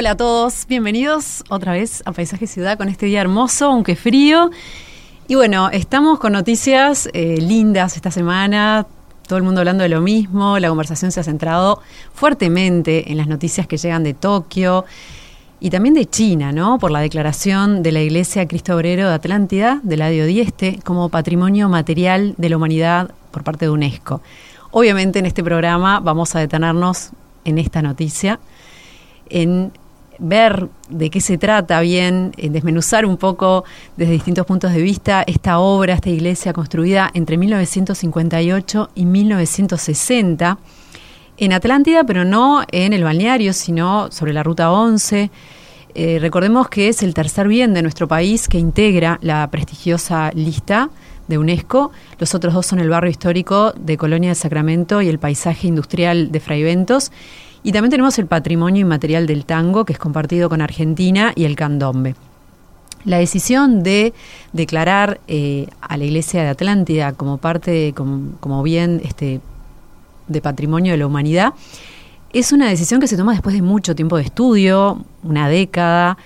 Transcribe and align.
Hola 0.00 0.12
a 0.12 0.16
todos, 0.16 0.66
bienvenidos 0.66 1.44
otra 1.50 1.72
vez 1.72 2.02
a 2.06 2.12
Paisaje 2.12 2.46
Ciudad 2.46 2.78
con 2.78 2.88
este 2.88 3.04
día 3.04 3.20
hermoso, 3.20 3.66
aunque 3.66 3.96
frío. 3.96 4.50
Y 5.28 5.34
bueno, 5.34 5.68
estamos 5.68 6.18
con 6.18 6.32
noticias 6.32 7.10
eh, 7.12 7.36
lindas 7.38 7.96
esta 7.96 8.10
semana, 8.10 8.86
todo 9.28 9.36
el 9.36 9.42
mundo 9.42 9.60
hablando 9.60 9.82
de 9.82 9.90
lo 9.90 10.00
mismo, 10.00 10.58
la 10.58 10.70
conversación 10.70 11.12
se 11.12 11.20
ha 11.20 11.22
centrado 11.22 11.82
fuertemente 12.14 13.12
en 13.12 13.18
las 13.18 13.26
noticias 13.26 13.66
que 13.66 13.76
llegan 13.76 14.02
de 14.02 14.14
Tokio 14.14 14.86
y 15.60 15.68
también 15.68 15.94
de 15.94 16.06
China, 16.06 16.50
¿no? 16.50 16.78
Por 16.78 16.92
la 16.92 17.00
declaración 17.00 17.82
de 17.82 17.92
la 17.92 18.00
Iglesia 18.00 18.48
Cristo 18.48 18.76
Obrero 18.76 19.06
de 19.06 19.14
Atlántida, 19.14 19.80
de 19.82 19.98
la 19.98 20.08
Dieste, 20.08 20.78
como 20.82 21.10
patrimonio 21.10 21.68
material 21.68 22.34
de 22.38 22.48
la 22.48 22.56
humanidad 22.56 23.10
por 23.30 23.44
parte 23.44 23.66
de 23.66 23.70
UNESCO. 23.70 24.22
Obviamente 24.70 25.18
en 25.18 25.26
este 25.26 25.44
programa 25.44 26.00
vamos 26.00 26.34
a 26.34 26.38
detenernos 26.38 27.10
en 27.44 27.58
esta 27.58 27.82
noticia, 27.82 28.40
en 29.28 29.72
ver 30.20 30.68
de 30.88 31.10
qué 31.10 31.20
se 31.20 31.38
trata 31.38 31.80
bien, 31.80 32.32
desmenuzar 32.36 33.06
un 33.06 33.16
poco 33.16 33.64
desde 33.96 34.12
distintos 34.12 34.46
puntos 34.46 34.72
de 34.72 34.82
vista 34.82 35.24
esta 35.26 35.58
obra, 35.58 35.94
esta 35.94 36.10
iglesia 36.10 36.52
construida 36.52 37.10
entre 37.14 37.36
1958 37.36 38.90
y 38.94 39.06
1960 39.06 40.58
en 41.40 41.54
Atlántida, 41.54 42.04
pero 42.04 42.24
no 42.24 42.62
en 42.70 42.92
el 42.92 43.02
balneario, 43.02 43.54
sino 43.54 44.12
sobre 44.12 44.34
la 44.34 44.42
Ruta 44.42 44.70
11. 44.70 45.30
Eh, 45.94 46.18
recordemos 46.20 46.68
que 46.68 46.88
es 46.88 47.02
el 47.02 47.14
tercer 47.14 47.48
bien 47.48 47.72
de 47.74 47.82
nuestro 47.82 48.06
país 48.06 48.46
que 48.46 48.58
integra 48.58 49.18
la 49.22 49.50
prestigiosa 49.50 50.30
lista 50.34 50.90
de 51.28 51.38
UNESCO. 51.38 51.92
Los 52.18 52.34
otros 52.34 52.52
dos 52.52 52.66
son 52.66 52.78
el 52.78 52.90
barrio 52.90 53.10
histórico 53.10 53.72
de 53.72 53.96
Colonia 53.96 54.28
de 54.28 54.34
Sacramento 54.34 55.00
y 55.00 55.08
el 55.08 55.18
paisaje 55.18 55.66
industrial 55.66 56.30
de 56.30 56.40
Fraiventos. 56.40 57.10
Y 57.62 57.72
también 57.72 57.90
tenemos 57.90 58.18
el 58.18 58.26
patrimonio 58.26 58.82
inmaterial 58.82 59.26
del 59.26 59.44
tango, 59.44 59.84
que 59.84 59.92
es 59.92 59.98
compartido 59.98 60.48
con 60.48 60.62
Argentina, 60.62 61.32
y 61.34 61.44
el 61.44 61.56
candombe. 61.56 62.14
La 63.04 63.18
decisión 63.18 63.82
de 63.82 64.12
declarar 64.52 65.20
eh, 65.26 65.68
a 65.80 65.96
la 65.96 66.04
iglesia 66.04 66.42
de 66.42 66.48
Atlántida 66.48 67.12
como 67.12 67.38
parte, 67.38 67.94
como, 67.94 68.62
bien 68.62 69.00
este, 69.04 69.40
de 70.28 70.40
patrimonio 70.40 70.92
de 70.92 70.98
la 70.98 71.06
humanidad, 71.06 71.54
es 72.32 72.52
una 72.52 72.68
decisión 72.68 73.00
que 73.00 73.06
se 73.06 73.16
toma 73.16 73.32
después 73.32 73.54
de 73.54 73.62
mucho 73.62 73.94
tiempo 73.94 74.16
de 74.16 74.22
estudio, 74.22 75.04
una 75.22 75.48
década, 75.48 76.16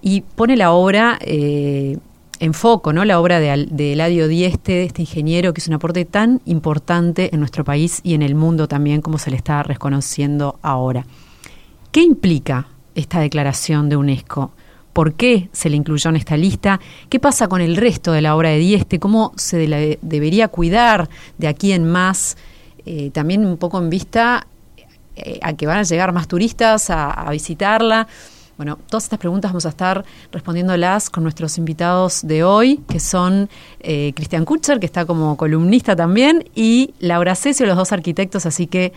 y 0.00 0.22
pone 0.22 0.56
la 0.56 0.72
obra 0.72 1.18
eh, 1.20 1.98
en 2.40 2.54
foco, 2.54 2.92
¿no? 2.92 3.04
La 3.04 3.20
obra 3.20 3.40
de, 3.40 3.66
de 3.70 3.92
Eladio 3.92 4.28
Dieste, 4.28 4.72
de 4.72 4.84
este 4.84 5.02
ingeniero, 5.02 5.52
que 5.52 5.60
es 5.60 5.68
un 5.68 5.74
aporte 5.74 6.04
tan 6.04 6.40
importante 6.44 7.30
en 7.32 7.40
nuestro 7.40 7.64
país 7.64 8.00
y 8.02 8.14
en 8.14 8.22
el 8.22 8.34
mundo 8.34 8.68
también, 8.68 9.00
como 9.00 9.18
se 9.18 9.30
le 9.30 9.36
está 9.36 9.62
reconociendo 9.62 10.58
ahora. 10.62 11.06
¿Qué 11.92 12.02
implica 12.02 12.68
esta 12.94 13.20
declaración 13.20 13.88
de 13.88 13.96
UNESCO? 13.96 14.52
¿Por 14.92 15.14
qué 15.14 15.48
se 15.52 15.70
le 15.70 15.76
incluyó 15.76 16.10
en 16.10 16.16
esta 16.16 16.36
lista? 16.36 16.80
¿Qué 17.08 17.18
pasa 17.18 17.48
con 17.48 17.60
el 17.60 17.76
resto 17.76 18.12
de 18.12 18.20
la 18.20 18.36
obra 18.36 18.50
de 18.50 18.58
Dieste? 18.58 18.98
¿Cómo 18.98 19.32
se 19.36 19.98
debería 20.02 20.48
cuidar 20.48 21.08
de 21.38 21.48
aquí 21.48 21.72
en 21.72 21.90
más? 21.90 22.36
Eh, 22.86 23.10
también 23.10 23.44
un 23.44 23.56
poco 23.56 23.78
en 23.78 23.90
vista 23.90 24.46
eh, 25.16 25.38
a 25.42 25.54
que 25.54 25.66
van 25.66 25.78
a 25.78 25.82
llegar 25.82 26.12
más 26.12 26.28
turistas 26.28 26.90
a 26.90 27.28
visitarla. 27.30 28.06
Bueno, 28.56 28.78
todas 28.88 29.04
estas 29.04 29.18
preguntas 29.18 29.50
vamos 29.50 29.66
a 29.66 29.70
estar 29.70 30.04
respondiéndolas 30.30 31.10
con 31.10 31.24
nuestros 31.24 31.58
invitados 31.58 32.20
de 32.22 32.44
hoy, 32.44 32.80
que 32.88 33.00
son 33.00 33.48
eh, 33.80 34.12
Cristian 34.14 34.44
Kutcher, 34.44 34.78
que 34.78 34.86
está 34.86 35.06
como 35.06 35.36
columnista 35.36 35.96
también, 35.96 36.48
y 36.54 36.94
Laura 37.00 37.34
Cesio, 37.34 37.66
los 37.66 37.76
dos 37.76 37.90
arquitectos, 37.92 38.46
así 38.46 38.68
que 38.68 38.92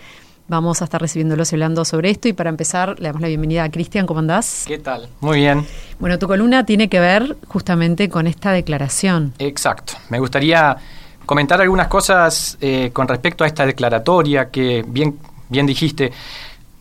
vamos 0.48 0.82
a 0.82 0.86
estar 0.86 1.02
recibiéndolos 1.02 1.52
y 1.52 1.56
hablando 1.56 1.86
sobre 1.86 2.12
esto. 2.12 2.28
Y 2.28 2.34
para 2.34 2.52
empezar, 2.52 3.00
le 3.00 3.08
damos 3.08 3.22
la 3.22 3.28
bienvenida 3.30 3.64
a 3.64 3.72
Cristian, 3.72 4.06
¿cómo 4.06 4.20
andás? 4.20 4.64
¿Qué 4.68 4.78
tal? 4.78 5.10
Muy 5.22 5.40
bien. 5.40 5.66
Bueno, 6.00 6.20
tu 6.20 6.28
columna 6.28 6.66
tiene 6.66 6.88
que 6.88 7.00
ver 7.00 7.38
justamente 7.48 8.10
con 8.10 8.28
esta 8.28 8.52
declaración. 8.52 9.34
Exacto. 9.40 9.94
Me 10.10 10.20
gustaría 10.20 10.78
comentar 11.26 11.60
algunas 11.60 11.88
cosas 11.88 12.58
eh, 12.62 12.92
con 12.94 13.08
respecto 13.08 13.44
a 13.44 13.48
esta 13.48 13.66
declaratoria 13.66 14.50
que 14.50 14.86
bien, 14.88 15.18
bien 15.50 15.66
dijiste 15.66 16.12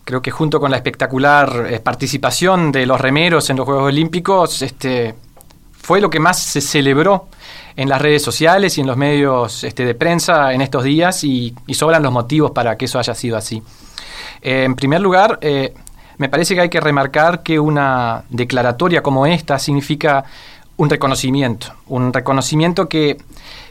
creo 0.06 0.22
que 0.22 0.30
junto 0.30 0.60
con 0.60 0.70
la 0.70 0.76
espectacular 0.76 1.66
eh, 1.68 1.80
participación 1.80 2.70
de 2.70 2.86
los 2.86 3.00
remeros 3.00 3.50
en 3.50 3.56
los 3.56 3.66
Juegos 3.66 3.88
Olímpicos, 3.88 4.62
este, 4.62 5.16
fue 5.72 6.00
lo 6.00 6.08
que 6.08 6.20
más 6.20 6.38
se 6.38 6.60
celebró 6.60 7.26
en 7.74 7.88
las 7.88 8.00
redes 8.00 8.22
sociales 8.22 8.78
y 8.78 8.82
en 8.82 8.86
los 8.86 8.96
medios 8.96 9.64
este, 9.64 9.84
de 9.84 9.96
prensa 9.96 10.52
en 10.52 10.60
estos 10.60 10.84
días 10.84 11.24
y, 11.24 11.52
sobran 11.72 12.04
los 12.04 12.12
motivos 12.12 12.52
para 12.52 12.76
que 12.76 12.84
eso 12.84 13.00
haya 13.00 13.16
sido 13.16 13.36
así. 13.36 13.60
Eh, 14.42 14.62
en 14.62 14.76
primer 14.76 15.00
lugar, 15.00 15.40
eh, 15.42 15.74
me 16.18 16.28
parece 16.28 16.54
que 16.54 16.60
hay 16.60 16.70
que 16.70 16.80
remarcar 16.80 17.42
que 17.42 17.58
una 17.58 18.22
declaratoria 18.30 19.02
como 19.02 19.26
esta 19.26 19.58
significa 19.58 20.24
un 20.76 20.88
reconocimiento, 20.88 21.74
un 21.88 22.12
reconocimiento 22.12 22.88
que, 22.88 23.16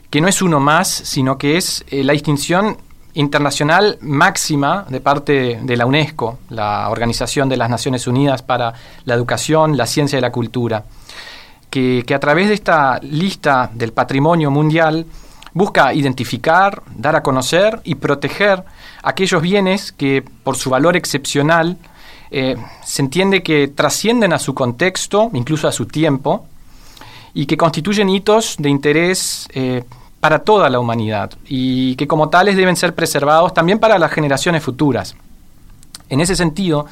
que 0.09 0.19
no 0.19 0.27
es 0.27 0.41
uno 0.41 0.59
más, 0.59 0.89
sino 0.89 1.37
que 1.37 1.55
es 1.55 1.85
la 1.91 2.11
distinción 2.11 2.77
internacional 3.15 3.97
máxima 4.01 4.85
de 4.89 5.01
parte 5.01 5.59
de 5.61 5.77
la 5.77 5.85
UNESCO, 5.85 6.39
la 6.49 6.89
Organización 6.89 7.49
de 7.49 7.57
las 7.57 7.69
Naciones 7.69 8.07
Unidas 8.07 8.41
para 8.41 8.73
la 9.05 9.13
Educación, 9.13 9.77
la 9.77 9.85
Ciencia 9.85 10.19
y 10.19 10.21
la 10.21 10.31
Cultura, 10.31 10.83
que, 11.69 12.05
a 12.13 12.19
través 12.19 12.47
de 12.47 12.53
esta 12.53 12.99
lista 13.01 13.69
del 13.73 13.91
patrimonio 13.91 14.51
mundial 14.51 15.05
busca 15.53 15.93
identificar, 15.93 16.83
dar 16.95 17.15
a 17.15 17.23
conocer 17.23 17.79
y 17.85 17.95
proteger 17.95 18.63
aquellos 19.03 19.41
bienes 19.41 19.91
que 19.91 20.23
por 20.43 20.57
su 20.57 20.69
valor 20.69 20.97
excepcional 20.97 21.77
eh, 22.31 22.55
se 22.83 23.01
entiende 23.01 23.43
que 23.43 23.69
trascienden 23.69 24.33
a 24.33 24.39
su 24.39 24.53
contexto, 24.53 25.29
incluso 25.33 25.67
a 25.67 25.71
su 25.71 25.85
tiempo, 25.85 26.47
y 27.33 27.45
que 27.45 27.55
constituyen 27.55 28.09
hitos 28.09 28.55
de 28.57 28.69
interés 28.69 29.47
eh, 29.53 29.83
para 30.25 30.39
toda 30.39 30.71
la 30.71 30.79
humanidad 30.79 31.29
y 31.47 31.95
que 31.97 32.07
como 32.07 32.29
tales 32.29 32.57
deben 32.57 32.75
ser 32.75 32.95
preservados 32.95 33.53
también 33.53 33.77
para 33.77 33.99
las 33.99 34.11
generaciones 34.11 34.63
futuras. 34.63 35.15
En 36.09 36.19
ese 36.19 36.35
sentido, 36.35 36.87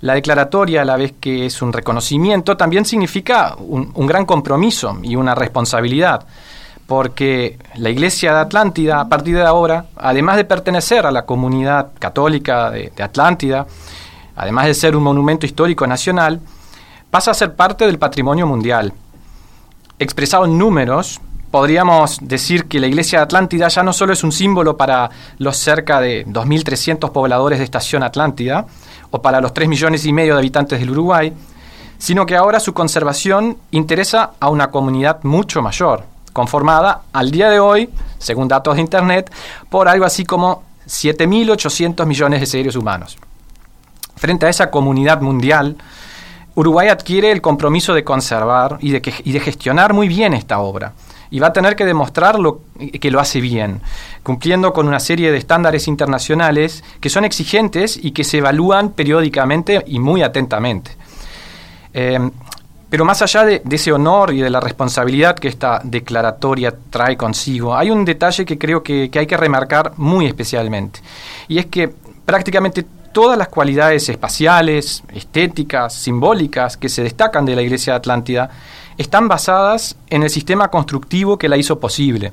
la 0.00 0.14
declaratoria, 0.14 0.82
a 0.82 0.84
la 0.84 0.96
vez 0.96 1.14
que 1.20 1.46
es 1.46 1.62
un 1.62 1.72
reconocimiento, 1.72 2.56
también 2.56 2.84
significa 2.84 3.54
un, 3.56 3.92
gran 4.08 4.26
compromiso 4.26 4.98
y 5.00 5.14
una 5.14 5.36
responsabilidad, 5.36 6.26
porque 6.88 7.56
la 7.76 7.88
Iglesia 7.90 8.34
de 8.34 8.40
Atlántida, 8.40 8.98
a 8.98 9.08
partir 9.08 9.36
de 9.36 9.44
ahora, 9.44 9.84
además 9.94 10.34
de 10.34 10.44
pertenecer 10.44 11.06
a 11.06 11.12
la 11.12 11.24
comunidad 11.24 11.90
católica 12.00 12.68
de, 12.72 12.92
de 12.96 13.02
Atlántida, 13.04 13.64
además 14.34 14.66
de 14.66 14.74
ser 14.74 14.96
un 14.96 15.04
monumento 15.04 15.46
histórico 15.46 15.86
nacional, 15.86 16.40
pasa 17.12 17.30
a 17.30 17.34
ser 17.34 17.54
parte 17.54 17.86
del 17.86 18.00
patrimonio 18.00 18.48
mundial. 18.48 18.92
Expresado 20.00 20.46
en 20.46 20.58
números, 20.58 21.20
podríamos 21.52 22.18
decir 22.22 22.64
que 22.64 22.80
la 22.80 22.86
iglesia 22.86 23.18
de 23.18 23.24
Atlántida 23.24 23.68
ya 23.68 23.82
no 23.82 23.92
solo 23.92 24.14
es 24.14 24.24
un 24.24 24.32
símbolo 24.32 24.76
para 24.76 25.10
los 25.36 25.58
cerca 25.58 26.00
de 26.00 26.26
2.300 26.26 27.12
pobladores 27.12 27.58
de 27.58 27.64
Estación 27.66 28.02
Atlántida 28.02 28.64
o 29.10 29.20
para 29.20 29.38
los 29.40 29.52
3 29.52 29.68
millones 29.68 30.06
y 30.06 30.14
medio 30.14 30.32
de 30.32 30.40
habitantes 30.40 30.80
del 30.80 30.90
Uruguay, 30.90 31.30
sino 31.98 32.24
que 32.24 32.36
ahora 32.36 32.58
su 32.58 32.72
conservación 32.72 33.58
interesa 33.70 34.30
a 34.40 34.48
una 34.48 34.70
comunidad 34.70 35.22
mucho 35.24 35.60
mayor, 35.60 36.04
conformada 36.32 37.02
al 37.12 37.30
día 37.30 37.50
de 37.50 37.60
hoy, 37.60 37.90
según 38.16 38.48
datos 38.48 38.76
de 38.76 38.80
Internet, 38.80 39.30
por 39.68 39.88
algo 39.88 40.06
así 40.06 40.24
como 40.24 40.62
7.800 40.86 42.06
millones 42.06 42.40
de 42.40 42.46
seres 42.46 42.76
humanos. 42.76 43.18
Frente 44.16 44.46
a 44.46 44.48
esa 44.48 44.70
comunidad 44.70 45.20
mundial, 45.20 45.76
Uruguay 46.54 46.88
adquiere 46.88 47.30
el 47.30 47.42
compromiso 47.42 47.92
de 47.92 48.04
conservar 48.04 48.78
y 48.80 48.92
de, 48.92 49.02
y 49.22 49.32
de 49.32 49.40
gestionar 49.40 49.92
muy 49.92 50.08
bien 50.08 50.32
esta 50.32 50.58
obra 50.58 50.94
y 51.32 51.40
va 51.40 51.48
a 51.48 51.52
tener 51.52 51.74
que 51.74 51.86
demostrar 51.86 52.36
que 53.00 53.10
lo 53.10 53.18
hace 53.18 53.40
bien, 53.40 53.80
cumpliendo 54.22 54.72
con 54.74 54.86
una 54.86 55.00
serie 55.00 55.32
de 55.32 55.38
estándares 55.38 55.88
internacionales 55.88 56.84
que 57.00 57.08
son 57.08 57.24
exigentes 57.24 57.98
y 58.00 58.12
que 58.12 58.22
se 58.22 58.38
evalúan 58.38 58.90
periódicamente 58.90 59.82
y 59.86 59.98
muy 59.98 60.22
atentamente. 60.22 60.92
Eh, 61.94 62.18
pero 62.90 63.06
más 63.06 63.22
allá 63.22 63.46
de, 63.46 63.62
ese 63.70 63.92
honor 63.92 64.34
y 64.34 64.42
de 64.42 64.50
la 64.50 64.60
responsabilidad 64.60 65.34
que 65.34 65.48
esta 65.48 65.80
declaratoria 65.82 66.74
trae 66.90 67.16
consigo, 67.16 67.74
hay 67.74 67.90
un 67.90 68.04
detalle 68.04 68.44
que 68.44 68.58
creo 68.58 68.82
que, 68.82 69.08
que 69.10 69.18
hay 69.18 69.26
que 69.26 69.38
remarcar 69.38 69.94
muy 69.96 70.26
especialmente, 70.26 71.00
y 71.48 71.56
es 71.56 71.66
que 71.66 71.90
prácticamente 72.26 72.84
todas 73.12 73.38
las 73.38 73.48
cualidades 73.48 74.06
espaciales, 74.10 75.02
estéticas, 75.14 75.94
simbólicas 75.94 76.76
que 76.76 76.90
se 76.90 77.02
destacan 77.02 77.46
de 77.46 77.56
la 77.56 77.62
Iglesia 77.62 77.94
de 77.94 77.98
Atlántida 77.98 78.50
están 78.98 79.28
basadas 79.28 79.96
en 80.10 80.22
el 80.22 80.30
sistema 80.30 80.68
constructivo 80.68 81.38
que 81.38 81.48
la 81.48 81.56
hizo 81.56 81.80
posible. 81.80 82.32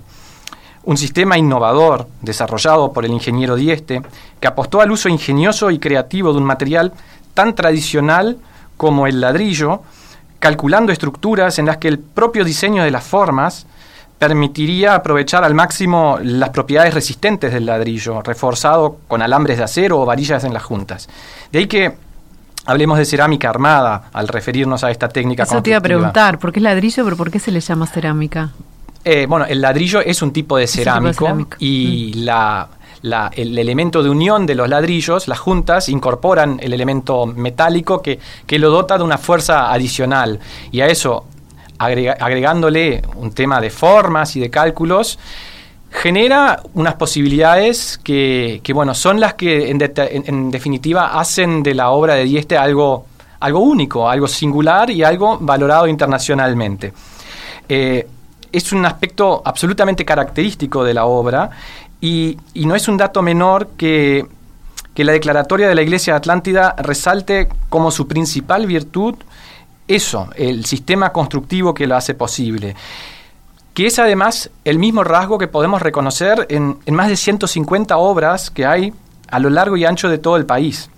Un 0.83 0.97
sistema 0.97 1.37
innovador, 1.37 2.07
desarrollado 2.21 2.93
por 2.93 3.05
el 3.05 3.11
ingeniero 3.11 3.55
Dieste, 3.55 4.01
que 4.39 4.47
apostó 4.47 4.81
al 4.81 4.91
uso 4.91 5.09
ingenioso 5.09 5.71
y 5.71 5.79
creativo 5.79 6.31
de 6.31 6.39
un 6.39 6.45
material 6.45 6.93
tan 7.33 7.53
tradicional 7.55 8.37
como 8.77 9.07
el 9.07 9.21
ladrillo, 9.21 9.81
calculando 10.39 10.91
estructuras 10.91 11.59
en 11.59 11.65
las 11.65 11.77
que 11.77 11.89
el 11.89 11.99
propio 11.99 12.45
diseño 12.45 12.83
de 12.83 12.91
las 12.91 13.03
formas 13.03 13.65
permitiría 14.17 14.95
aprovechar 14.95 15.45
al 15.45 15.53
máximo 15.53 16.19
las 16.21 16.49
propiedades 16.49 16.93
resistentes 16.93 17.53
del 17.53 17.65
ladrillo, 17.65 18.21
reforzado 18.21 18.97
con 19.07 19.21
alambres 19.21 19.57
de 19.57 19.63
acero 19.63 19.99
o 19.99 20.05
varillas 20.05 20.43
en 20.43 20.53
las 20.53 20.63
juntas. 20.63 21.07
De 21.51 21.59
ahí 21.59 21.67
que 21.67 21.95
hablemos 22.69 22.99
de 22.99 23.05
cerámica 23.05 23.49
armada 23.49 24.03
al 24.13 24.27
referirnos 24.27 24.83
a 24.83 24.91
esta 24.91 25.09
técnica. 25.09 25.43
Eso 25.43 25.61
te 25.63 25.71
iba 25.71 25.79
a 25.79 25.81
preguntar, 25.81 26.37
¿por 26.37 26.51
qué 26.51 26.59
es 26.59 26.63
ladrillo, 26.63 27.03
pero 27.03 27.17
por 27.17 27.31
qué 27.31 27.39
se 27.39 27.51
le 27.51 27.59
llama 27.61 27.87
cerámica? 27.87 28.51
Eh, 29.03 29.25
bueno, 29.27 29.45
el 29.45 29.59
ladrillo 29.59 30.01
es 30.01 30.21
un 30.21 30.31
tipo 30.31 30.57
de 30.57 30.67
cerámico 30.67 31.47
y 31.57 32.13
mm. 32.15 32.19
la, 32.19 32.69
el 33.33 33.57
elemento 33.57 34.03
de 34.03 34.09
unión 34.09 34.45
de 34.45 34.53
los 34.53 34.69
ladrillos, 34.69 35.27
las 35.27 35.39
juntas, 35.39 35.89
incorporan 35.89 36.59
el 36.61 36.73
elemento 36.73 37.25
metálico 37.25 38.03
que, 38.03 38.19
que 38.45 38.59
lo 38.59 38.69
dota 38.69 38.97
de 38.97 39.03
una 39.03 39.17
fuerza 39.17 39.71
adicional. 39.71 40.39
Y 40.71 40.81
a 40.81 40.87
eso 40.87 41.25
agregándole 41.79 43.01
un 43.15 43.31
tema 43.31 43.61
de 43.61 43.69
formas 43.69 44.35
y 44.35 44.41
de 44.41 44.49
cálculos, 44.49 45.17
genera 45.89 46.61
unas 46.73 46.95
posibilidades 46.95 47.99
que, 48.03 48.61
bueno, 48.73 48.93
son 48.93 49.19
las 49.19 49.33
que 49.33 49.69
en, 49.69 50.51
definitiva 50.51 51.19
hacen 51.19 51.63
de 51.63 51.73
la 51.73 51.89
obra 51.91 52.15
de 52.15 52.25
Dieste 52.25 52.57
algo, 52.57 53.05
algo 53.39 53.59
único, 53.59 54.09
algo 54.09 54.27
singular 54.27 54.89
y 54.89 55.03
algo 55.03 55.37
valorado 55.39 55.87
internacionalmente. 55.87 56.93
Eh, 57.67 58.07
es 58.51 58.71
un 58.71 58.85
aspecto 58.85 59.41
absolutamente 59.45 60.05
característico 60.05 60.83
de 60.83 60.93
la 60.93 61.05
obra 61.05 61.49
y, 62.01 62.37
y 62.53 62.65
no 62.65 62.75
es 62.75 62.87
un 62.87 62.97
dato 62.97 63.21
menor 63.21 63.69
que, 63.77 64.25
que 64.93 65.03
la 65.03 65.11
declaratoria 65.11 65.67
de 65.67 65.75
la 65.75 65.81
Iglesia 65.81 66.15
Atlántida 66.15 66.75
resalte 66.77 67.49
como 67.69 67.91
su 67.91 68.07
principal 68.07 68.65
virtud 68.65 69.15
eso, 69.89 70.29
el 70.35 70.65
sistema 70.65 71.11
constructivo 71.11 71.73
que 71.73 71.87
lo 71.87 71.95
hace 71.95 72.13
posible, 72.13 72.75
que 73.79 73.87
es 73.87 73.97
además 73.97 74.49
el 74.65 74.77
mismo 74.77 75.05
rasgo 75.05 75.37
que 75.37 75.47
podemos 75.47 75.81
reconocer 75.81 76.47
en, 76.49 76.79
más 76.91 77.07
de 77.07 77.15
150 77.15 77.95
obras 77.95 78.51
que 78.51 78.65
hay 78.65 78.93
a 79.29 79.39
lo 79.39 79.49
largo 79.49 79.77
y 79.77 79.85
ancho 79.85 80.09
de 80.09 80.17
todo 80.17 80.35
el 80.35 80.45
país. 80.45 80.89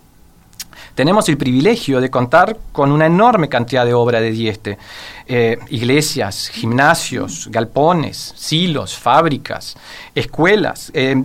Tenemos 0.96 1.30
el 1.30 1.38
privilegio 1.38 2.02
de 2.02 2.10
contar 2.10 2.58
con 2.72 2.92
una 2.92 3.06
enorme 3.06 3.50
cantidad 3.50 3.86
de 3.86 3.94
obra 3.94 4.20
de 4.20 4.32
Dieste. 4.32 4.80
Eh, 5.28 5.60
iglesias, 5.70 6.48
gimnasios, 6.48 7.50
galpones, 7.52 8.34
silos, 8.36 8.98
fábricas, 8.98 9.78
escuelas, 10.16 10.90
eh, 10.96 11.22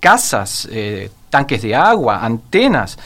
casas, 0.00 0.66
eh, 0.68 1.12
tanques 1.30 1.62
de 1.62 1.76
agua, 1.76 2.24
antenas. 2.24 2.98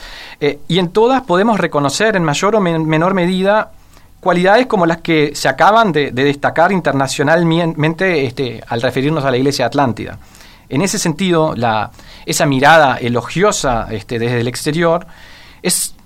y 0.67 0.79
en 0.79 0.89
todas 0.89 1.21
podemos 1.25 1.61
reconocer 1.61 2.17
en 2.17 2.25
mayor 2.25 2.57
o 2.57 2.61
menor 2.63 3.13
medida 3.13 3.71
cualidades 4.23 4.67
como 4.67 4.87
las 4.87 4.99
que 4.99 5.33
se 5.35 5.49
acaban 5.49 5.91
de, 5.91 6.13
destacar 6.13 6.71
internacionalmente 6.71 8.25
este, 8.25 8.63
al 8.69 8.81
referirnos 8.81 9.25
a 9.25 9.33
la 9.33 9.37
Iglesia 9.37 9.67
Atlántida. 9.67 10.17
En 10.69 10.81
ese 10.81 10.99
sentido, 10.99 11.55
esa 12.25 12.47
mirada 12.47 12.97
elogiosa 12.97 13.89
este, 13.91 14.21
desde 14.21 14.41
el 14.41 14.47
exterior 14.49 15.07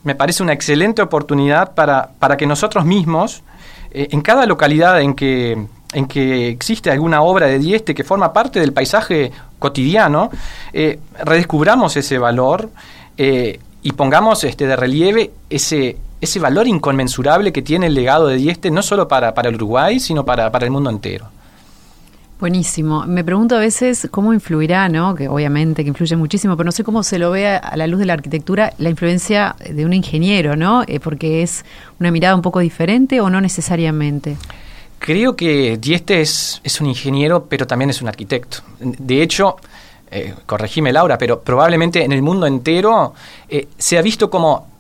me 0.03 0.15
parece, 0.15 0.43
una 0.43 0.53
excelente 0.53 1.03
oportunidad 1.03 1.75
para, 1.75 2.11
para 2.19 2.37
que 2.37 2.47
nosotros 2.47 2.85
mismos, 2.85 3.43
eh, 3.91 4.09
en 4.11 4.23
cada 4.23 4.47
localidad 4.47 5.01
en 5.01 5.15
que, 5.15 5.67
en 5.93 6.07
que 6.07 6.49
existe 6.49 6.91
alguna 6.91 7.23
obra 7.23 7.47
de 7.47 7.59
Dieste 7.59 7.95
que 7.95 8.05
forma 8.05 8.33
parte 8.33 8.61
del 8.61 8.73
paisaje 8.73 9.33
cotidiano, 9.59 10.31
eh, 10.73 11.01
redescubramos 11.23 11.97
ese 11.97 12.19
valor 12.19 12.71
eh, 13.19 13.61
y 13.83 13.93
pongamos 13.93 14.45
este, 14.45 14.67
de 14.67 14.77
relieve 14.77 15.33
ese, 15.51 15.97
ese 16.21 16.39
valor 16.39 16.67
inconmensurable 16.67 17.53
que 17.53 17.63
tiene 17.63 17.87
el 17.87 17.95
legado 17.95 18.29
de 18.29 18.37
Dieste, 18.37 18.71
no 18.71 18.83
solo 18.83 19.09
para, 19.09 19.35
para 19.35 19.49
el 19.49 19.57
Uruguay, 19.57 20.01
sino 20.01 20.25
para, 20.25 20.51
para 20.51 20.65
el 20.65 20.71
mundo 20.71 20.91
entero. 20.91 21.29
Buenísimo. 22.39 23.07
Me 23.07 23.25
pregunto 23.25 23.57
a 23.57 23.61
veces 23.61 24.09
cómo 24.11 24.35
influirá, 24.35 24.91
¿no? 24.91 25.15
Que 25.15 25.27
obviamente 25.27 25.83
que 25.83 25.89
influye 25.89 26.17
muchísimo, 26.17 26.55
pero 26.55 26.67
no 26.67 26.73
sé 26.73 26.85
cómo 26.85 27.03
se 27.03 27.19
lo 27.19 27.31
ve 27.31 27.47
a 27.49 27.77
la 27.77 27.87
luz 27.87 27.99
de 27.99 28.05
la 28.05 28.13
arquitectura 28.13 28.75
la 28.77 28.91
influencia 28.91 29.57
de 29.67 29.87
un 29.87 29.95
ingeniero, 29.95 30.55
¿no? 30.55 30.83
Eh, 30.87 31.01
porque 31.01 31.43
es 31.43 31.65
una 31.99 32.11
mirada 32.11 32.35
un 32.35 32.43
poco 32.43 32.61
diferente 32.61 33.23
o 33.23 33.31
no 33.31 33.41
necesariamente. 33.41 34.37
Creo 34.99 35.35
que 35.35 35.79
Dieste 35.79 36.21
es, 36.21 36.61
es 36.63 36.79
un 36.81 36.89
ingeniero, 36.89 37.47
pero 37.47 37.67
también 37.67 37.89
es 37.89 38.03
un 38.03 38.09
arquitecto. 38.09 38.59
De 38.81 39.23
hecho, 39.23 39.57
eh, 40.11 40.35
corregime 40.45 40.93
Laura, 40.93 41.17
pero 41.17 41.41
probablemente 41.41 42.05
en 42.05 42.13
el 42.13 42.21
mundo 42.21 42.47
entero 42.47 43.15
eh, 43.49 43.69
se 43.79 43.97
ha 43.97 44.03
visto 44.03 44.29
como 44.29 44.76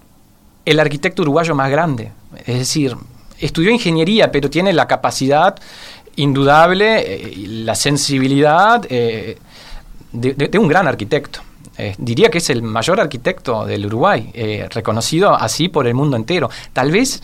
el 0.66 0.78
arquitecto 0.80 1.22
uruguayo 1.22 1.54
más 1.54 1.70
grande. 1.70 2.12
Es 2.44 2.58
decir, 2.58 2.94
estudió 3.38 3.70
ingeniería, 3.70 4.30
pero 4.30 4.50
tiene 4.50 4.74
la 4.74 4.86
capacidad 4.86 5.56
indudable, 6.16 6.98
eh, 6.98 7.36
la 7.46 7.74
sensibilidad 7.74 8.84
eh, 8.90 9.38
de, 10.12 10.58
un 10.58 10.68
gran 10.68 10.86
arquitecto. 10.88 11.40
Eh, 11.78 11.94
diría 11.98 12.30
que 12.30 12.38
es 12.38 12.50
el 12.50 12.62
mayor 12.62 13.00
arquitecto 13.00 13.64
del 13.64 13.86
Uruguay, 13.86 14.32
reconocido 14.70 15.34
así 15.34 15.68
por 15.68 15.86
el 15.86 15.94
mundo 15.94 16.16
entero. 16.16 16.50
Tal 16.72 16.90
vez 16.90 17.22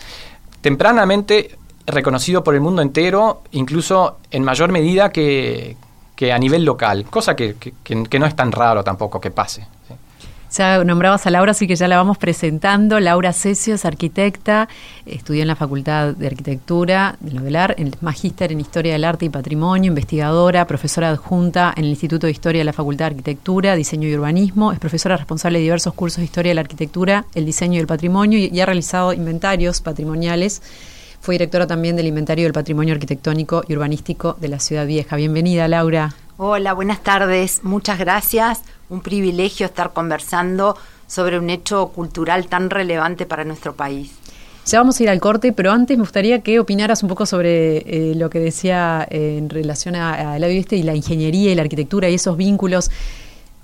tempranamente 0.61 1.57
reconocido 1.85 2.43
por 2.43 2.55
el 2.55 2.61
mundo 2.61 2.81
entero, 2.81 3.41
incluso 3.51 4.19
en 4.31 4.43
mayor 4.43 4.71
medida 4.71 5.11
que, 5.11 5.75
a 6.31 6.37
nivel 6.37 6.63
local, 6.63 7.05
cosa 7.09 7.35
que, 7.35 7.55
no 8.19 8.25
es 8.25 8.35
tan 8.35 8.51
raro 8.51 8.83
tampoco 8.83 9.19
que 9.19 9.31
pase. 9.31 9.67
Ya 10.55 10.83
nombrabas 10.83 11.25
a 11.25 11.31
Laura, 11.31 11.51
así 11.51 11.65
que 11.65 11.75
ya 11.75 11.87
la 11.87 11.97
vamos 11.97 12.19
presentando. 12.19 12.99
Laura 12.99 13.33
Cesio 13.33 13.73
es 13.73 13.85
arquitecta, 13.85 14.69
estudió 15.07 15.41
en 15.41 15.47
la 15.47 15.55
Facultad 15.55 16.13
de 16.13 16.27
Arquitectura 16.27 17.15
de 17.21 17.33
Novelar, 17.33 17.73
el 17.79 17.95
magíster 18.01 18.51
en 18.51 18.59
Historia 18.59 18.93
del 18.93 19.03
Arte 19.03 19.25
y 19.25 19.29
Patrimonio, 19.29 19.89
investigadora, 19.89 20.67
profesora 20.67 21.09
adjunta 21.09 21.73
en 21.75 21.85
el 21.85 21.89
Instituto 21.89 22.27
de 22.27 22.31
Historia 22.31 22.59
de 22.59 22.65
la 22.65 22.73
Facultad 22.73 23.05
de 23.05 23.15
Arquitectura, 23.15 23.75
Diseño 23.75 24.07
y 24.07 24.13
Urbanismo, 24.13 24.71
es 24.71 24.77
profesora 24.77 25.17
responsable 25.17 25.57
de 25.57 25.63
diversos 25.63 25.95
cursos 25.95 26.17
de 26.17 26.25
Historia 26.25 26.51
de 26.51 26.55
la 26.55 26.61
Arquitectura, 26.61 27.25
el 27.33 27.47
Diseño 27.47 27.77
y 27.77 27.79
el 27.79 27.87
Patrimonio 27.87 28.37
y, 28.37 28.61
ha 28.61 28.65
realizado 28.67 29.11
inventarios 29.11 29.81
patrimoniales. 29.81 30.61
Fue 31.19 31.33
directora 31.33 31.65
también 31.65 31.95
del 31.95 32.05
Inventario 32.05 32.43
del 32.43 32.53
Patrimonio 32.53 32.93
Arquitectónico 32.93 33.63
y 33.67 33.73
Urbanístico 33.73 34.37
de 34.39 34.49
la 34.49 34.59
Ciudad 34.59 34.85
Vieja. 34.85 35.15
Bienvenida, 35.15 35.67
Laura. 35.67 36.13
Hola, 36.37 36.73
buenas 36.73 37.03
tardes. 37.03 37.63
Muchas 37.63 37.99
gracias 37.99 38.63
un 38.89 39.01
privilegio 39.01 39.67
estar 39.67 39.93
conversando 39.93 40.75
sobre 41.05 41.37
un 41.37 41.51
hecho 41.51 41.89
cultural 41.89 42.47
tan 42.47 42.71
relevante 42.71 43.27
para 43.27 43.43
nuestro 43.43 43.75
país. 43.75 44.11
Ya 44.65 44.79
vamos 44.79 44.99
a 44.99 45.03
ir 45.03 45.09
al 45.09 45.19
corte, 45.19 45.53
pero 45.53 45.71
antes 45.71 45.95
me 45.95 46.01
gustaría 46.01 46.41
que 46.41 46.59
opinaras 46.59 47.03
un 47.03 47.09
poco 47.09 47.27
sobre 47.27 47.77
eh, 47.77 48.15
lo 48.15 48.31
que 48.31 48.39
decía 48.39 49.07
eh, 49.11 49.35
en 49.37 49.49
relación 49.49 49.95
al 49.95 50.41
lado 50.41 50.53
este 50.53 50.75
y 50.75 50.81
la 50.81 50.95
ingeniería 50.95 51.51
y 51.51 51.55
la 51.55 51.61
arquitectura 51.61 52.09
y 52.09 52.15
esos 52.15 52.35
vínculos. 52.35 52.89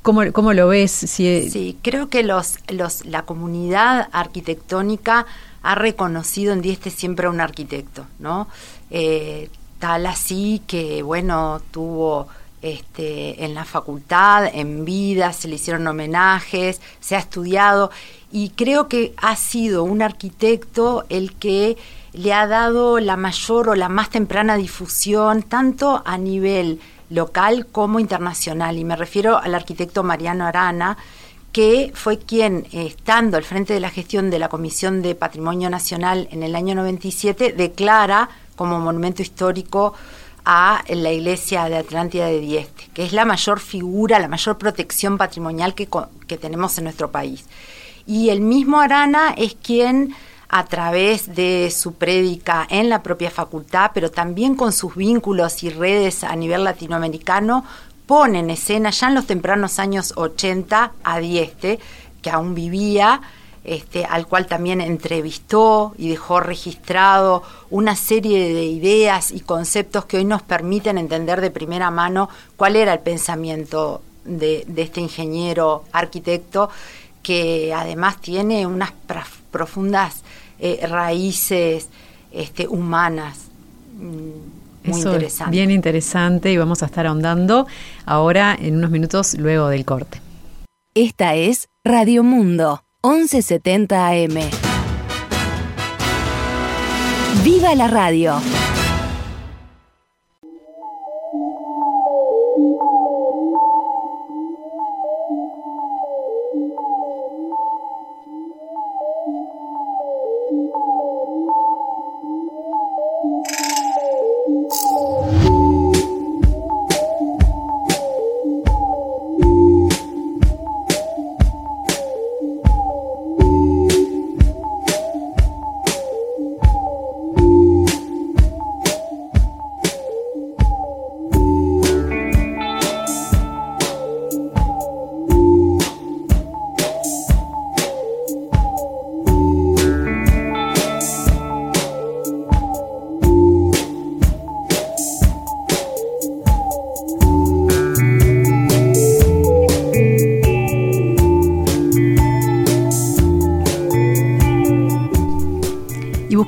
¿Cómo, 0.04 0.32
cómo 0.32 0.54
lo 0.54 0.68
ves? 0.68 0.92
Si, 0.92 1.50
sí, 1.50 1.76
creo 1.82 2.10
que 2.10 2.22
los, 2.22 2.60
los, 2.68 3.04
la 3.04 3.24
comunidad 3.24 4.10
arquitectónica 4.12 5.26
ha 5.64 5.76
reconocido 5.76 6.54
en 6.54 6.62
Dieste 6.62 6.92
siempre 6.92 7.26
a 7.26 7.30
un 7.32 7.42
arquitecto, 7.42 8.06
¿no? 8.20 8.48
Eh, 8.92 9.50
tal 9.80 10.06
así 10.06 10.62
que, 10.68 11.02
bueno, 11.02 11.62
tuvo 11.72 12.28
este, 12.62 13.46
en 13.46 13.54
la 13.54 13.66
facultad, 13.66 14.46
en 14.54 14.86
vida, 14.86 15.34
se 15.34 15.48
le 15.48 15.56
hicieron 15.56 15.88
homenajes, 15.88 16.82
se 17.00 17.16
ha 17.16 17.20
estudiado 17.20 17.92
y 18.32 18.50
creo 18.50 18.88
que 18.88 19.14
ha 19.18 19.36
sido 19.36 19.84
un 19.84 20.02
arquitecto 20.02 21.06
el 21.10 21.34
que 21.36 21.78
le 22.14 22.34
ha 22.34 22.48
dado 22.48 23.00
la 23.00 23.18
mayor 23.18 23.70
o 23.70 23.76
la 23.76 23.90
más 23.90 24.10
temprana 24.10 24.58
difusión 24.58 25.44
tanto 25.44 26.02
a 26.06 26.18
nivel 26.18 26.80
local 27.10 27.68
como 27.72 28.00
internacional. 28.00 28.78
Y 28.78 28.84
me 28.84 28.96
refiero 28.96 29.38
al 29.38 29.56
arquitecto 29.56 30.04
Mariano 30.04 30.46
Arana 30.46 30.98
que 31.52 31.92
fue 31.96 32.20
quien, 32.20 32.68
estando 32.72 33.38
al 33.38 33.44
frente 33.44 33.74
de 33.74 33.80
la 33.80 33.90
gestión 33.90 34.30
de 34.30 34.40
la 34.40 34.50
Comisión 34.50 35.02
de 35.02 35.16
Patrimonio 35.16 35.70
Nacional 35.70 36.28
en 36.32 36.44
el 36.44 36.56
año 36.56 36.76
97, 36.76 37.54
declara 37.54 38.30
como 38.56 38.80
monumento 38.80 39.22
histórico 39.22 39.94
a 40.52 40.84
la 40.90 41.12
iglesia 41.12 41.70
de 41.70 41.78
Atlántida 41.78 42.26
de 42.26 42.40
Dieste, 42.40 42.90
que 42.96 43.06
es 43.06 43.14
la 43.14 43.24
mayor 43.24 43.60
figura, 43.60 44.18
la 44.18 44.28
mayor 44.28 44.58
protección 44.58 45.20
patrimonial 45.20 45.76
que, 45.76 45.88
tenemos 46.38 46.76
en 46.80 46.86
nuestro 46.86 47.12
país. 47.12 47.46
Y 48.08 48.30
el 48.30 48.42
mismo 48.42 48.80
Arana 48.80 49.36
es 49.38 49.56
quien 49.62 50.16
a 50.48 50.66
través 50.66 51.36
de 51.36 51.70
su 51.70 51.94
prédica 51.94 52.66
en 52.68 52.90
la 52.90 53.04
propia 53.04 53.30
facultad, 53.30 53.92
pero 53.94 54.10
también 54.10 54.56
con 54.56 54.74
sus 54.74 54.96
vínculos 54.96 55.62
y 55.62 55.70
redes 55.70 56.24
a 56.24 56.36
nivel 56.36 56.64
latinoamericano, 56.64 57.64
pone 58.08 58.40
en 58.40 58.50
escena 58.50 58.90
ya 58.90 59.10
en 59.10 59.14
los 59.14 59.28
tempranos 59.28 59.78
años 59.78 60.14
80 60.16 60.94
a 61.04 61.20
Dieste, 61.20 61.80
que 62.24 62.32
aún 62.32 62.56
vivía, 62.56 63.22
este, 63.64 64.06
al 64.06 64.26
cual 64.26 64.48
también 64.48 64.82
entrevistó 64.82 65.94
y 65.98 66.10
dejó 66.10 66.40
registrado 66.40 67.44
una 67.70 67.96
serie 67.96 68.54
de 68.54 68.66
ideas 68.66 69.32
y 69.32 69.42
conceptos 69.42 70.06
que 70.06 70.18
hoy 70.18 70.26
nos 70.26 70.42
permiten 70.42 70.98
entender 70.98 71.42
de 71.42 71.52
primera 71.52 71.92
mano 71.92 72.30
cuál 72.56 72.76
era 72.76 72.94
el 72.94 73.00
pensamiento 73.00 74.02
de, 74.24 74.66
este 74.78 75.02
ingeniero 75.02 75.84
arquitecto 75.92 76.70
que 77.22 77.74
además 77.74 78.22
tiene 78.22 78.66
unas 78.66 78.94
profundas 79.52 80.24
eh, 80.60 80.86
raíces 80.88 81.90
este, 82.32 82.68
humanas. 82.68 83.50
Mm, 83.98 84.90
muy 84.90 85.02
interesante. 85.02 85.52
bien 85.52 85.72
interesante 85.72 86.52
y 86.52 86.58
vamos 86.58 86.82
a 86.82 86.86
estar 86.86 87.06
ahondando 87.06 87.68
ahora 88.06 88.58
en 88.58 88.78
unos 88.78 88.90
minutos 88.90 89.38
luego 89.38 89.68
del 89.68 89.84
corte. 89.84 90.22
Esta 90.96 91.36
es 91.36 91.68
Radio 91.84 92.24
Mundo 92.24 92.82
1170 93.02 94.08
AM. 94.08 94.36
¡Viva 97.46 97.74
la 97.74 97.88
radio! 97.88 98.42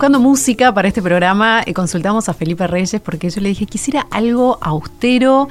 Buscando 0.01 0.19
música 0.19 0.73
para 0.73 0.87
este 0.87 0.99
programa, 0.99 1.61
eh, 1.63 1.75
consultamos 1.75 2.27
a 2.27 2.33
Felipe 2.33 2.65
Reyes 2.65 2.99
porque 3.01 3.29
yo 3.29 3.39
le 3.39 3.49
dije, 3.49 3.67
quisiera 3.67 4.07
algo 4.09 4.57
austero 4.59 5.47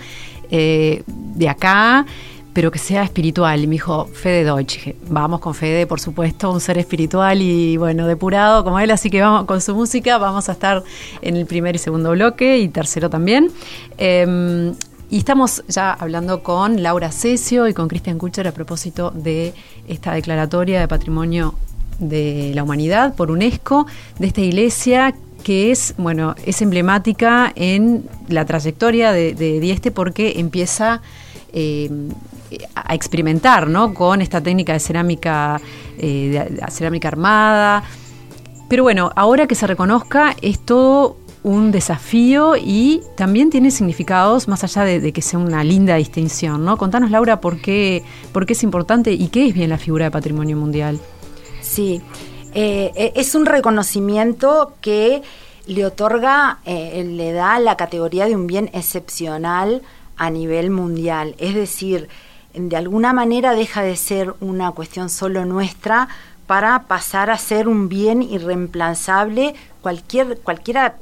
eh, 0.50 1.04
de 1.06 1.48
acá, 1.48 2.04
pero 2.52 2.72
que 2.72 2.80
sea 2.80 3.04
espiritual. 3.04 3.62
Y 3.62 3.68
me 3.68 3.74
dijo, 3.74 4.06
Fede 4.06 4.42
Deutsch. 4.42 4.92
Vamos 5.08 5.38
con 5.38 5.54
Fede, 5.54 5.86
por 5.86 6.00
supuesto, 6.00 6.50
un 6.50 6.58
ser 6.58 6.78
espiritual 6.78 7.40
y 7.40 7.76
bueno, 7.76 8.08
depurado 8.08 8.64
como 8.64 8.80
él, 8.80 8.90
así 8.90 9.08
que 9.08 9.22
vamos 9.22 9.44
con 9.44 9.60
su 9.60 9.72
música. 9.72 10.18
Vamos 10.18 10.48
a 10.48 10.52
estar 10.52 10.82
en 11.22 11.36
el 11.36 11.46
primer 11.46 11.76
y 11.76 11.78
segundo 11.78 12.10
bloque 12.10 12.58
y 12.58 12.68
tercero 12.70 13.08
también. 13.08 13.52
Em, 13.98 14.74
y 15.10 15.18
estamos 15.18 15.62
ya 15.68 15.92
hablando 15.92 16.42
con 16.42 16.82
Laura 16.82 17.12
Cesio 17.12 17.68
y 17.68 17.72
con 17.72 17.86
Cristian 17.86 18.18
Kucher 18.18 18.48
a 18.48 18.52
propósito 18.52 19.12
de 19.12 19.54
esta 19.86 20.12
declaratoria 20.12 20.80
de 20.80 20.88
patrimonio 20.88 21.54
de 22.00 22.52
la 22.54 22.64
humanidad 22.64 23.14
por 23.14 23.30
UNESCO, 23.30 23.86
de 24.18 24.26
esta 24.26 24.40
iglesia 24.40 25.14
que 25.40 25.70
es, 25.70 25.94
bueno, 25.96 26.34
es 26.44 26.62
emblemática 26.62 27.52
en 27.54 28.04
la 28.28 28.44
trayectoria 28.44 29.12
de, 29.12 29.60
Dieste 29.60 29.90
porque 29.90 30.34
empieza 30.36 31.00
eh, 31.52 31.90
a 32.74 32.94
experimentar 32.94 33.68
¿no? 33.68 33.94
con 33.94 34.20
esta 34.22 34.40
técnica 34.40 34.72
de 34.72 34.80
cerámica, 34.80 35.60
eh, 35.98 36.58
cerámica 36.70 37.08
armada. 37.08 37.82
Pero 38.68 38.82
bueno, 38.82 39.10
ahora 39.16 39.46
que 39.46 39.54
se 39.54 39.66
reconozca 39.66 40.36
es 40.42 40.60
todo 40.60 41.16
un 41.42 41.70
desafío 41.70 42.54
y 42.56 43.00
también 43.16 43.48
tiene 43.48 43.70
significados 43.70 44.46
más 44.46 44.62
allá 44.62 44.84
de, 44.84 45.00
de, 45.00 45.12
que 45.12 45.22
sea 45.22 45.38
una 45.38 45.64
linda 45.64 45.96
distinción, 45.96 46.66
¿no? 46.66 46.76
Contanos, 46.76 47.10
Laura, 47.10 47.40
por 47.40 47.62
qué, 47.62 48.02
por 48.32 48.44
qué 48.44 48.52
es 48.52 48.62
importante 48.62 49.12
y 49.12 49.28
qué 49.28 49.46
es 49.46 49.54
bien 49.54 49.70
la 49.70 49.78
figura 49.78 50.04
de 50.04 50.10
patrimonio 50.10 50.58
mundial. 50.58 51.00
Sí, 51.70 52.02
eh, 52.52 52.90
eh, 52.96 53.12
es 53.14 53.36
un 53.36 53.46
reconocimiento 53.46 54.74
que 54.80 55.22
le 55.68 55.86
otorga, 55.86 56.58
eh, 56.64 57.04
le 57.04 57.32
da 57.32 57.60
la 57.60 57.76
categoría 57.76 58.26
de 58.26 58.34
un 58.34 58.48
bien 58.48 58.70
excepcional 58.72 59.82
a 60.16 60.30
nivel 60.30 60.70
mundial. 60.70 61.36
Es 61.38 61.54
decir, 61.54 62.08
de 62.54 62.76
alguna 62.76 63.12
manera 63.12 63.54
deja 63.54 63.82
de 63.82 63.94
ser 63.94 64.34
una 64.40 64.72
cuestión 64.72 65.08
solo 65.10 65.44
nuestra 65.44 66.08
para 66.48 66.88
pasar 66.88 67.30
a 67.30 67.38
ser 67.38 67.68
un 67.68 67.88
bien 67.88 68.20
irreemplazable 68.20 69.54
cualquier 69.82 70.38
cualquiera 70.40 70.96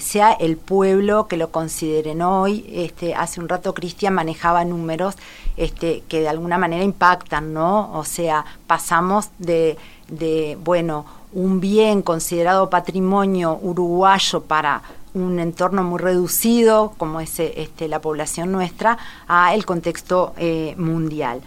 sea 0.00 0.32
el 0.32 0.56
pueblo 0.56 1.28
que 1.28 1.36
lo 1.36 1.50
consideren 1.50 2.22
hoy 2.22 2.64
este 2.72 3.14
hace 3.14 3.40
un 3.40 3.48
rato 3.48 3.74
Cristian 3.74 4.14
manejaba 4.14 4.64
números 4.64 5.14
este 5.56 6.02
que 6.08 6.20
de 6.20 6.28
alguna 6.28 6.58
manera 6.58 6.84
impactan 6.84 7.52
no 7.52 7.92
o 7.96 8.04
sea 8.04 8.44
pasamos 8.66 9.28
de 9.38 9.76
de, 10.08 10.58
bueno, 10.62 11.04
un 11.32 11.60
bien 11.60 12.02
considerado 12.02 12.70
patrimonio 12.70 13.58
uruguayo 13.60 14.42
para 14.42 14.82
un 15.14 15.38
entorno 15.38 15.82
muy 15.82 15.98
reducido, 15.98 16.94
como 16.96 17.20
es 17.20 17.38
este, 17.38 17.88
la 17.88 18.00
población 18.00 18.50
nuestra, 18.52 18.98
a 19.28 19.54
el 19.54 19.64
contexto 19.64 20.34
eh, 20.36 20.74
mundial. 20.76 21.40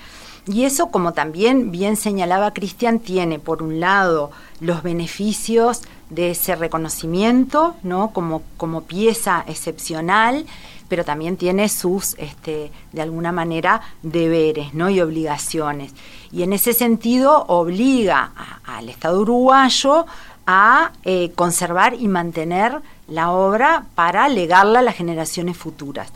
Y 0.45 0.63
eso, 0.63 0.87
como 0.87 1.11
también 1.11 1.71
bien 1.71 1.97
señalaba 1.97 2.53
Cristian, 2.53 2.99
tiene 2.99 3.39
por 3.39 3.61
un 3.61 3.81
lado 3.81 4.31
los 4.61 4.81
beneficios 4.81 5.81
de 6.09 6.31
ese 6.31 6.55
reconocimiento, 6.55 7.75
¿no? 7.83 8.11
Como, 8.11 8.41
como 8.57 8.83
pieza 8.83 9.43
excepcional, 9.47 10.45
pero 10.87 11.03
también 11.03 11.35
tiene 11.37 11.67
sus, 11.67 12.15
este, 12.17 12.71
de 12.93 13.01
alguna 13.01 13.31
manera, 13.31 13.81
deberes, 14.03 14.73
¿no? 14.73 14.89
Y 14.89 15.01
obligaciones 15.01 15.93
y 16.31 16.43
en 16.43 16.53
ese 16.53 16.73
sentido 16.73 17.45
obliga 17.47 18.31
al 18.65 18.89
Estado 18.89 19.21
uruguayo 19.21 20.05
a 20.45 20.91
eh, 21.03 21.31
conservar 21.35 21.93
y 21.93 22.07
mantener 22.07 22.79
la 23.07 23.31
obra 23.31 23.85
para 23.95 24.27
legarla 24.29 24.79
a 24.79 24.81
las 24.81 24.95
generaciones 24.95 25.57
futuras. 25.57 26.11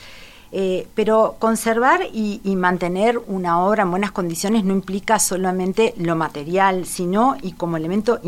Eh, 0.54 0.88
pero 0.96 1.38
conservar 1.40 2.02
y, 2.12 2.42
mantener 2.58 3.18
una 3.28 3.62
obra 3.62 3.84
en 3.84 3.92
buenas 3.92 4.12
condiciones 4.12 4.66
no 4.66 4.74
implica 4.74 5.18
solamente 5.18 5.94
lo 5.98 6.16
material, 6.18 6.86
sino, 6.86 7.38
y 7.42 7.54
como 7.54 7.78
elemento 7.78 8.20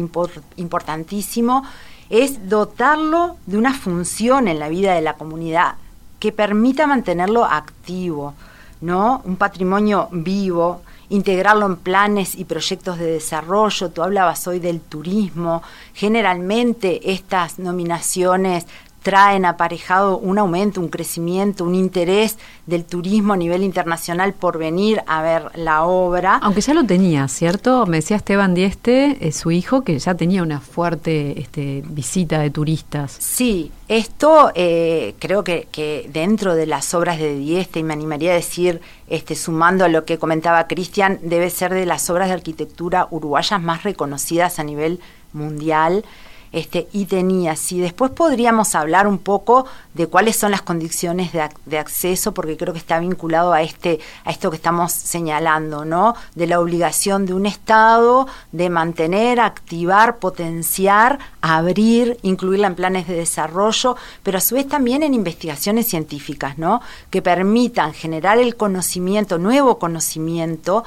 importantísimo, 0.56 1.63
es 2.10 2.48
dotarlo 2.48 3.38
de 3.46 3.58
una 3.58 3.74
función 3.74 4.48
en 4.48 4.60
la 4.60 4.70
vida 4.70 4.94
de 4.94 5.01
la 5.01 5.15
comunidad 5.15 5.75
que 6.20 6.32
permita 6.32 6.88
mantenerlo 6.88 7.44
activo, 7.44 8.34
¿no? 8.80 9.22
Un 9.25 9.36
patrimonio 9.36 10.08
vivo, 10.12 10.82
integrarlo 11.10 11.65
en 11.65 11.75
planes 11.75 12.36
y 12.36 12.46
proyectos 12.46 12.98
de 12.98 13.06
desarrollo. 13.06 13.89
Tú 13.89 14.01
hablabas 14.01 14.48
hoy 14.48 14.60
del 14.60 14.80
turismo. 14.80 15.62
Generalmente 15.94 17.12
estas 17.12 17.60
nominaciones 17.60 18.65
traen 19.04 19.46
aparejado 19.46 20.18
un 20.18 20.40
aumento, 20.40 20.80
un 20.80 20.88
crecimiento, 20.88 21.66
un 21.66 21.76
interés 21.76 22.38
del 22.66 22.86
turismo 22.86 23.34
a 23.34 23.38
nivel 23.38 23.62
internacional 23.62 24.34
por 24.34 24.58
venir 24.58 25.04
a 25.06 25.22
ver 25.22 25.52
la 25.56 25.84
obra. 25.84 26.40
Aunque 26.42 26.62
ya 26.62 26.74
lo 26.74 26.86
tenía, 26.86 27.28
¿cierto? 27.28 27.86
Me 27.86 27.98
decía 27.98 28.16
Esteban 28.16 28.54
Dieste, 28.56 29.18
eh, 29.20 29.32
su 29.34 29.52
hijo, 29.52 29.82
que 29.82 30.00
ya 30.00 30.16
tenía 30.16 30.42
una 30.42 30.62
fuerte 30.62 31.40
este, 31.40 31.84
visita 31.86 32.40
de 32.40 32.50
turistas. 32.50 33.18
Sí, 33.20 33.72
esto 33.90 34.52
eh, 34.56 35.16
creo 35.20 35.44
que, 35.44 35.68
que, 35.70 36.10
dentro 36.12 36.56
de 36.56 36.66
las 36.66 36.94
obras 36.94 37.20
de 37.20 37.36
Dieste, 37.36 37.80
y 37.80 37.84
me 37.84 37.94
animaría 37.94 38.32
a 38.32 38.36
decir, 38.36 38.80
este, 39.10 39.36
sumando 39.36 39.84
a 39.84 39.90
lo 39.90 40.06
que 40.06 40.18
comentaba 40.18 40.68
Cristian, 40.68 41.20
debe 41.22 41.50
ser 41.50 41.74
de 41.74 41.86
las 41.86 42.10
obras 42.10 42.30
de 42.30 42.36
arquitectura 42.36 43.08
uruguayas 43.12 43.62
más 43.62 43.84
reconocidas 43.84 44.60
a 44.60 44.64
nivel 44.64 45.02
mundial 45.34 46.06
este, 46.54 46.88
y 46.94 47.06
tenía. 47.06 47.56
Si 47.56 47.80
después 47.80 48.12
podríamos 48.12 48.76
hablar 48.76 49.08
un 49.08 49.18
poco 49.18 49.66
de 49.96 50.08
cuáles 50.08 50.36
son 50.36 50.52
las 50.52 50.62
condiciones 50.62 51.32
de, 51.34 51.78
acceso, 51.78 52.34
porque 52.34 52.56
creo 52.58 52.74
que 52.74 52.80
está 52.80 53.00
vinculado 53.00 53.54
a 53.54 53.64
este, 53.64 54.00
a 54.24 54.32
esto 54.32 54.52
que 54.52 54.56
estamos 54.56 54.92
señalando, 54.92 55.84
¿no? 55.84 56.16
De 56.36 56.48
la 56.48 56.60
obligación 56.60 57.26
de 57.26 57.34
un 57.34 57.48
Estado 57.48 58.28
de 58.52 58.70
mantener, 58.70 59.40
activar, 59.40 60.18
potenciar, 60.18 61.20
abrir, 61.42 62.18
incluirla 62.22 62.68
en 62.68 62.76
planes 62.76 63.08
de 63.08 63.16
desarrollo, 63.16 63.96
pero 64.22 64.38
a 64.38 64.42
su 64.42 64.56
vez 64.56 64.68
también 64.68 65.04
en 65.04 65.14
investigaciones 65.14 65.88
científicas, 65.88 66.58
¿no? 66.58 66.82
Que 67.10 67.22
permitan 67.22 67.94
generar 67.94 68.38
el 68.38 68.56
conocimiento, 68.56 69.40
nuevo 69.40 69.80
conocimiento 69.80 70.84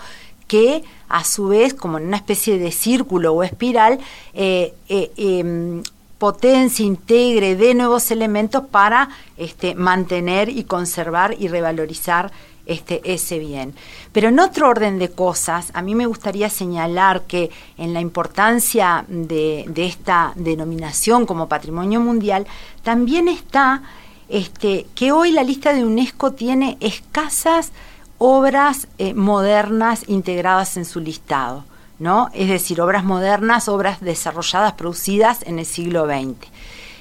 que 0.46 0.84
a 1.08 1.24
su 1.24 1.48
vez, 1.48 1.74
como 1.74 1.98
en 1.98 2.06
una 2.06 2.16
especie 2.16 2.58
de 2.58 2.72
círculo 2.72 3.32
o 3.32 3.42
espiral, 3.42 3.98
eh, 4.34 4.74
eh, 4.88 5.12
em, 5.16 5.82
potencia, 6.18 6.84
integre, 6.84 7.56
de 7.56 7.74
nuevos 7.74 8.10
elementos 8.10 8.64
para 8.66 9.10
este, 9.36 9.74
mantener 9.74 10.48
y 10.48 10.64
conservar 10.64 11.36
y 11.38 11.48
revalorizar 11.48 12.32
este, 12.66 13.00
ese 13.04 13.38
bien. 13.38 13.74
Pero 14.12 14.28
en 14.28 14.40
otro 14.40 14.68
orden 14.68 14.98
de 14.98 15.10
cosas, 15.10 15.70
a 15.74 15.82
mí 15.82 15.94
me 15.94 16.06
gustaría 16.06 16.50
señalar 16.50 17.22
que 17.22 17.50
en 17.78 17.94
la 17.94 18.00
importancia 18.00 19.04
de, 19.08 19.66
esta 19.76 20.32
denominación 20.34 21.26
como 21.26 21.48
patrimonio 21.48 22.00
mundial, 22.00 22.46
también 22.82 23.28
está 23.28 23.82
este, 24.28 24.86
que 24.96 25.12
hoy 25.12 25.30
la 25.30 25.44
lista 25.44 25.74
de 25.74 25.84
UNESCO 25.84 26.32
tiene 26.32 26.76
escasas 26.80 27.70
obras 28.18 28.88
eh, 28.98 29.14
modernas 29.14 30.04
integradas 30.06 30.76
en 30.76 30.84
su 30.84 31.00
listado, 31.00 31.64
¿no? 31.98 32.28
Es 32.32 32.48
decir, 32.48 32.80
obras 32.80 33.04
modernas, 33.04 33.68
obras 33.68 34.00
desarrolladas, 34.00 34.72
producidas 34.74 35.42
en 35.42 35.58
el 35.58 35.66
siglo 35.66 36.06
XX. 36.06 36.48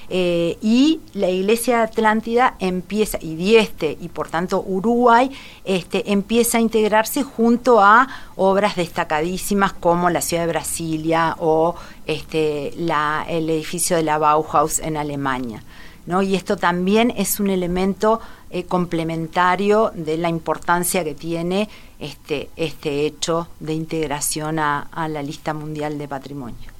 Eh, 0.08 0.56
y 0.62 1.00
la 1.14 1.28
iglesia 1.28 1.78
de 1.78 1.82
Atlántida 1.82 2.54
empieza, 2.60 3.18
y 3.20 3.34
Dieste, 3.34 3.98
y 4.00 4.08
por 4.08 4.28
tanto 4.28 4.62
Uruguay, 4.64 5.30
este, 5.64 6.12
empieza 6.12 6.58
a 6.58 6.60
integrarse 6.60 7.24
junto 7.24 7.80
a 7.80 8.06
obras 8.36 8.76
destacadísimas 8.76 9.72
como 9.72 10.08
la 10.10 10.20
ciudad 10.20 10.44
de 10.44 10.52
Brasilia 10.52 11.36
o 11.40 11.74
este, 12.06 12.72
el 12.76 13.50
edificio 13.50 13.96
de 13.96 14.04
la 14.04 14.18
Bauhaus 14.18 14.78
en 14.78 14.96
Alemania. 14.96 15.62
¿No? 16.06 16.22
Y 16.22 16.34
esto 16.34 16.56
también 16.56 17.12
es 17.16 17.40
un 17.40 17.50
elemento 17.50 18.20
eh, 18.50 18.64
complementario 18.64 19.92
de 19.94 20.16
la 20.16 20.28
importancia 20.28 21.04
que 21.04 21.14
tiene 21.14 21.68
este, 21.98 22.48
este 22.56 23.06
hecho 23.06 23.48
de 23.60 23.74
integración 23.74 24.58
a 24.58 25.08
la 25.10 25.22
lista 25.22 25.52
mundial 25.54 25.98
de 25.98 26.08
patrimonio. 26.08 26.76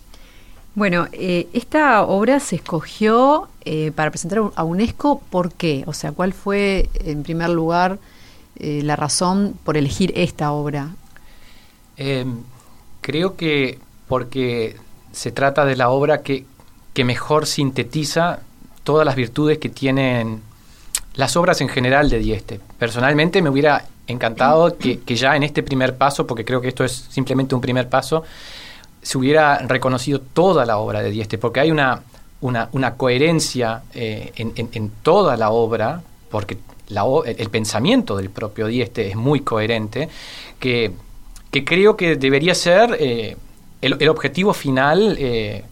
Bueno, 0.77 1.09
eh, 1.13 1.49
esta 1.55 2.03
obra 2.03 2.39
se 2.39 2.57
escogió 2.57 3.49
eh, 3.65 3.93
para 3.95 4.11
presentar 4.11 4.43
a 4.55 4.63
UNESCO, 4.63 5.23
¿por 5.31 5.53
qué? 5.53 5.85
O 5.87 5.95
sea, 5.95 6.13
¿cuál 6.13 6.35
fue, 6.35 6.91
en 6.97 7.23
primer 7.23 7.49
lugar, 7.49 7.99
eh, 8.57 8.83
la 8.85 8.95
razón 8.95 9.59
por 9.65 9.79
elegir 9.79 10.13
esta 10.15 10.53
obra? 10.53 10.91
Em, 11.97 12.43
creo 13.01 13.37
que 13.37 13.79
porque 14.07 14.77
se 15.13 15.33
trata 15.33 15.65
de 15.65 15.77
la 15.77 15.89
obra 15.89 16.21
que, 16.21 16.45
que 16.93 17.05
mejor 17.05 17.47
sintetiza 17.47 18.41
todas 18.87 19.05
las 19.05 19.17
virtudes 19.17 19.59
que 19.59 19.69
tienen 19.69 20.41
las 21.17 21.37
obras 21.37 21.61
en 21.61 21.69
general 21.69 22.09
de 22.09 22.21
Dieste. 22.21 22.61
Personalmente 22.79 23.43
me 23.43 23.51
hubiera 23.51 23.85
encantado 24.07 24.79
que, 24.79 25.01
ya 25.09 25.35
en 25.35 25.43
este 25.43 25.65
primer 25.65 25.97
paso, 25.97 26.25
porque 26.25 26.45
creo 26.45 26.61
que 26.61 26.69
esto 26.69 26.85
es 26.85 26.93
simplemente 27.11 27.57
un 27.57 27.61
primer 27.61 27.89
paso, 27.89 28.23
se 29.03 29.19
hubiera 29.19 29.59
reconocido 29.59 30.21
toda 30.21 30.65
la 30.65 30.79
obra 30.79 31.03
de 31.03 31.11
Dieste, 31.11 31.37
porque 31.37 31.59
hay 31.59 31.73
una, 31.73 32.03
coherencia 32.97 33.83
eh, 33.93 34.31
en, 34.37 34.91
toda 35.03 35.37
la 35.37 35.51
obra, 35.51 36.03
porque 36.31 36.57
el, 36.89 37.51
pensamiento 37.51 38.17
del 38.17 38.31
propio 38.31 38.69
Dieste 38.69 39.09
es 39.09 39.17
muy 39.17 39.41
coherente, 39.41 40.09
que, 40.61 40.93
creo 41.51 41.97
que 41.97 42.15
debería 42.15 42.55
ser 42.55 42.97
eh, 43.01 43.37
el, 43.81 44.09
objetivo 44.09 44.55
final 44.55 45.17
eh, 45.19 45.65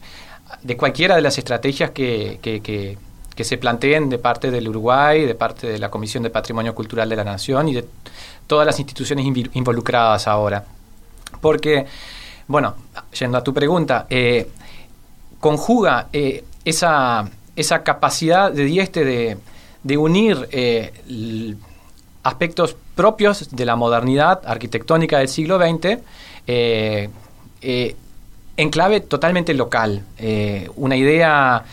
de 0.62 0.76
cualquiera 0.76 1.14
de 1.14 1.22
las 1.22 1.38
estrategias 1.38 1.90
que, 1.90 2.98
se 3.42 3.58
planteen 3.58 4.08
de 4.08 4.18
parte 4.18 4.52
del 4.52 4.68
Uruguay, 4.68 5.24
de 5.26 5.34
parte 5.34 5.66
de 5.66 5.78
la 5.78 5.90
Comisión 5.90 6.22
de 6.22 6.30
Patrimonio 6.30 6.74
Cultural 6.74 7.08
de 7.08 7.16
la 7.16 7.24
Nación 7.24 7.68
y 7.68 7.74
de 7.74 7.84
todas 8.46 8.64
las 8.64 8.78
instituciones 8.78 9.26
involucradas 9.54 10.28
ahora. 10.28 10.64
Porque 11.40 11.86
bueno, 12.46 12.74
yendo 13.18 13.38
a 13.38 13.44
tu 13.44 13.54
pregunta, 13.54 14.06
eh, 14.10 14.48
conjuga 15.40 16.08
eh, 16.12 16.44
esa, 16.64 17.28
esa, 17.56 17.82
capacidad 17.82 18.52
de 18.52 18.64
Dieste 18.64 19.04
de, 19.04 19.38
de 19.82 19.96
unir 19.96 20.48
eh, 20.50 21.56
aspectos 22.22 22.76
propios 22.94 23.48
de 23.50 23.64
la 23.64 23.76
modernidad 23.76 24.42
arquitectónica 24.44 25.18
del 25.18 25.28
siglo 25.28 25.58
XX 25.58 25.98
en 28.56 28.70
clave 28.70 29.00
totalmente 29.00 29.52
local. 29.54 30.02
una 30.76 30.96
idea 30.96 31.64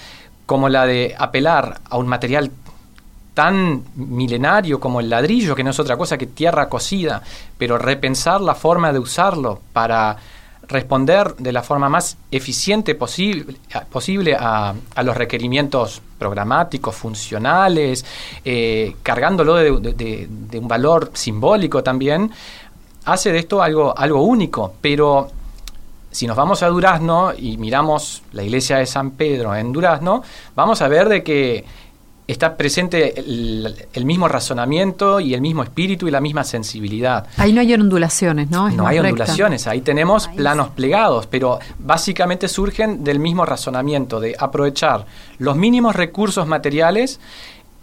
como 0.52 0.68
la 0.68 0.86
de 0.86 1.16
apelar 1.18 1.80
a 1.90 1.96
un 1.96 2.08
material 2.08 2.52
tan 3.34 3.86
milenario 3.96 4.82
como 4.82 5.00
el 5.00 5.10
ladrillo, 5.10 5.56
que 5.56 5.64
no 5.64 5.70
es 5.70 5.80
otra 5.80 5.96
cosa 5.96 6.18
que 6.18 6.28
tierra 6.28 6.68
cocida, 6.68 7.22
pero 7.58 7.78
repensar 7.78 8.42
la 8.42 8.54
forma 8.54 8.92
de 8.92 9.00
usarlo 9.00 9.62
para 9.72 10.18
responder 10.68 11.36
de 11.38 11.54
la 11.54 11.64
forma 11.64 11.88
más 11.88 12.18
eficiente 12.32 12.96
posible, 12.96 13.56
posible 13.90 14.36
a, 14.38 14.74
los 15.02 15.16
requerimientos 15.16 16.02
programáticos, 16.20 16.96
funcionales, 16.96 18.04
eh, 18.44 18.98
cargándolo 19.04 19.56
de, 19.56 20.28
un 20.60 20.68
valor 20.68 21.12
simbólico 21.14 21.82
también, 21.82 22.30
hace 23.06 23.32
de 23.32 23.40
esto 23.40 23.64
algo, 23.64 23.98
algo 23.98 24.22
único. 24.22 24.74
Pero 24.82 25.32
si 26.12 26.28
nos 26.28 26.36
vamos 26.36 26.62
a 26.62 26.68
Durazno 26.68 27.32
y 27.38 27.58
miramos 27.58 28.24
la 28.34 28.44
iglesia 28.44 28.78
de 28.78 28.86
San 28.86 29.12
Pedro 29.12 29.56
en 29.56 29.72
Durazno, 29.72 30.24
vamos 30.56 30.82
a 30.82 30.88
ver 30.88 31.08
de 31.08 31.24
que 31.24 31.66
está 32.28 32.56
presente 32.56 33.20
el, 33.20 34.06
mismo 34.06 34.28
razonamiento 34.28 35.20
y 35.20 35.34
el 35.34 35.42
mismo 35.42 35.64
espíritu 35.64 36.08
y 36.08 36.12
la 36.12 36.22
misma 36.22 36.44
sensibilidad. 36.44 37.28
Ahí 37.38 37.52
no 37.52 37.62
hay 37.62 37.74
ondulaciones, 37.74 38.50
¿no? 38.50 38.70
no 38.70 38.88
hay 38.88 39.00
ondulaciones, 39.00 39.68
ahí 39.68 39.82
tenemos 39.82 40.28
planos 40.30 40.70
plegados, 40.70 41.28
pero 41.28 41.60
básicamente 41.80 42.48
surgen 42.48 43.04
del 43.04 43.20
mismo 43.20 43.46
razonamiento, 43.46 44.20
de 44.20 44.36
aprovechar 44.38 45.06
los 45.40 45.58
mínimos 45.58 45.96
recursos 45.96 46.48
materiales 46.48 47.20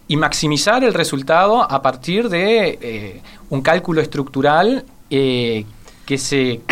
y 0.07 0.17
maximizar 0.17 0.83
el 0.85 0.95
resultado 0.95 1.71
a 1.71 1.83
partir 1.83 2.31
de 2.31 2.79
eh, 2.81 3.23
un 3.51 3.61
cálculo 3.61 4.01
estructural 4.01 4.85
eh, 5.11 5.67
que 6.07 6.17
se 6.17 6.63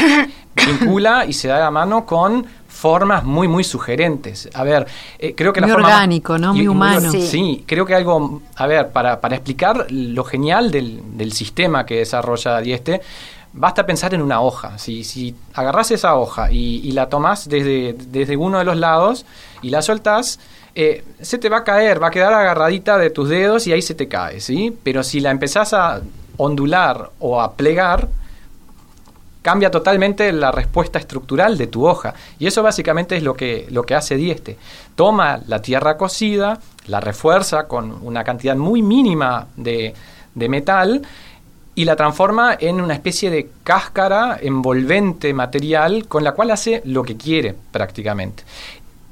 vincula 0.57 1.25
y 1.27 1.33
se 1.33 1.49
da 1.49 1.59
la 1.59 1.71
mano 1.71 2.07
con 2.07 2.47
formas 2.69 3.25
muy, 3.25 3.49
muy 3.49 3.65
sugerentes. 3.65 4.49
A 4.55 4.63
ver, 4.63 4.87
eh, 5.19 5.35
creo 5.35 5.53
que 5.53 5.61
muy 5.61 5.71
la 5.71 5.77
orgánico, 5.77 6.39
¿no? 6.39 6.55
Muy 6.55 6.69
humano. 6.69 7.11
sí. 7.11 7.65
creo 7.67 7.87
que 7.87 7.95
algo, 7.95 8.43
a 8.55 8.67
ver, 8.67 8.91
para, 8.91 9.21
para 9.21 9.37
explicar 9.37 9.87
lo 9.91 10.25
genial 10.25 10.71
del, 10.71 11.01
del 11.17 11.33
sistema 11.33 11.87
que 11.87 11.97
desarrolla 11.97 12.61
Dieste, 12.61 13.01
basta 13.57 13.87
pensar 13.87 14.15
en 14.15 14.23
una 14.23 14.41
hoja. 14.41 14.79
Si, 14.79 15.03
si 15.03 15.35
agarras 15.55 15.91
esa 15.91 16.15
hoja 16.15 16.53
y, 16.53 16.93
la 16.93 17.09
tomás 17.09 17.49
desde, 17.49 17.95
desde, 17.95 18.37
uno 18.37 18.59
de 18.59 18.65
los 18.65 18.77
lados 18.77 19.25
y 19.63 19.71
la 19.71 19.83
soltás, 19.83 20.39
eh, 20.75 21.05
se 21.21 21.39
te 21.39 21.49
va 21.49 21.59
a 21.59 21.65
caer, 21.65 22.03
va 22.03 22.09
a 22.09 22.11
quedar 22.11 22.33
agarradita 22.33 22.99
de 22.99 23.11
tus 23.11 23.29
dedos 23.29 23.67
y 23.67 23.73
ahí 23.73 23.83
se 23.83 23.95
te 23.95 24.09
cae, 24.09 24.41
¿sí? 24.41 24.77
Pero 24.83 25.03
si 25.03 25.21
la 25.21 25.31
empezás 25.31 25.73
a 25.73 26.03
ondular 26.37 27.11
o 27.19 27.41
a 27.41 27.55
plegar, 27.55 28.09
cambia 29.47 29.71
totalmente 29.71 30.33
la 30.33 30.51
respuesta 30.51 30.99
estructural 30.99 31.57
de 31.57 31.69
tu 31.69 31.87
hoja. 31.87 32.13
Y 32.41 32.49
eso 32.49 32.65
básicamente 32.65 33.17
es 33.17 33.23
lo 33.23 33.35
que, 33.35 33.69
lo 33.71 33.85
que 33.85 33.95
hace 33.95 34.17
Dieste. 34.17 34.57
Toma 34.97 35.39
la 35.47 35.63
tierra 35.63 35.97
cocida, 35.97 36.59
la 36.89 36.99
refuerza 36.99 37.69
con 37.69 38.05
una 38.05 38.25
cantidad 38.25 38.57
muy 38.57 38.83
mínima 38.83 39.47
de, 39.55 39.95
de 40.35 40.49
metal 40.49 41.01
y 41.77 41.85
la 41.85 41.95
transforma 41.95 42.57
en 42.59 42.81
una 42.81 42.95
especie 42.95 43.31
de 43.31 43.49
cáscara 43.63 44.37
envolvente 44.43 45.33
material 45.33 46.09
con 46.09 46.25
la 46.25 46.33
cual 46.33 46.51
hace 46.51 46.83
lo 46.85 47.05
que 47.05 47.17
quiere 47.17 47.55
prácticamente. 47.71 48.43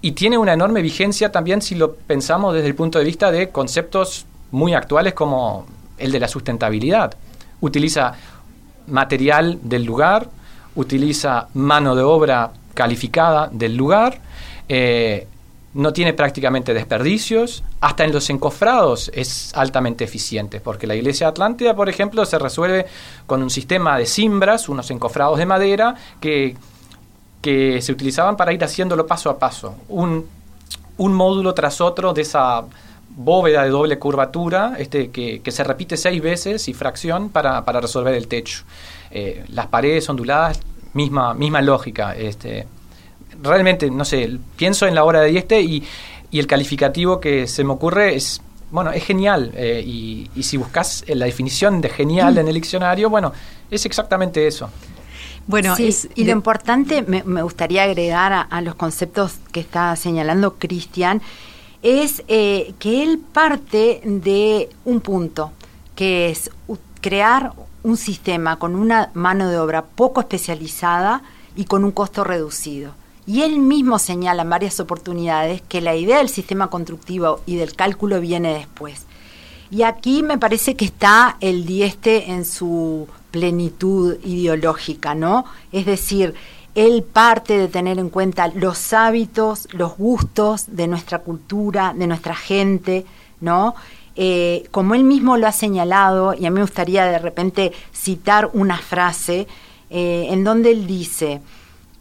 Y 0.00 0.12
tiene 0.12 0.36
una 0.36 0.54
enorme 0.54 0.82
vigencia 0.82 1.30
también 1.30 1.62
si 1.62 1.76
lo 1.76 1.94
pensamos 1.94 2.54
desde 2.54 2.66
el 2.66 2.74
punto 2.74 2.98
de 2.98 3.04
vista 3.04 3.30
de 3.30 3.50
conceptos 3.50 4.26
muy 4.50 4.74
actuales 4.74 5.14
como 5.14 5.64
el 5.96 6.10
de 6.10 6.18
la 6.18 6.26
sustentabilidad. 6.26 7.14
Utiliza 7.60 8.14
material 8.86 9.58
del 9.62 9.84
lugar, 9.84 10.28
utiliza 10.74 11.48
mano 11.54 11.94
de 11.94 12.02
obra 12.02 12.50
calificada 12.74 13.48
del 13.52 13.76
lugar, 13.76 14.20
eh, 14.68 15.26
no 15.74 15.92
tiene 15.92 16.12
prácticamente 16.12 16.72
desperdicios, 16.72 17.64
hasta 17.80 18.04
en 18.04 18.12
los 18.12 18.30
encofrados 18.30 19.10
es 19.12 19.52
altamente 19.54 20.04
eficiente, 20.04 20.60
porque 20.60 20.86
la 20.86 20.94
iglesia 20.94 21.28
Atlántida, 21.28 21.74
por 21.74 21.88
ejemplo, 21.88 22.24
se 22.24 22.38
resuelve 22.38 22.86
con 23.26 23.42
un 23.42 23.50
sistema 23.50 23.98
de 23.98 24.06
cimbras, 24.06 24.68
unos 24.68 24.90
encofrados 24.90 25.38
de 25.38 25.46
madera, 25.46 25.96
que, 26.20 26.56
que 27.42 27.82
se 27.82 27.90
utilizaban 27.90 28.36
para 28.36 28.52
ir 28.52 28.62
haciéndolo 28.62 29.06
paso 29.06 29.30
a 29.30 29.38
paso, 29.38 29.74
un, 29.88 30.26
un 30.96 31.12
módulo 31.12 31.54
tras 31.54 31.80
otro 31.80 32.12
de 32.12 32.22
esa 32.22 32.64
bóveda 33.16 33.62
de 33.62 33.70
doble 33.70 33.98
curvatura 33.98 34.74
este, 34.78 35.10
que, 35.10 35.40
se 35.46 35.64
repite 35.64 35.96
seis 35.96 36.20
veces 36.20 36.68
y 36.68 36.74
fracción 36.74 37.28
para, 37.28 37.62
resolver 37.80 38.14
el 38.14 38.28
techo. 38.28 38.64
Eh, 39.10 39.44
las 39.48 39.68
paredes 39.68 40.08
onduladas, 40.08 40.60
misma, 40.94 41.34
misma 41.34 41.62
lógica. 41.62 42.14
Este, 42.14 42.66
realmente, 43.42 43.90
no 43.90 44.04
sé, 44.04 44.38
pienso 44.56 44.86
en 44.86 44.94
la 44.94 45.04
obra 45.04 45.20
de 45.20 45.30
Dieste 45.30 45.60
y, 45.60 45.84
y 46.30 46.38
el 46.38 46.46
calificativo 46.46 47.20
que 47.20 47.46
se 47.46 47.62
me 47.62 47.72
ocurre 47.72 48.16
es, 48.16 48.40
bueno, 48.70 48.90
es 48.90 49.04
genial. 49.04 49.52
Eh, 49.54 49.82
y, 49.86 50.30
y, 50.34 50.42
si 50.42 50.56
buscas 50.56 51.04
la 51.06 51.26
definición 51.26 51.80
de 51.80 51.88
genial 51.88 52.38
en 52.38 52.48
el 52.48 52.54
diccionario, 52.54 53.08
bueno, 53.10 53.32
es 53.70 53.86
exactamente 53.86 54.46
eso. 54.46 54.68
Bueno, 55.46 55.76
Sí, 55.76 55.88
es 55.88 56.08
y 56.14 56.24
de- 56.24 56.30
lo 56.30 56.36
importante, 56.38 57.02
me, 57.02 57.22
me 57.22 57.42
gustaría 57.42 57.84
agregar 57.84 58.32
a, 58.32 58.40
a 58.40 58.60
los 58.62 58.74
conceptos 58.74 59.34
que 59.52 59.60
está 59.60 59.94
señalando 59.94 60.54
Cristian, 60.54 61.20
es 61.84 62.24
eh, 62.28 62.74
que 62.78 63.02
él 63.02 63.18
parte 63.18 64.00
de 64.04 64.70
un 64.86 65.00
punto, 65.00 65.52
que 65.94 66.30
es 66.30 66.50
crear 67.02 67.52
un 67.82 67.98
sistema 67.98 68.56
con 68.56 68.74
una 68.74 69.10
mano 69.12 69.50
de 69.50 69.58
obra 69.58 69.84
poco 69.84 70.22
especializada 70.22 71.22
y 71.54 71.66
con 71.66 71.84
un 71.84 71.92
costo 71.92 72.24
reducido. 72.24 72.94
Y 73.26 73.42
él 73.42 73.58
mismo 73.58 73.98
señala 73.98 74.42
en 74.42 74.50
varias 74.50 74.80
oportunidades 74.80 75.60
que 75.60 75.82
la 75.82 75.94
idea 75.94 76.18
del 76.18 76.30
sistema 76.30 76.68
constructivo 76.68 77.42
y 77.44 77.56
del 77.56 77.76
cálculo 77.76 78.18
viene 78.18 78.54
después. 78.54 79.04
Y 79.70 79.82
aquí 79.82 80.22
me 80.22 80.38
parece 80.38 80.76
que 80.76 80.86
está 80.86 81.36
el 81.40 81.66
dieste 81.66 82.30
en 82.30 82.46
su 82.46 83.08
plenitud 83.30 84.16
ideológica, 84.24 85.14
¿no? 85.14 85.44
Es 85.70 85.84
decir, 85.84 86.34
él 86.74 87.02
parte 87.02 87.58
de 87.58 87.68
tener 87.68 87.98
en 87.98 88.10
cuenta 88.10 88.48
los 88.48 88.92
hábitos, 88.92 89.68
los 89.72 89.96
gustos 89.96 90.64
de 90.68 90.86
nuestra 90.86 91.20
cultura, 91.20 91.94
de 91.96 92.06
nuestra 92.06 92.34
gente, 92.34 93.06
¿no? 93.40 93.74
Eh, 94.16 94.68
como 94.70 94.94
él 94.94 95.04
mismo 95.04 95.36
lo 95.36 95.46
ha 95.46 95.52
señalado, 95.52 96.34
y 96.34 96.46
a 96.46 96.50
mí 96.50 96.54
me 96.54 96.62
gustaría 96.62 97.04
de 97.06 97.18
repente 97.18 97.72
citar 97.92 98.50
una 98.52 98.78
frase 98.78 99.46
eh, 99.90 100.28
en 100.30 100.44
donde 100.44 100.70
él 100.70 100.86
dice, 100.86 101.40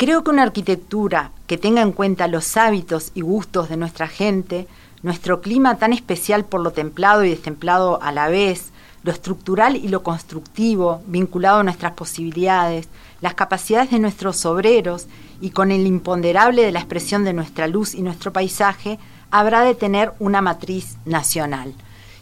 Creo 0.04 0.22
que 0.24 0.32
una 0.32 0.44
arquitectura 0.44 1.32
que 1.48 1.58
tenga 1.58 1.82
en 1.82 1.94
cuenta 1.94 2.28
los 2.28 2.58
hábitos 2.58 3.12
y 3.14 3.22
gustos 3.22 3.70
de 3.70 3.78
nuestra 3.78 4.10
gente, 4.10 4.68
nuestro 5.02 5.40
clima 5.40 5.78
tan 5.78 5.94
especial 5.94 6.44
por 6.44 6.60
lo 6.60 6.72
templado 6.72 7.24
y 7.24 7.30
destemplado 7.30 8.02
a 8.02 8.12
la 8.12 8.28
vez, 8.28 8.73
lo 9.04 9.12
estructural 9.12 9.76
y 9.76 9.90
lo 9.90 10.02
constructivo 10.02 11.02
vinculado 11.06 11.60
a 11.60 11.64
nuestras 11.64 11.94
posibilidades, 11.94 12.88
las 13.22 13.36
capacidades 13.36 13.92
de 13.92 14.00
nuestros 14.00 14.46
obreros 14.46 15.08
y 15.42 15.52
con 15.52 15.72
el 15.72 15.86
imponderable 15.86 16.64
de 16.64 16.72
la 16.72 16.80
expresión 16.80 17.24
de 17.24 17.34
nuestra 17.34 17.68
luz 17.68 17.94
y 17.94 18.02
nuestro 18.02 18.34
paisaje, 18.34 18.98
habrá 19.30 19.62
de 19.62 19.76
tener 19.76 20.14
una 20.20 20.42
matriz 20.42 20.98
nacional. 21.06 21.74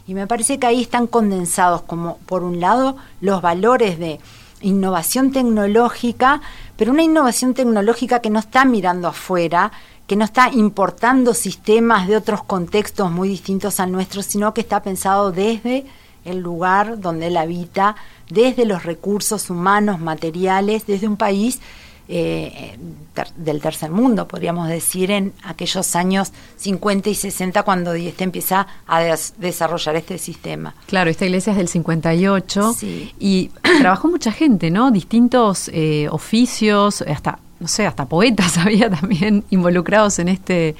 Y 0.06 0.14
me 0.14 0.26
parece 0.26 0.58
que 0.58 0.66
ahí 0.66 0.82
están 0.82 1.06
condensados 1.06 1.82
como, 1.82 2.18
por 2.26 2.42
un 2.42 2.58
lado, 2.60 2.96
los 3.20 3.40
valores 3.42 3.98
de 3.98 4.18
innovación 4.60 5.30
tecnológica, 5.30 6.40
pero 6.76 6.92
una 6.92 7.02
innovación 7.02 7.54
tecnológica 7.54 8.20
que 8.20 8.30
no 8.30 8.40
está 8.40 8.64
mirando 8.64 9.08
afuera, 9.08 9.70
que 10.06 10.16
no 10.16 10.24
está 10.24 10.50
importando 10.50 11.34
sistemas 11.34 12.08
de 12.08 12.16
otros 12.16 12.42
contextos 12.42 13.10
muy 13.10 13.28
distintos 13.28 13.78
al 13.78 13.92
nuestro, 13.92 14.22
sino 14.22 14.52
que 14.52 14.60
está 14.60 14.82
pensado 14.82 15.30
desde 15.30 15.86
el 16.24 16.38
lugar 16.38 17.00
donde 17.00 17.26
él 17.28 17.36
habita, 17.36 17.96
desde 18.30 18.64
los 18.64 18.84
recursos 18.84 19.50
humanos, 19.50 20.00
materiales, 20.00 20.86
desde 20.86 21.08
un 21.08 21.16
país 21.16 21.60
eh, 22.08 22.76
ter- 23.14 23.32
del 23.36 23.60
tercer 23.60 23.90
mundo, 23.90 24.26
podríamos 24.28 24.68
decir, 24.68 25.10
en 25.10 25.32
aquellos 25.44 25.94
años 25.96 26.32
50 26.56 27.08
y 27.08 27.14
60 27.14 27.62
cuando 27.62 27.92
Dieste 27.92 28.24
empieza 28.24 28.66
a 28.86 29.00
des- 29.00 29.34
desarrollar 29.38 29.96
este 29.96 30.18
sistema. 30.18 30.74
Claro, 30.86 31.10
esta 31.10 31.24
iglesia 31.24 31.52
es 31.52 31.56
del 31.58 31.68
58 31.68 32.74
Sí. 32.74 33.14
y 33.18 33.50
trabajó 33.80 34.08
mucha 34.08 34.32
gente, 34.32 34.70
¿no? 34.70 34.90
Distintos 34.90 35.70
eh, 35.72 36.08
oficios, 36.10 37.02
hasta 37.02 37.38
no 37.60 37.68
sé, 37.68 37.86
hasta 37.86 38.06
poetas 38.06 38.58
había 38.58 38.90
también 38.90 39.44
involucrados 39.50 40.18
en 40.18 40.28
este 40.28 40.74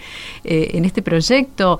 eh, 0.44 0.70
en 0.74 0.84
este 0.84 1.00
proyecto. 1.02 1.78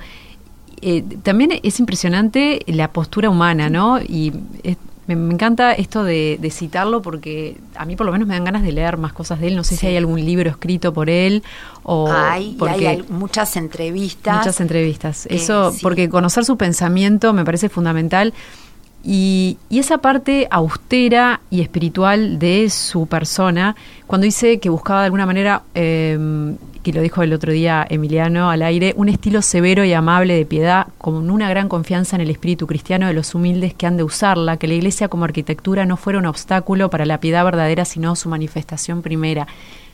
Eh, 0.82 1.04
también 1.22 1.52
es 1.62 1.78
impresionante 1.80 2.60
la 2.66 2.88
postura 2.92 3.30
humana, 3.30 3.70
¿no? 3.70 4.00
Y 4.00 4.32
eh, 4.64 4.76
me, 5.06 5.16
me 5.16 5.34
encanta 5.34 5.72
esto 5.72 6.04
de, 6.04 6.38
de 6.40 6.50
citarlo 6.50 7.02
porque 7.02 7.56
a 7.76 7.84
mí 7.84 7.96
por 7.96 8.06
lo 8.06 8.12
menos 8.12 8.26
me 8.28 8.34
dan 8.34 8.44
ganas 8.44 8.62
de 8.62 8.72
leer 8.72 8.96
más 8.96 9.12
cosas 9.12 9.40
de 9.40 9.48
él. 9.48 9.56
No 9.56 9.64
sé 9.64 9.76
si 9.76 9.86
hay 9.86 9.96
algún 9.96 10.24
libro 10.24 10.50
escrito 10.50 10.92
por 10.92 11.08
él 11.08 11.42
o 11.84 12.10
hay, 12.10 12.56
porque 12.58 12.88
hay 12.88 13.04
muchas 13.08 13.56
entrevistas. 13.56 14.38
Muchas 14.38 14.60
entrevistas. 14.60 15.26
Eh, 15.26 15.36
Eso, 15.36 15.72
sí. 15.72 15.78
porque 15.82 16.08
conocer 16.08 16.44
su 16.44 16.56
pensamiento 16.56 17.32
me 17.32 17.44
parece 17.44 17.68
fundamental. 17.68 18.34
Y, 19.04 19.58
y 19.68 19.80
esa 19.80 19.98
parte 19.98 20.46
austera 20.50 21.40
y 21.50 21.60
espiritual 21.60 22.38
de 22.38 22.70
su 22.70 23.06
persona, 23.08 23.74
cuando 24.06 24.24
dice 24.24 24.60
que 24.60 24.68
buscaba 24.68 25.00
de 25.00 25.06
alguna 25.06 25.26
manera, 25.26 25.62
eh, 25.74 26.16
que 26.82 26.92
lo 26.92 27.00
dijo 27.00 27.22
el 27.22 27.32
otro 27.32 27.52
día 27.52 27.86
Emiliano 27.88 28.50
al 28.50 28.62
aire, 28.62 28.92
un 28.96 29.08
estilo 29.08 29.40
severo 29.42 29.84
y 29.84 29.92
amable 29.92 30.34
de 30.34 30.44
piedad, 30.44 30.88
con 30.98 31.30
una 31.30 31.48
gran 31.48 31.68
confianza 31.68 32.16
en 32.16 32.22
el 32.22 32.30
espíritu 32.30 32.66
cristiano 32.66 33.06
de 33.06 33.12
los 33.12 33.34
humildes 33.34 33.74
que 33.74 33.86
han 33.86 33.96
de 33.96 34.02
usarla, 34.02 34.56
que 34.56 34.66
la 34.68 34.74
iglesia 34.74 35.08
como 35.08 35.24
arquitectura 35.24 35.84
no 35.86 35.96
fuera 35.96 36.18
un 36.18 36.26
obstáculo 36.26 36.90
para 36.90 37.06
la 37.06 37.18
piedad 37.20 37.44
verdadera, 37.44 37.84
sino 37.84 38.16
su 38.16 38.28
manifestación 38.28 39.02
primera. 39.02 39.46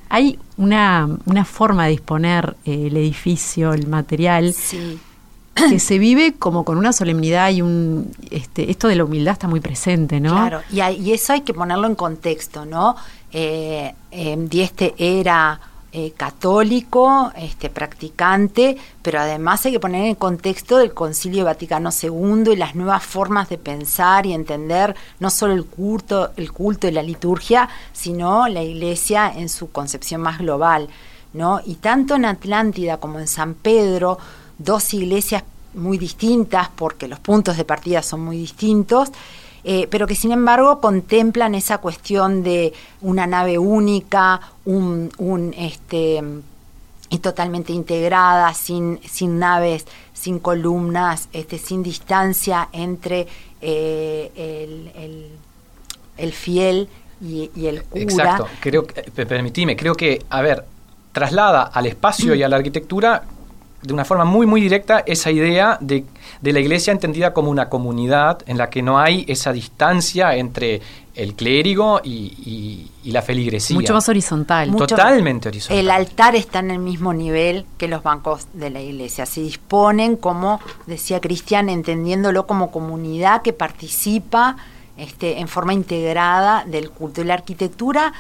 Hay 0.09 0.39
una, 0.57 1.09
una 1.27 1.45
forma 1.45 1.85
de 1.85 1.91
disponer 1.91 2.57
eh, 2.65 2.87
el 2.87 2.97
edificio, 2.97 3.75
el 3.75 3.87
material, 3.87 4.55
Sí, 4.55 4.99
que 5.69 5.81
se 5.81 5.99
vive 5.99 6.35
como 6.39 6.65
con 6.65 6.79
una 6.79 6.93
solemnidad 6.93 7.51
y 7.51 7.63
un 7.63 8.13
este 8.31 8.71
esto 8.71 8.87
de 8.87 8.95
la 8.95 9.05
humildad 9.05 9.33
está 9.33 9.49
muy 9.49 9.59
presente, 9.61 10.21
¿no? 10.21 10.31
Claro, 10.31 10.61
y, 10.73 10.81
hay- 10.81 10.97
y 11.03 11.13
eso 11.13 11.33
hay 11.33 11.41
que 11.41 11.53
ponerlo 11.53 11.89
en 11.89 11.97
contexto, 11.97 12.65
¿no? 12.65 12.95
Eh, 13.33 13.93
eh, 14.13 14.37
Dieste 14.49 14.95
era 14.97 15.61
eh, 15.91 16.13
católico, 16.17 17.33
este, 17.35 17.71
practicante, 17.71 18.77
pero 19.01 19.21
además 19.21 19.65
hay 19.65 19.73
que 19.73 19.81
poner 19.81 20.05
en 20.05 20.17
contexto 20.17 20.77
del 20.77 20.93
Concilio 20.93 21.47
Vaticano 21.47 21.89
II 21.91 22.53
y 22.53 22.57
las 22.57 22.75
nuevas 22.75 23.03
formas 23.03 23.49
de 23.49 23.57
pensar 23.57 24.27
y 24.27 24.35
entender 24.35 24.95
no 25.19 25.31
solo 25.31 25.55
el 25.55 25.65
culto, 25.65 26.33
el 26.37 26.53
culto 26.53 26.89
y 26.89 26.91
la 26.91 27.03
liturgia, 27.03 27.71
sino 27.95 28.49
la 28.49 28.63
Iglesia 28.63 29.33
en 29.35 29.49
su 29.49 29.73
concepción 29.73 30.21
más 30.21 30.39
global, 30.39 30.89
¿no? 31.33 31.63
Y 31.65 31.77
tanto 31.77 32.17
en 32.17 32.27
Atlántida 32.27 32.99
como 32.99 33.19
en 33.19 33.27
San 33.27 33.55
Pedro, 33.55 34.19
dos 34.59 34.93
iglesias 34.93 35.43
muy 35.73 35.97
distintas 35.97 36.69
porque 36.69 37.09
los 37.09 37.19
puntos 37.19 37.57
de 37.57 37.65
partida 37.65 38.03
son 38.03 38.21
muy 38.21 38.37
distintos, 38.37 39.11
eh, 39.65 39.87
pero 39.91 40.07
que 40.07 40.15
sin 40.15 40.33
embargo 40.33 40.81
contemplan 40.81 41.55
esa 41.55 41.79
cuestión 41.79 42.43
de 42.43 42.73
una 43.01 43.27
nave 43.27 43.59
única, 43.59 44.41
un, 44.65 45.11
un, 45.19 45.55
este 45.57 46.23
y 47.11 47.19
totalmente 47.21 47.73
integrada, 47.73 48.53
sin, 48.53 49.01
sin 49.09 49.39
naves, 49.39 49.87
sin 50.13 50.39
columnas, 50.39 51.29
este, 51.33 51.57
sin 51.59 51.83
distancia 51.83 52.69
entre 52.73 53.27
eh, 53.63 54.31
el, 54.37 55.03
el- 55.03 55.31
el 56.19 56.33
fiel 56.33 56.89
y, 57.23 57.49
el 57.67 57.85
cura. 57.85 58.03
Exacto, 58.03 58.49
creo 58.61 58.85
eh, 58.95 59.25
permitime, 59.25 59.77
creo 59.77 59.95
que, 59.95 60.23
a 60.31 60.43
ver, 60.43 60.65
traslada 61.13 61.63
al 61.63 61.87
espacio 61.87 62.35
y 62.35 62.43
a 62.43 62.49
la 62.49 62.57
arquitectura 62.57 63.23
de 63.83 63.93
una 63.95 64.05
forma 64.05 64.25
muy, 64.25 64.45
muy 64.47 64.61
directa 64.61 65.05
esa 65.07 65.31
idea 65.31 65.79
de, 65.81 66.05
de 66.41 66.53
la 66.53 66.61
iglesia 66.61 66.93
entendida 66.93 67.33
como 67.33 67.51
una 67.51 67.69
comunidad 67.69 68.41
en 68.47 68.59
la 68.59 68.69
que 68.71 68.83
no 68.83 68.99
hay 68.99 69.25
esa 69.29 69.53
distancia 69.53 70.35
entre 70.35 70.81
el 71.15 71.35
clérigo 71.35 72.01
y, 72.05 72.11
y- 72.45 72.91
y 73.09 73.13
la 73.13 73.23
feligresía. 73.23 73.75
Mucho 73.77 73.95
más 73.95 74.09
horizontal. 74.09 74.71
Mucho- 74.71 74.87
Totalmente 74.87 75.49
horizontal. 75.49 75.79
El 75.79 75.91
altar 75.91 76.37
está 76.37 76.59
en 76.61 76.71
el 76.73 76.79
mismo 76.79 77.13
nivel 77.13 77.67
que 77.77 77.89
los 77.89 78.03
bancos 78.03 78.47
de 78.53 78.71
la 78.71 78.81
iglesia. 78.81 79.27
Se 79.27 79.41
disponen, 79.41 80.17
como 80.17 80.61
decía 80.87 81.21
Cristian, 81.21 81.69
entendiéndolo 81.69 82.47
como 82.47 82.71
comunidad 82.71 83.43
que 83.43 83.53
participa 83.53 84.57
este, 84.97 85.39
en 85.41 85.47
forma 85.49 85.73
integrada 85.73 86.65
del 86.65 86.91
culto. 86.91 87.21
Y 87.21 87.25
la 87.25 87.35
arquitectura 87.35 88.13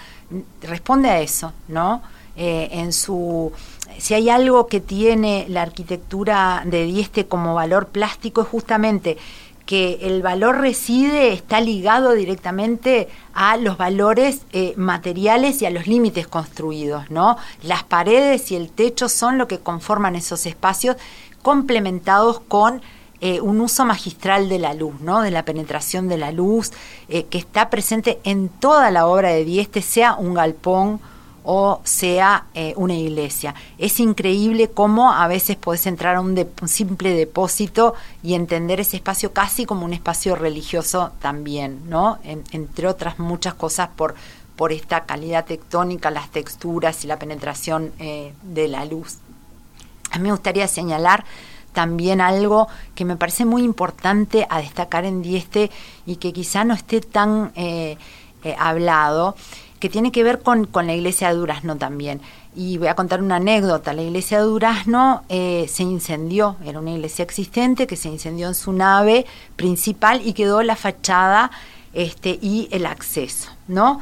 responde 0.62 1.08
a 1.10 1.20
eso, 1.20 1.52
¿no? 1.68 2.02
Eh, 2.36 2.68
en 2.72 2.92
su 2.92 3.50
si 3.96 4.14
hay 4.14 4.28
algo 4.28 4.66
que 4.66 4.80
tiene 4.80 5.46
la 5.48 5.62
arquitectura 5.62 6.62
de 6.66 6.84
Dieste 6.84 7.26
como 7.26 7.54
valor 7.54 7.88
plástico 7.88 8.42
es 8.42 8.48
justamente 8.48 9.16
que 9.68 9.98
el 10.00 10.22
valor 10.22 10.60
reside, 10.62 11.34
está 11.34 11.60
ligado 11.60 12.12
directamente 12.12 13.08
a 13.34 13.58
los 13.58 13.76
valores 13.76 14.40
eh, 14.52 14.72
materiales 14.78 15.60
y 15.60 15.66
a 15.66 15.70
los 15.70 15.86
límites 15.86 16.26
construidos, 16.26 17.10
¿no? 17.10 17.36
Las 17.62 17.84
paredes 17.84 18.50
y 18.50 18.56
el 18.56 18.70
techo 18.70 19.10
son 19.10 19.36
lo 19.36 19.46
que 19.46 19.58
conforman 19.58 20.16
esos 20.16 20.46
espacios 20.46 20.96
complementados 21.42 22.40
con 22.40 22.80
eh, 23.20 23.42
un 23.42 23.60
uso 23.60 23.84
magistral 23.84 24.48
de 24.48 24.58
la 24.58 24.72
luz, 24.72 25.00
¿no? 25.00 25.20
De 25.20 25.30
la 25.30 25.44
penetración 25.44 26.08
de 26.08 26.16
la 26.16 26.32
luz, 26.32 26.72
eh, 27.10 27.24
que 27.24 27.36
está 27.36 27.68
presente 27.68 28.20
en 28.24 28.48
toda 28.48 28.90
la 28.90 29.06
obra 29.06 29.28
de 29.28 29.44
Dieste, 29.44 29.82
sea 29.82 30.14
un 30.14 30.32
galpón 30.32 30.98
o 31.50 31.80
sea 31.82 32.44
eh, 32.52 32.74
una 32.76 32.92
iglesia. 32.92 33.54
Es 33.78 34.00
increíble 34.00 34.68
cómo 34.68 35.14
a 35.14 35.26
veces 35.28 35.56
podés 35.56 35.86
entrar 35.86 36.16
a 36.16 36.20
un, 36.20 36.36
simple 36.66 37.14
depósito 37.14 37.94
y 38.22 38.34
entender 38.34 38.80
ese 38.80 38.96
espacio 38.98 39.32
casi 39.32 39.64
como 39.64 39.86
un 39.86 39.94
espacio 39.94 40.36
religioso 40.36 41.10
también, 41.22 41.88
¿no? 41.88 42.18
En- 42.22 42.44
entre 42.52 42.86
otras 42.86 43.18
muchas 43.18 43.54
cosas 43.54 43.88
por, 43.96 44.14
por 44.56 44.72
esta 44.72 45.06
calidad 45.06 45.46
tectónica, 45.46 46.10
las 46.10 46.28
texturas 46.30 47.02
y 47.04 47.06
la 47.06 47.18
penetración 47.18 47.92
eh, 47.98 48.34
de 48.42 48.68
la 48.68 48.84
luz. 48.84 49.16
A 50.10 50.18
mí 50.18 50.24
me 50.24 50.32
gustaría 50.32 50.68
señalar 50.68 51.24
también 51.72 52.20
algo 52.20 52.68
que 52.94 53.06
me 53.06 53.16
parece 53.16 53.46
muy 53.46 53.62
importante 53.62 54.46
a 54.50 54.60
destacar 54.60 55.06
en 55.06 55.22
Dieste 55.22 55.70
y 56.04 56.16
que 56.16 56.34
quizá 56.34 56.64
no 56.64 56.74
esté 56.74 57.00
tan 57.00 57.52
eh, 57.54 57.96
hablado. 58.58 59.34
Que 59.80 59.88
tiene 59.88 60.12
que 60.12 60.24
ver 60.24 60.40
con, 60.40 60.66
con 60.66 60.86
la 60.86 60.94
iglesia 60.94 61.28
de 61.28 61.36
Durazno 61.36 61.76
también. 61.76 62.20
Y 62.54 62.78
voy 62.78 62.88
a 62.88 62.94
contar 62.94 63.22
una 63.22 63.36
anécdota. 63.36 63.92
La 63.92 64.02
iglesia 64.02 64.38
de 64.38 64.44
Durazno 64.44 65.22
eh, 65.28 65.66
se 65.68 65.82
incendió, 65.82 66.56
era 66.64 66.80
una 66.80 66.92
iglesia 66.92 67.22
existente 67.22 67.86
que 67.86 67.96
se 67.96 68.08
incendió 68.08 68.48
en 68.48 68.54
su 68.54 68.72
nave 68.72 69.26
principal 69.56 70.20
y 70.24 70.32
quedó 70.32 70.62
la 70.62 70.76
fachada 70.76 71.50
este, 71.92 72.38
y 72.42 72.68
el 72.70 72.86
acceso, 72.86 73.50
¿no? 73.68 74.00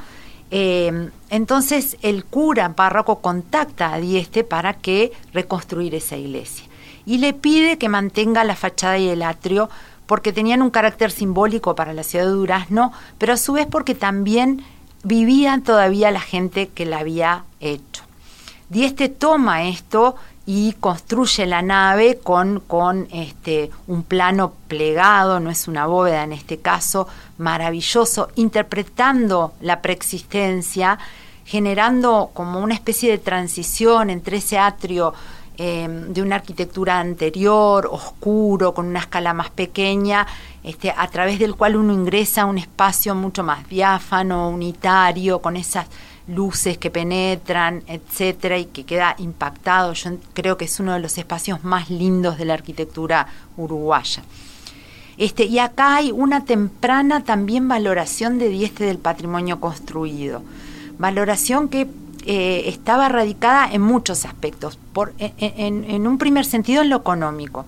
Eh, 0.51 1.11
entonces 1.31 1.97
el 2.03 2.25
cura 2.25 2.73
párroco 2.75 3.21
contacta 3.21 3.93
a 3.93 3.99
Dieste 3.99 4.45
para 4.45 4.75
que 4.75 5.13
reconstruir 5.33 5.93
esa 5.97 6.17
iglesia 6.17 6.67
y 7.07 7.19
le 7.19 7.33
pide 7.33 7.79
que 7.79 7.89
mantenga 7.89 8.45
la 8.45 8.57
fachada 8.57 8.99
y 8.99 9.09
el 9.09 9.23
atrio 9.23 9.71
porque 10.07 10.33
tenían 10.33 10.63
un 10.63 10.71
carácter 10.71 11.11
simbólico 11.11 11.75
para 11.75 11.93
la 11.93 12.03
ciudad 12.03 12.27
de 12.27 12.33
Durazno, 12.33 12.93
pero 13.19 13.33
a 13.33 13.37
su 13.37 13.55
vez 13.55 13.67
porque 13.67 13.95
también 13.95 14.63
vivían 15.07 15.63
todavía 15.63 16.11
la 16.11 16.21
gente 16.21 16.69
que 16.69 16.85
la 16.85 16.99
había 16.99 17.45
hecho. 17.61 18.03
Dieste 18.69 19.09
toma 19.09 19.69
esto 19.69 20.17
y 20.47 20.73
construye 20.81 21.47
la 21.47 21.63
nave 21.63 22.19
con, 22.23 22.61
con 22.61 23.07
este, 23.13 23.71
un 23.87 24.03
plano 24.03 24.53
plegado, 24.67 25.39
no 25.39 25.51
es 25.51 25.69
una 25.69 25.87
bóveda 25.87 26.25
en 26.25 26.33
este 26.33 26.59
caso, 26.59 27.07
maravilloso, 27.39 28.29
interpretando 28.35 29.53
la 29.61 29.81
preexistencia, 29.81 30.99
generando 31.45 32.31
como 32.35 32.61
una 32.61 32.75
especie 32.75 33.11
de 33.11 33.19
transición 33.19 34.11
entre 34.11 34.39
ese 34.39 34.59
atrio 34.59 35.15
eh, 35.59 35.89
de 36.09 36.23
una 36.23 36.37
arquitectura 36.37 37.01
anterior, 37.01 37.89
oscuro, 37.91 38.75
con 38.75 38.87
una 38.87 39.01
escala 39.01 39.33
más 39.33 39.51
pequeña, 39.51 40.27
este, 40.63 40.91
a 40.91 41.09
través 41.09 41.39
del 41.39 41.55
cual 41.55 41.77
uno 41.77 41.93
ingresa 41.93 42.43
a 42.43 42.47
un 42.47 42.59
espacio 42.59 43.15
mucho 43.15 43.43
más 43.43 43.69
diáfano, 43.69 44.51
unitario, 44.51 45.41
con 45.41 45.57
esas 45.57 45.87
luces 46.29 46.77
que 46.77 46.91
penetran, 46.91 47.83
etcétera, 47.87 48.59
y 48.59 48.67
que 48.67 48.85
queda 48.85 49.15
impactado. 49.19 49.93
Yo 49.93 50.19
creo 50.35 50.57
que 50.57 50.67
es 50.67 50.81
uno 50.81 50.93
de 50.93 51.01
los 51.01 51.17
espacios 51.19 51.65
más 51.65 51.89
lindos 51.89 52.39
de 52.39 52.45
la 52.45 52.55
arquitectura 52.55 53.27
uruguaya. 53.57 54.23
Este, 55.17 55.45
y 55.45 55.59
acá 55.59 55.97
hay 55.97 56.13
una 56.13 56.45
temprana 56.45 57.25
también 57.25 57.69
valoración 57.69 58.39
de 58.39 58.51
Dieste 58.51 58.85
del 58.85 58.99
patrimonio 58.99 59.61
construido. 59.61 60.43
Valoración 60.99 61.69
que 61.69 61.87
eh, 62.27 62.65
estaba 62.67 63.09
radicada 63.09 63.71
en 63.73 63.83
muchos 63.83 64.25
aspectos. 64.25 64.79
En 65.17 66.07
un 66.07 66.19
primer 66.19 66.45
sentido, 66.45 66.83
en 66.83 66.91
lo 66.91 66.97
económico 66.97 67.65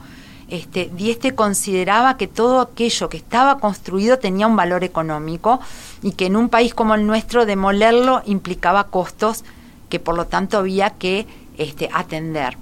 este, 0.49 0.91
Dieste 0.95 1.35
consideraba 1.35 2.17
que 2.17 2.27
todo 2.27 2.61
aquello 2.61 3.09
que 3.09 3.19
estaba 3.19 3.59
construido 3.59 4.19
tenía 4.19 4.47
un 4.47 4.57
valor 4.57 4.83
económico 4.83 5.61
y 6.03 6.13
que 6.13 6.27
en 6.27 6.37
un 6.37 6.49
país 6.49 6.75
como 6.75 6.95
el 6.95 7.07
nuestro 7.07 7.45
demolerlo 7.45 8.23
implicaba 8.25 8.85
costos 8.85 9.45
que 9.91 10.01
por 10.01 10.17
lo 10.17 10.27
tanto 10.27 10.59
había 10.59 10.91
que 10.91 11.27
este, 11.59 11.91
atender. 11.93 12.57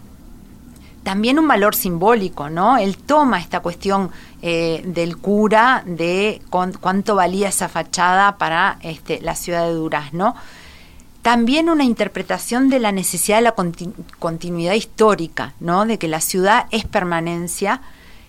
También 1.04 1.38
un 1.38 1.46
valor 1.46 1.76
simbólico, 1.76 2.50
¿no? 2.50 2.78
Él 2.78 2.96
toma 2.96 3.38
esta 3.38 3.60
cuestión 3.60 4.10
eh, 4.42 4.82
del 4.84 5.16
cura 5.16 5.84
de 5.86 6.42
cuánto 6.50 7.14
valía 7.14 7.48
esa 7.48 7.68
fachada 7.68 8.36
para 8.38 8.78
este, 8.82 9.20
la 9.20 9.36
ciudad 9.36 9.66
de 9.66 9.74
Durazno 9.74 10.34
también 11.26 11.68
una 11.68 11.82
interpretación 11.82 12.68
de 12.68 12.78
la 12.78 12.92
necesidad 12.92 13.38
de 13.38 13.42
la 13.42 13.56
continuidad 14.20 14.74
histórica, 14.74 15.54
¿no? 15.58 15.84
de 15.84 15.98
que 15.98 16.06
la 16.06 16.20
ciudad 16.20 16.66
es 16.70 16.84
permanencia 16.84 17.80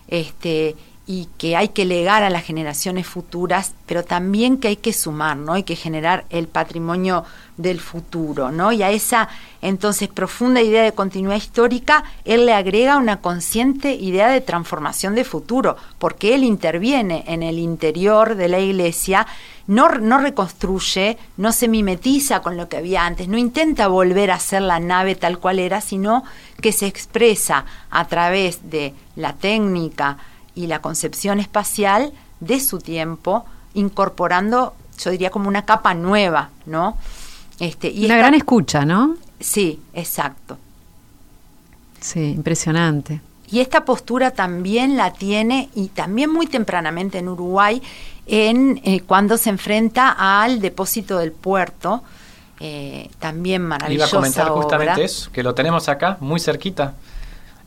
este, 0.07 0.75
y 1.09 1.29
que 1.37 1.55
hay 1.55 1.69
que 1.69 1.85
legar 1.85 2.23
a 2.23 2.29
las 2.29 2.43
generaciones 2.43 3.07
futuras, 3.07 3.73
pero 3.85 4.03
también 4.03 4.57
que 4.57 4.67
hay 4.67 4.75
que 4.75 4.91
sumar, 4.91 5.37
¿no? 5.37 5.53
hay 5.53 5.63
que 5.63 5.77
generar 5.77 6.25
el 6.29 6.49
patrimonio 6.49 7.23
del 7.55 7.79
futuro. 7.79 8.51
¿no? 8.51 8.73
Y 8.73 8.83
a 8.83 8.91
esa 8.91 9.29
entonces 9.61 10.09
profunda 10.09 10.61
idea 10.61 10.83
de 10.83 10.91
continuidad 10.91 11.37
histórica, 11.37 12.03
él 12.25 12.45
le 12.45 12.53
agrega 12.53 12.97
una 12.97 13.21
consciente 13.21 13.93
idea 13.93 14.27
de 14.27 14.41
transformación 14.41 15.15
de 15.15 15.23
futuro, 15.23 15.77
porque 15.97 16.35
él 16.35 16.43
interviene 16.43 17.23
en 17.27 17.41
el 17.41 17.57
interior 17.57 18.35
de 18.35 18.49
la 18.49 18.59
iglesia 18.59 19.25
no, 19.65 19.89
no 19.89 20.17
reconstruye, 20.17 21.17
no 21.37 21.51
se 21.51 21.67
mimetiza 21.67 22.41
con 22.41 22.57
lo 22.57 22.67
que 22.67 22.77
había 22.77 23.05
antes, 23.05 23.27
no 23.27 23.37
intenta 23.37 23.87
volver 23.87 24.31
a 24.31 24.39
ser 24.39 24.61
la 24.61 24.79
nave 24.79 25.15
tal 25.15 25.39
cual 25.39 25.59
era, 25.59 25.81
sino 25.81 26.23
que 26.61 26.71
se 26.71 26.87
expresa 26.87 27.65
a 27.89 28.07
través 28.07 28.69
de 28.69 28.93
la 29.15 29.33
técnica 29.33 30.17
y 30.57 30.65
la 30.65 30.81
concepción 30.81 31.39
espacial 31.39 32.11
de 32.39 32.59
su 32.59 32.79
tiempo, 32.79 33.45
incorporando, 33.75 34.73
yo 34.99 35.11
diría, 35.11 35.29
como 35.29 35.47
una 35.47 35.65
capa 35.65 35.93
nueva, 35.93 36.49
¿no? 36.65 36.97
Este, 37.59 37.89
y 37.89 38.05
una 38.05 38.17
gran 38.17 38.33
escucha, 38.33 38.83
¿no? 38.83 39.15
Sí, 39.39 39.79
exacto. 39.93 40.57
Sí, 41.99 42.31
impresionante. 42.31 43.21
Y 43.49 43.59
esta 43.59 43.85
postura 43.85 44.31
también 44.31 44.97
la 44.97 45.13
tiene, 45.13 45.69
y 45.75 45.89
también 45.89 46.33
muy 46.33 46.47
tempranamente 46.47 47.19
en 47.19 47.29
Uruguay, 47.29 47.81
en 48.25 48.81
eh, 48.83 49.01
cuando 49.01 49.37
se 49.37 49.51
enfrenta 49.51 50.43
al 50.43 50.59
depósito 50.59 51.19
del 51.19 51.33
puerto, 51.33 52.01
eh, 52.59 53.11
también 53.19 53.61
maravillosa 53.61 54.09
Iba 54.09 54.17
a 54.17 54.21
comentar 54.21 54.49
justamente 54.49 55.03
eso, 55.03 55.31
que 55.31 55.43
lo 55.43 55.53
tenemos 55.53 55.87
acá, 55.87 56.17
muy 56.19 56.39
cerquita. 56.39 56.95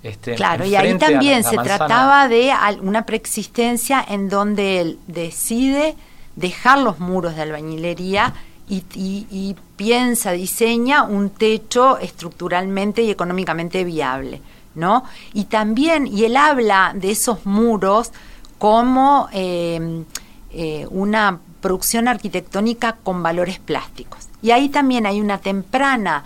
Este, 0.02 0.34
claro, 0.34 0.64
y 0.64 0.76
ahí 0.76 0.96
también 0.96 1.44
se 1.44 1.56
trataba 1.56 2.26
de 2.28 2.52
una 2.80 3.04
preexistencia 3.04 4.04
en 4.08 4.28
donde 4.28 4.80
él 4.80 4.98
decide 5.06 5.94
dejar 6.36 6.78
los 6.78 7.00
muros 7.00 7.36
de 7.36 7.42
albañilería 7.42 8.32
y, 8.68 8.82
y 8.94 9.56
piensa, 9.76 10.30
diseña 10.32 11.02
un 11.02 11.30
techo 11.30 11.98
estructuralmente 11.98 13.02
y 13.02 13.10
económicamente 13.10 13.84
viable. 13.84 14.40
¿no? 14.74 15.04
Y 15.32 15.44
también, 15.44 16.06
y 16.06 16.24
él 16.24 16.36
habla 16.36 16.92
de 16.94 17.10
esos 17.10 17.44
muros 17.46 18.12
como 18.58 19.28
eh, 19.32 20.04
eh, 20.52 20.86
una 20.90 21.40
producción 21.60 22.08
arquitectónica 22.08 22.96
con 23.02 23.22
valores 23.22 23.58
plásticos. 23.58 24.28
Y 24.42 24.52
ahí 24.52 24.68
también 24.68 25.06
hay 25.06 25.20
una 25.20 25.38
temprana, 25.38 26.24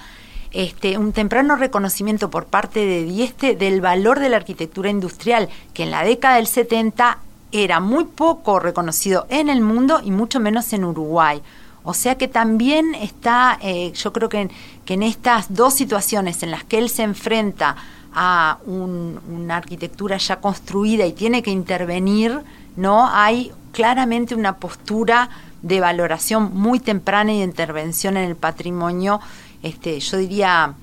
este, 0.55 0.97
un 0.97 1.13
temprano 1.13 1.57
reconocimiento 1.57 2.31
por 2.31 2.47
parte 2.47 2.87
de 2.87 3.05
Dieste 3.05 3.55
del 3.55 3.81
valor 3.81 4.21
de 4.21 4.31
la 4.31 4.37
arquitectura 4.37 4.89
industrial, 4.89 5.49
que 5.75 5.83
en 5.83 5.91
la 5.91 6.05
década 6.05 6.37
del 6.37 6.47
70 6.47 7.19
era 7.53 7.81
muy 7.81 8.05
poco 8.05 8.59
reconocido 8.59 9.27
en 9.29 9.49
el 9.49 9.61
mundo 9.61 10.01
y 10.03 10.11
mucho 10.11 10.41
menos 10.41 10.73
en 10.73 10.85
Uruguay. 10.85 11.43
O 11.83 11.93
sea 11.93 12.17
que 12.17 12.29
también 12.29 12.95
está, 12.95 13.59
eh, 13.61 13.93
yo 13.93 14.13
creo 14.13 14.31
que 14.31 14.49
que 14.85 14.95
en 14.95 15.03
estas 15.03 15.55
dos 15.55 15.75
situaciones 15.75 16.43
en 16.43 16.51
las 16.51 16.65
que 16.65 16.79
él 16.79 16.89
se 16.89 17.03
enfrenta 17.03 17.77
a 18.15 18.59
una 18.67 19.57
arquitectura 19.57 20.17
ya 20.19 20.37
construida 20.37 21.05
y 21.05 21.13
tiene 21.13 21.43
que 21.43 21.51
intervenir, 21.51 22.41
¿no? 22.77 23.09
Hay 23.11 23.51
claramente 23.73 24.35
una 24.35 24.57
postura 24.57 25.31
de 25.63 25.81
valoración 25.81 26.51
muy 26.55 26.79
temprana 26.79 27.33
y 27.33 27.39
de 27.39 27.45
intervención 27.45 28.17
en 28.17 28.29
el 28.29 28.37
patrimonio, 28.37 29.21
este, 29.65 29.99
yo 29.99 30.19
diría 30.19 30.75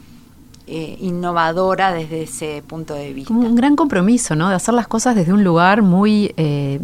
eh, 0.66 0.98
innovadora 1.02 1.94
desde 1.94 2.24
ese 2.24 2.64
punto 2.66 2.96
de 2.96 3.14
vista. 3.14 3.32
un 3.32 3.56
gran 3.56 3.76
compromiso, 3.76 4.36
¿no? 4.36 4.50
De 4.50 4.56
hacer 4.56 4.74
las 4.74 4.88
cosas 4.88 5.16
desde 5.16 5.32
un 5.32 5.44
lugar 5.44 5.84
muy 5.84 6.34
eh, 6.36 6.80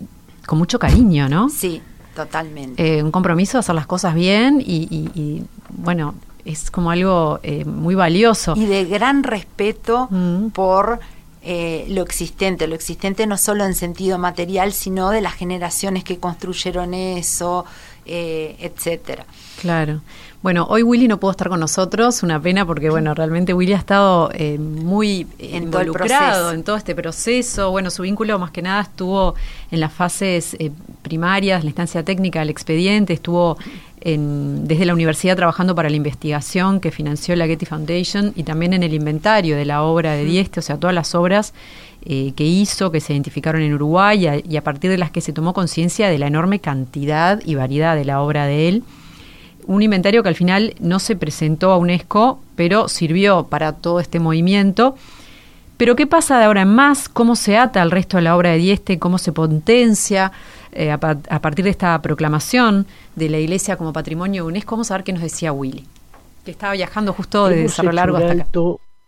con 0.46 0.60
mucho 0.60 0.78
cariño, 0.78 1.28
¿no? 1.28 1.50
Sí, 1.50 1.82
totalmente. 2.16 3.00
Eh, 3.00 3.04
un 3.04 3.10
compromiso 3.12 3.58
de 3.58 3.60
hacer 3.62 3.76
las 3.76 3.88
cosas 3.88 4.14
bien 4.14 4.64
y 4.66 5.44
bueno, 5.70 6.14
es 6.46 6.70
como 6.70 6.92
algo 6.92 7.40
muy 7.66 7.96
valioso. 7.96 8.54
Y 8.56 8.66
de 8.66 8.86
gran 8.86 9.24
respeto 9.24 10.08
mm. 10.12 10.50
por 10.50 11.00
eh, 11.50 11.86
lo 11.88 12.02
existente, 12.02 12.68
lo 12.68 12.76
existente 12.76 13.26
no 13.26 13.38
solo 13.38 13.64
en 13.64 13.74
sentido 13.74 14.18
material, 14.18 14.74
sino 14.74 15.12
de 15.12 15.22
las 15.22 15.34
generaciones 15.34 16.04
que 16.04 16.18
construyeron 16.18 16.94
eso, 16.94 17.64
eh, 18.08 18.56
etcétera. 18.60 19.26
Claro. 19.62 20.02
Bueno, 20.44 20.68
hoy 20.70 20.84
Willy 20.84 21.08
no 21.08 21.20
pudo 21.20 21.32
estar 21.32 21.50
con 21.50 21.60
nosotros, 21.60 22.22
una 22.22 22.40
pena 22.40 22.66
porque, 22.66 22.90
bueno, 22.90 23.14
realmente 23.16 23.54
Willy 23.54 23.74
ha 23.74 23.78
estado 23.78 24.30
eh, 24.34 24.60
muy 24.60 25.26
en 25.40 25.64
involucrado 25.64 26.52
en 26.52 26.64
todo 26.64 26.78
este 26.78 26.94
proceso. 26.94 27.72
Bueno, 27.72 27.90
su 27.90 28.04
vínculo 28.04 28.38
más 28.38 28.52
que 28.52 28.62
nada 28.62 28.82
estuvo 28.82 29.34
en 29.72 29.80
las 29.80 29.92
fases 29.92 30.56
eh, 30.60 30.72
primarias, 31.02 31.64
la 31.64 31.70
instancia 31.70 32.04
técnica 32.04 32.40
del 32.40 32.52
expediente, 32.52 33.14
estuvo 33.14 33.58
en, 34.00 34.68
desde 34.68 34.86
la 34.86 34.94
universidad 34.94 35.36
trabajando 35.36 35.74
para 35.74 35.90
la 35.90 35.96
investigación 35.96 36.80
que 36.80 36.92
financió 36.92 37.36
la 37.36 37.48
Getty 37.48 37.66
Foundation 37.66 38.32
y 38.36 38.44
también 38.44 38.74
en 38.74 38.84
el 38.84 38.94
inventario 38.94 39.58
de 39.58 39.66
la 39.66 39.82
obra 39.82 40.14
de 40.14 40.24
Dieste, 40.24 40.60
o 40.60 40.64
sea, 40.64 40.78
todas 40.78 40.94
las 40.94 41.16
obras 41.16 41.54
eh, 42.08 42.34
que 42.36 42.46
hizo, 42.46 42.92
que 42.92 43.02
se 43.02 43.14
identificaron 43.14 43.62
en 43.62 43.74
Uruguay 43.74 44.44
y 44.48 44.58
a 44.58 44.64
partir 44.64 44.90
de 44.90 44.98
las 44.98 45.12
que 45.12 45.22
se 45.22 45.34
tomó 45.34 45.54
conciencia 45.54 46.10
de 46.10 46.18
la 46.18 46.28
enorme 46.28 46.60
cantidad 46.60 47.42
y 47.46 47.56
variedad 47.56 47.96
de 47.96 48.06
la 48.06 48.22
obra 48.22 48.46
de 48.46 48.70
él 48.70 48.84
un 49.66 49.82
inventario 49.82 50.24
que 50.24 50.30
al 50.30 50.36
final 50.36 50.76
no 50.80 50.98
se 51.00 51.18
presentó 51.18 51.74
a 51.74 51.78
UNESCO, 51.78 52.40
pero 52.56 52.88
sirvió 52.88 53.48
para 53.48 53.74
todo 53.74 54.00
este 54.00 54.18
movimiento. 54.18 54.96
Pero 55.76 55.98
¿qué 55.98 56.08
pasa 56.08 56.40
de 56.40 56.46
ahora 56.46 56.62
en 56.62 56.70
más? 56.70 57.10
¿Cómo 57.10 57.36
se 57.36 57.58
ata 57.58 57.82
al 57.82 57.92
resto 57.92 58.16
de 58.16 58.24
la 58.24 58.38
obra 58.38 58.52
de 58.52 58.60
Dieste? 58.60 58.98
¿Cómo 58.98 59.18
se 59.18 59.34
potencia? 59.34 60.32
eh, 60.78 60.92
a, 60.92 60.98
partir 61.00 61.66
de 61.66 61.72
esta 61.72 62.00
proclamación 62.02 62.86
de 63.16 63.30
la 63.30 63.40
iglesia 63.40 63.78
como 63.78 63.92
patrimonio 63.94 64.46
UNESCO, 64.46 64.76
vamos 64.76 64.92
a 64.92 64.96
ver 64.96 65.04
qué 65.04 65.12
nos 65.12 65.24
decía 65.24 65.52
Willy, 65.52 65.86
que 66.46 66.52
estaba 66.52 66.74
viajando 66.74 67.14
justo 67.14 67.48
de 67.48 67.68
Cerro 67.68 67.92
Largo 67.92 68.18
hasta 68.18 68.34
acá. 68.34 68.48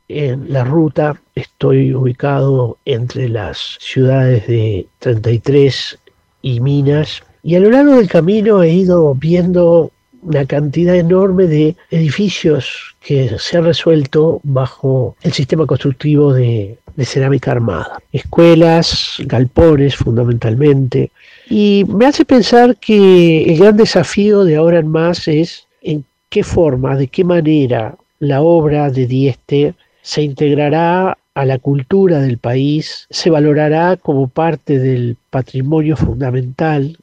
En 0.09 0.51
la 0.51 0.63
ruta 0.63 1.21
estoy 1.35 1.93
ubicado 1.93 2.77
entre 2.83 3.29
las 3.29 3.77
ciudades 3.79 4.47
de 4.47 4.87
33 4.97 5.99
y 6.41 6.59
Minas 6.61 7.21
y 7.43 7.55
a 7.55 7.59
lo 7.59 7.69
largo 7.69 7.95
del 7.95 8.09
camino 8.09 8.63
he 8.63 8.73
ido 8.73 9.13
viendo 9.13 9.91
una 10.23 10.45
cantidad 10.45 10.95
enorme 10.95 11.45
de 11.45 11.75
edificios 11.91 12.95
que 12.99 13.37
se 13.37 13.57
han 13.57 13.65
resuelto 13.65 14.41
bajo 14.43 15.15
el 15.21 15.31
sistema 15.31 15.67
constructivo 15.67 16.33
de, 16.33 16.79
cerámica 17.03 17.51
armada. 17.51 18.01
Escuelas, 18.11 19.17
galpones 19.19 19.95
fundamentalmente. 19.95 21.11
Y 21.49 21.85
me 21.87 22.07
hace 22.07 22.25
pensar 22.25 22.75
que 22.77 23.43
el 23.43 23.59
gran 23.59 23.77
desafío 23.77 24.43
de 24.43 24.57
ahora 24.57 24.79
en 24.79 24.87
más 24.87 25.27
es 25.27 25.67
en 25.81 26.03
qué 26.29 26.43
forma, 26.43 26.97
de 26.97 27.07
qué 27.07 27.23
manera 27.23 27.95
la 28.19 28.41
obra 28.41 28.89
de 28.89 29.05
Dieste 29.05 29.75
se 30.09 30.23
integrará 30.23 31.19
a 31.35 31.45
la 31.45 31.59
cultura 31.59 32.19
del 32.19 32.39
país, 32.39 33.05
se 33.11 33.29
valorará 33.29 33.95
como 33.95 34.27
parte 34.27 34.79
del 34.79 35.17
patrimonio 35.29 35.95
fundamental 35.95 36.97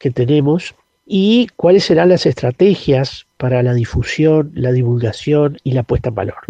que 0.00 0.10
tenemos 0.10 0.74
y 1.06 1.46
cuáles 1.54 1.84
serán 1.84 2.08
las 2.08 2.26
estrategias 2.26 3.26
para 3.36 3.62
la 3.62 3.74
difusión, 3.74 4.50
la 4.56 4.72
divulgación 4.72 5.58
y 5.62 5.70
la 5.70 5.84
puesta 5.84 6.08
en 6.08 6.16
valor. 6.16 6.40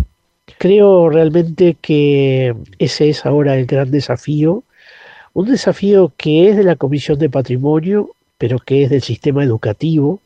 Creo 0.56 1.10
realmente 1.10 1.76
que 1.78 2.54
ese 2.78 3.10
es 3.10 3.26
ahora 3.26 3.54
el 3.58 3.66
gran 3.66 3.90
desafío, 3.90 4.62
un 5.34 5.50
desafío 5.50 6.10
que 6.16 6.48
es 6.48 6.56
de 6.56 6.64
la 6.64 6.76
Comisión 6.76 7.18
de 7.18 7.28
Patrimonio, 7.28 8.12
pero 8.38 8.58
que 8.58 8.84
es 8.84 8.88
del 8.88 9.02
sistema 9.02 9.44
educativo, 9.44 10.20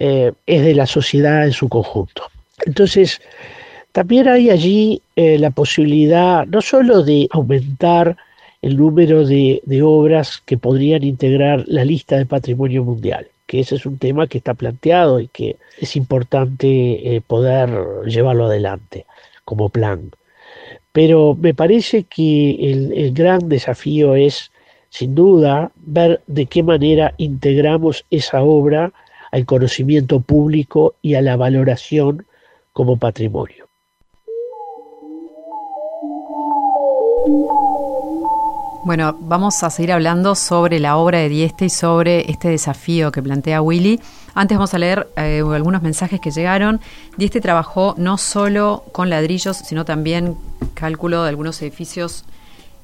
eh, 0.00 0.32
es 0.44 0.62
de 0.64 0.74
la 0.74 0.86
sociedad 0.86 1.46
en 1.46 1.52
su 1.52 1.68
conjunto. 1.68 2.24
Entonces, 2.66 3.20
también 3.94 4.26
hay 4.26 4.50
allí 4.50 5.02
eh, 5.14 5.38
la 5.38 5.50
posibilidad 5.50 6.44
no 6.48 6.60
solo 6.62 7.04
de 7.04 7.28
aumentar 7.30 8.16
el 8.60 8.76
número 8.76 9.24
de, 9.24 9.62
obras 9.84 10.42
que 10.44 10.58
podrían 10.58 11.04
integrar 11.04 11.62
la 11.68 11.84
lista 11.84 12.16
de 12.16 12.26
patrimonio 12.26 12.82
mundial, 12.82 13.28
que 13.46 13.60
ese 13.60 13.76
es 13.76 13.86
un 13.86 13.98
tema 13.98 14.26
que 14.26 14.38
está 14.38 14.54
planteado 14.54 15.20
y 15.20 15.28
que 15.28 15.58
es 15.78 15.94
importante 15.94 16.66
eh, 17.14 17.20
poder 17.20 17.70
llevarlo 18.06 18.46
adelante 18.46 19.06
como 19.44 19.68
plan. 19.68 20.10
Pero 20.90 21.36
me 21.40 21.54
parece 21.54 22.02
que 22.02 22.50
el, 22.72 22.92
el 22.94 23.14
gran 23.14 23.48
desafío 23.48 24.16
es, 24.16 24.50
sin 24.90 25.14
duda, 25.14 25.70
ver 25.76 26.20
de 26.26 26.46
qué 26.46 26.64
manera 26.64 27.14
integramos 27.16 28.04
esa 28.10 28.42
obra 28.42 28.92
al 29.30 29.46
conocimiento 29.46 30.18
público 30.18 30.96
y 31.00 31.14
a 31.14 31.22
la 31.22 31.36
valoración 31.36 32.26
como 32.72 32.96
patrimonio. 32.96 33.63
Bueno, 38.84 39.16
vamos 39.18 39.62
a 39.62 39.70
seguir 39.70 39.92
hablando 39.92 40.34
sobre 40.34 40.78
la 40.78 40.98
obra 40.98 41.18
de 41.18 41.30
Dieste 41.30 41.64
y 41.64 41.70
sobre 41.70 42.30
este 42.30 42.48
desafío 42.48 43.10
que 43.12 43.22
plantea 43.22 43.62
Willy. 43.62 43.98
Antes 44.34 44.58
vamos 44.58 44.74
a 44.74 44.78
leer 44.78 45.08
eh, 45.16 45.42
algunos 45.54 45.80
mensajes 45.80 46.20
que 46.20 46.30
llegaron. 46.30 46.80
Dieste 47.16 47.40
trabajó 47.40 47.94
no 47.96 48.18
solo 48.18 48.84
con 48.92 49.08
ladrillos, 49.08 49.56
sino 49.56 49.86
también 49.86 50.36
cálculo 50.74 51.22
de 51.22 51.30
algunos 51.30 51.62
edificios 51.62 52.24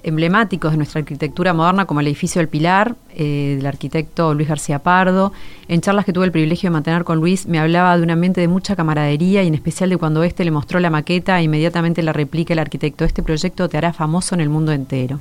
emblemáticos 0.03 0.73
de 0.73 0.77
nuestra 0.77 1.01
arquitectura 1.01 1.53
moderna, 1.53 1.87
como 1.87 2.01
el 2.01 2.07
edificio 2.07 2.41
del 2.41 2.49
Pilar, 2.49 2.97
eh, 3.15 3.55
del 3.57 3.67
arquitecto 3.67 4.35
Luis 4.35 4.49
García 4.49 4.79
Pardo. 4.79 5.33
En 5.69 5.81
charlas 5.81 6.05
que 6.05 6.13
tuve 6.13 6.25
el 6.25 6.33
privilegio 6.33 6.69
de 6.69 6.73
mantener 6.73 7.05
con 7.05 7.19
Luis, 7.19 7.47
me 7.47 7.59
hablaba 7.59 7.97
de 7.97 8.03
un 8.03 8.11
ambiente 8.11 8.41
de 8.41 8.49
mucha 8.49 8.77
camaradería 8.77 9.43
y 9.43 9.49
en 9.49 9.55
especial 9.55 9.91
de 9.91 9.97
cuando 9.97 10.23
éste 10.23 10.45
le 10.45 10.51
mostró 10.51 10.81
la 10.81 10.91
maqueta 10.91 11.39
e 11.39 11.45
inmediatamente 11.45 12.03
la 12.03 12.13
replica 12.13 12.53
el 12.53 12.59
arquitecto. 12.59 13.05
Este 13.05 13.23
proyecto 13.23 13.69
te 13.69 13.79
hará 13.79 13.93
famoso 13.93 14.35
en 14.35 14.41
el 14.41 14.49
mundo 14.49 14.73
entero. 14.73 15.21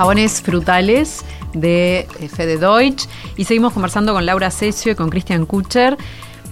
Jabones 0.00 0.40
frutales 0.40 1.26
de 1.52 2.08
eh, 2.20 2.28
Fede 2.34 2.56
Deutsch 2.56 3.06
y 3.36 3.44
seguimos 3.44 3.74
conversando 3.74 4.14
con 4.14 4.24
Laura 4.24 4.50
Cesio 4.50 4.92
y 4.92 4.94
con 4.94 5.10
Christian 5.10 5.44
Kucher. 5.44 5.98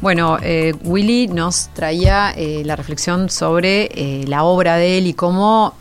Bueno, 0.02 0.37
eh, 0.42 0.74
Willy 0.84 1.28
nos 1.28 1.70
traía 1.72 2.30
eh, 2.37 2.61
la 2.66 2.76
reflexión 2.76 3.30
sobre 3.30 3.88
la 4.26 4.44
obra 4.44 4.76
de 4.76 4.98
él 4.98 5.06
y 5.06 5.14
cómo, 5.14 5.72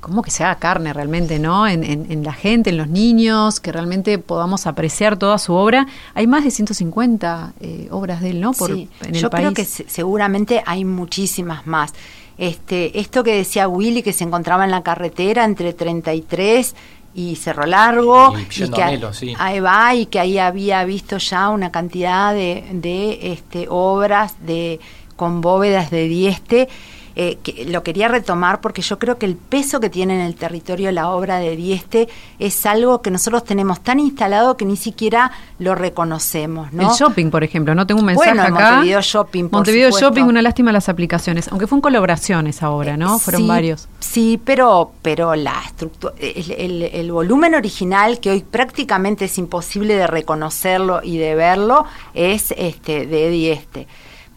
cómo 0.00 0.20
que 0.20 0.30
se 0.30 0.44
haga 0.44 0.56
carne 0.56 0.92
realmente, 0.92 1.38
¿no? 1.38 1.66
En, 1.66 2.22
la 2.22 2.34
gente, 2.34 2.68
en 2.68 2.76
los 2.76 2.88
niños, 2.88 3.60
que 3.60 3.72
realmente 3.72 4.18
podamos 4.18 4.66
apreciar 4.66 5.16
toda 5.16 5.38
su 5.38 5.54
obra. 5.54 5.86
Hay 6.12 6.26
más 6.26 6.44
de 6.44 6.50
150 6.50 7.54
obras 7.92 8.20
de 8.20 8.28
él, 8.28 8.42
¿no? 8.42 8.52
Por, 8.52 8.74
sí, 8.74 8.90
yo 9.10 9.30
creo 9.30 9.54
que 9.54 9.64
seguramente 9.64 10.62
hay 10.66 10.84
muchísimas 10.84 11.66
más. 11.66 11.94
Este, 12.38 13.00
esto 13.00 13.24
que 13.24 13.34
decía 13.34 13.68
Willy, 13.68 14.02
que 14.02 14.12
se 14.12 14.24
encontraba 14.24 14.64
en 14.64 14.70
la 14.70 14.82
carretera 14.82 15.44
entre 15.44 15.72
33 15.72 16.74
y 17.14 17.34
Cerro 17.34 17.66
Largo, 17.66 18.32
y, 18.38 18.44
que 18.70 18.82
ahí 19.38 19.60
va, 19.60 19.94
y 19.94 20.06
que 20.06 20.20
ahí 20.20 20.38
había 20.38 20.84
visto 20.84 21.18
ya 21.18 21.48
una 21.48 21.72
cantidad 21.72 22.32
de, 22.32 22.64
de 22.72 23.32
este, 23.32 23.66
obras 23.68 24.36
de, 24.46 24.78
con 25.16 25.40
bóvedas 25.40 25.90
de 25.90 26.06
dieste. 26.06 26.68
Eh, 27.20 27.36
que 27.42 27.64
lo 27.66 27.82
quería 27.82 28.06
retomar 28.06 28.60
porque 28.60 28.80
yo 28.80 28.98
creo 29.00 29.18
que 29.18 29.26
el 29.26 29.34
peso 29.34 29.80
que 29.80 29.90
tiene 29.90 30.14
en 30.14 30.20
el 30.20 30.36
territorio 30.36 30.92
la 30.92 31.08
obra 31.10 31.38
de 31.40 31.56
Dieste 31.56 32.08
es 32.38 32.64
algo 32.64 33.02
que 33.02 33.10
nosotros 33.10 33.42
tenemos 33.42 33.80
tan 33.80 33.98
instalado 33.98 34.56
que 34.56 34.64
ni 34.64 34.76
siquiera 34.76 35.32
lo 35.58 35.74
reconocemos. 35.74 36.72
¿no? 36.72 36.82
El 36.90 36.96
shopping, 36.96 37.30
por 37.30 37.42
ejemplo, 37.42 37.74
no 37.74 37.86
tengo 37.88 38.00
un 38.00 38.06
mensaje 38.06 38.30
Bueno, 38.30 38.46
el 38.46 38.54
acá. 38.54 38.70
Montevideo 38.70 39.00
Shopping, 39.02 39.44
por 39.48 39.52
Montevideo 39.58 39.88
supuesto. 39.88 40.06
Shopping, 40.08 40.22
una 40.30 40.42
lástima 40.42 40.70
las 40.72 40.88
aplicaciones, 40.88 41.48
aunque 41.48 41.66
fue 41.66 41.76
en 41.78 41.82
colaboración 41.82 42.46
esa 42.46 42.70
obra, 42.70 42.96
¿no? 42.96 43.18
Fueron 43.18 43.42
Sí, 43.42 43.48
varios. 43.48 43.88
Sí, 43.98 44.40
pero, 44.44 44.92
pero 45.02 45.34
la 45.34 45.60
estructura, 45.66 46.14
el, 46.20 46.50
el- 46.52 46.82
el 46.92 47.12
volumen 47.12 47.54
original, 47.56 48.20
que 48.20 48.30
hoy 48.30 48.42
prácticamente 48.48 49.24
es 49.24 49.36
imposible 49.38 49.96
de 49.96 50.06
reconocerlo 50.06 51.00
y 51.02 51.18
de 51.18 51.34
verlo, 51.34 51.84
es 52.14 52.54
este 52.56 53.06
de 53.06 53.28
Dieste. 53.30 53.86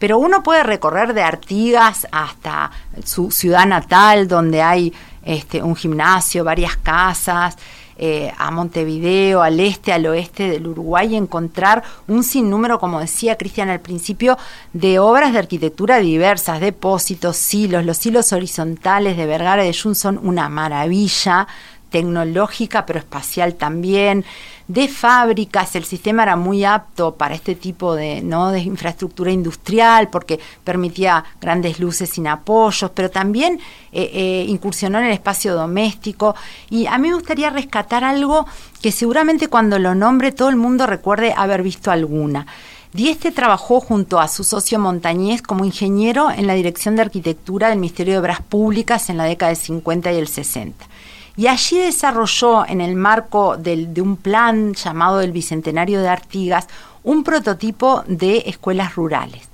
Pero 0.02 0.18
uno 0.18 0.42
puede 0.42 0.64
recorrer 0.64 1.14
de 1.14 1.22
Artigas 1.22 2.08
hasta 2.10 2.72
su 3.04 3.30
ciudad 3.30 3.64
natal, 3.66 4.26
donde 4.26 4.60
hay 4.60 4.92
este, 5.24 5.62
un 5.62 5.76
gimnasio, 5.76 6.42
varias 6.42 6.76
casas, 6.76 7.56
eh, 7.96 8.32
a 8.36 8.50
Montevideo, 8.50 9.42
al 9.42 9.60
este, 9.60 9.92
al 9.92 10.04
oeste 10.06 10.50
del 10.50 10.66
Uruguay, 10.66 11.12
y 11.12 11.16
encontrar 11.16 11.84
un 12.08 12.24
sinnúmero, 12.24 12.80
como 12.80 12.98
decía 12.98 13.38
Cristian 13.38 13.68
al 13.68 13.78
principio, 13.78 14.36
de 14.72 14.98
obras 14.98 15.32
de 15.32 15.38
arquitectura 15.38 15.98
diversas, 15.98 16.60
depósitos, 16.60 17.36
silos. 17.36 17.84
Los 17.84 17.98
silos 17.98 18.32
horizontales 18.32 19.16
de 19.16 19.26
Vergara 19.26 19.62
y 19.62 19.68
de 19.68 19.78
Jun 19.80 19.94
son 19.94 20.18
una 20.20 20.48
maravilla 20.48 21.46
tecnológica, 21.92 22.84
pero 22.84 22.98
espacial 22.98 23.54
también, 23.54 24.24
de 24.66 24.88
fábricas, 24.88 25.76
el 25.76 25.84
sistema 25.84 26.22
era 26.22 26.34
muy 26.34 26.64
apto 26.64 27.14
para 27.14 27.34
este 27.34 27.54
tipo 27.54 27.94
de, 27.94 28.22
¿no? 28.22 28.50
de 28.50 28.60
infraestructura 28.60 29.30
industrial 29.30 30.08
porque 30.08 30.40
permitía 30.64 31.24
grandes 31.40 31.78
luces 31.78 32.10
sin 32.10 32.26
apoyos, 32.26 32.90
pero 32.92 33.10
también 33.10 33.60
eh, 33.92 34.10
eh, 34.12 34.46
incursionó 34.48 34.98
en 34.98 35.04
el 35.04 35.12
espacio 35.12 35.54
doméstico. 35.54 36.34
Y 36.70 36.86
a 36.86 36.96
mí 36.98 37.08
me 37.08 37.14
gustaría 37.14 37.50
rescatar 37.50 38.02
algo 38.02 38.46
que 38.80 38.92
seguramente 38.92 39.48
cuando 39.48 39.78
lo 39.78 39.94
nombre 39.94 40.32
todo 40.32 40.48
el 40.48 40.56
mundo 40.56 40.86
recuerde 40.86 41.34
haber 41.36 41.62
visto 41.62 41.90
alguna. 41.90 42.46
Dieste 42.92 43.32
trabajó 43.32 43.80
junto 43.80 44.20
a 44.20 44.28
su 44.28 44.44
socio 44.44 44.78
Montañés 44.78 45.40
como 45.40 45.64
ingeniero 45.64 46.30
en 46.30 46.46
la 46.46 46.52
Dirección 46.52 46.94
de 46.94 47.02
Arquitectura 47.02 47.68
del 47.68 47.78
Ministerio 47.78 48.14
de 48.14 48.20
Obras 48.20 48.42
Públicas 48.42 49.08
en 49.08 49.16
la 49.16 49.24
década 49.24 49.48
del 49.48 49.56
50 49.56 50.12
y 50.12 50.16
el 50.16 50.28
60. 50.28 50.91
Y 51.36 51.46
allí 51.46 51.78
desarrolló, 51.78 52.66
en 52.66 52.80
el 52.80 52.94
marco 52.94 53.56
de 53.56 54.02
un 54.02 54.16
plan 54.16 54.74
llamado 54.74 55.20
el 55.20 55.32
Bicentenario 55.32 56.00
de 56.00 56.08
Artigas, 56.08 56.68
un 57.04 57.24
prototipo 57.24 58.04
de 58.06 58.44
escuelas 58.46 58.94
rurales 58.94 59.52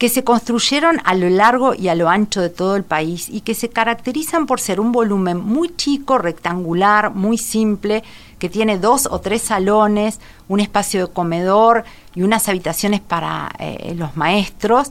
que 0.00 0.08
se 0.08 0.24
construyeron 0.24 0.98
a 1.04 1.14
lo 1.14 1.28
largo 1.28 1.74
y 1.74 1.88
a 1.88 1.94
lo 1.94 2.08
ancho 2.08 2.40
de 2.40 2.48
todo 2.48 2.74
el 2.74 2.84
país 2.84 3.28
y 3.28 3.42
que 3.42 3.54
se 3.54 3.68
caracterizan 3.68 4.46
por 4.46 4.58
ser 4.58 4.80
un 4.80 4.92
volumen 4.92 5.36
muy 5.36 5.76
chico, 5.76 6.16
rectangular, 6.16 7.10
muy 7.10 7.36
simple, 7.36 8.02
que 8.38 8.48
tiene 8.48 8.78
dos 8.78 9.06
o 9.10 9.20
tres 9.20 9.42
salones, 9.42 10.18
un 10.48 10.60
espacio 10.60 11.06
de 11.06 11.12
comedor 11.12 11.84
y 12.14 12.22
unas 12.22 12.48
habitaciones 12.48 13.02
para 13.02 13.50
eh, 13.58 13.92
los 13.94 14.16
maestros, 14.16 14.88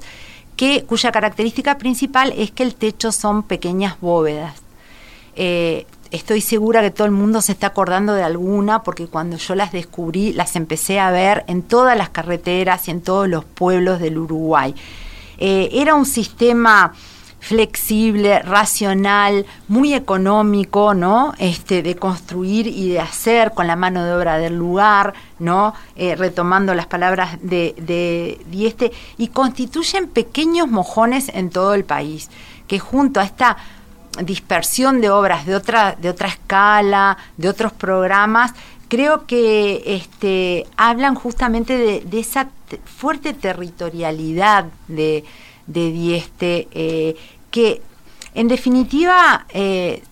que, 0.56 0.84
cuya 0.84 1.12
característica 1.12 1.80
principal 1.80 2.32
es 2.38 2.52
que 2.52 2.62
el 2.62 2.76
techo 2.76 3.12
son 3.12 3.42
pequeñas 3.42 4.00
bóvedas. 4.00 4.62
Eh, 5.36 5.88
estoy 6.12 6.42
segura 6.42 6.82
que 6.82 6.92
todo 6.92 7.06
el 7.06 7.12
mundo 7.12 7.42
se 7.42 7.52
está 7.52 7.68
acordando 7.68 8.14
de 8.14 8.24
alguna 8.24 8.84
porque 8.84 9.08
cuando 9.08 9.38
yo 9.38 9.56
las 9.56 9.72
descubrí 9.72 10.34
las 10.34 10.56
empecé 10.56 11.00
a 11.00 11.12
ver 11.12 11.44
en 11.48 11.62
todas 11.62 11.98
las 11.98 12.10
carreteras 12.10 12.88
y 12.88 12.92
en 12.92 13.02
todos 13.02 13.28
los 13.28 13.46
pueblos 13.46 14.00
del 14.00 14.18
Uruguay. 14.18 14.74
Eh, 15.38 15.70
era 15.72 15.96
un 15.96 16.06
sistema 16.06 16.94
flexible, 17.40 18.40
racional, 18.40 19.46
muy 19.68 19.94
económico, 19.94 20.94
¿no? 20.94 21.34
Este, 21.40 21.82
de 21.82 21.96
construir 21.96 22.68
y 22.68 22.90
de 22.90 23.00
hacer 23.00 23.52
con 23.52 23.66
la 23.66 23.78
mano 23.78 24.04
de 24.04 24.14
obra 24.14 24.38
del 24.38 24.58
lugar, 24.58 25.14
¿no? 25.40 25.74
Eh, 25.96 26.16
retomando 26.16 26.76
las 26.76 26.88
palabras 26.88 27.38
de, 27.42 27.76
de 27.78 28.42
Dieste, 28.50 28.92
y 29.18 29.30
constituyen 29.30 30.10
pequeños 30.10 30.68
mojones 30.68 31.30
en 31.34 31.50
todo 31.50 31.74
el 31.74 31.86
país, 31.86 32.30
que 32.68 32.80
junto 32.80 33.22
a 33.22 33.24
esta 33.24 33.58
dispersión 34.24 35.02
de 35.02 35.10
obras 35.10 35.46
de 35.46 35.56
otra, 35.56 35.96
de 36.00 36.10
otra 36.10 36.28
escala, 36.28 37.18
de 37.38 37.50
otros 37.50 37.72
programas, 37.74 38.54
creo 38.88 39.26
que 39.28 39.84
este, 39.86 40.66
hablan 40.78 41.16
justamente 41.16 41.78
de, 42.04 42.20
esa 42.20 42.50
te- 42.68 42.80
fuerte 42.84 43.34
territorialidad 43.34 44.66
de, 44.88 45.24
de 45.68 45.92
Dieste, 45.92 46.68
eh, 46.72 47.16
que 47.52 47.82
en 48.34 48.48
definitiva 48.48 49.46
eh, 49.50 50.04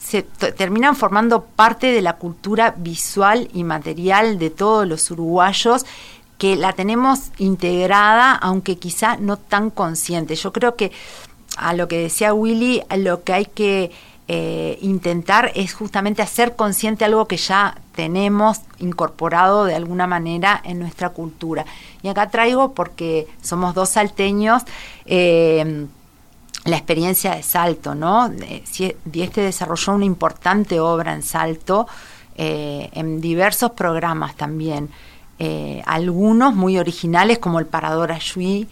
se 0.00 0.22
terminan 0.22 0.96
formando 0.96 1.44
parte 1.44 1.92
de 1.92 2.02
la 2.02 2.14
cultura 2.16 2.74
visual 2.76 3.48
y 3.52 3.64
material 3.64 4.38
de 4.38 4.50
todos 4.50 4.86
los 4.86 5.10
uruguayos 5.10 5.86
que 6.38 6.56
la 6.56 6.72
tenemos 6.72 7.30
integrada, 7.38 8.32
aunque 8.34 8.76
quizá 8.76 9.16
no 9.16 9.36
tan 9.36 9.70
consciente. 9.70 10.34
Yo 10.34 10.52
creo 10.52 10.74
que 10.74 10.90
a 11.56 11.74
lo 11.74 11.88
que 11.88 11.98
decía 11.98 12.34
Willy, 12.34 12.82
lo 12.96 13.24
que 13.24 13.32
hay 13.32 13.46
que 13.46 13.90
eh, 14.28 14.78
intentar 14.80 15.52
es 15.54 15.74
justamente 15.74 16.22
hacer 16.22 16.54
consciente 16.54 17.04
algo 17.04 17.26
que 17.26 17.36
ya 17.36 17.76
tenemos 17.94 18.60
incorporado 18.78 19.64
de 19.64 19.74
alguna 19.74 20.06
manera 20.06 20.60
en 20.64 20.78
nuestra 20.78 21.10
cultura. 21.10 21.66
Y 22.02 22.08
acá 22.08 22.30
traigo, 22.30 22.72
porque 22.72 23.26
somos 23.42 23.74
dos 23.74 23.90
salteños, 23.90 24.62
eh, 25.06 25.86
la 26.64 26.76
experiencia 26.76 27.34
de 27.34 27.42
Salto, 27.42 27.94
¿no? 27.96 28.30
Dieste 29.04 29.40
desarrolló 29.40 29.94
una 29.94 30.04
importante 30.04 30.78
obra 30.78 31.12
en 31.12 31.22
Salto, 31.22 31.88
eh, 32.36 32.88
en 32.92 33.20
diversos 33.20 33.72
programas 33.72 34.36
también. 34.36 34.88
Algunos 35.86 36.54
muy 36.54 36.78
originales 36.78 37.40
como 37.40 37.58
el 37.58 37.66
Parador 37.66 38.12
Ayuí, 38.12 38.68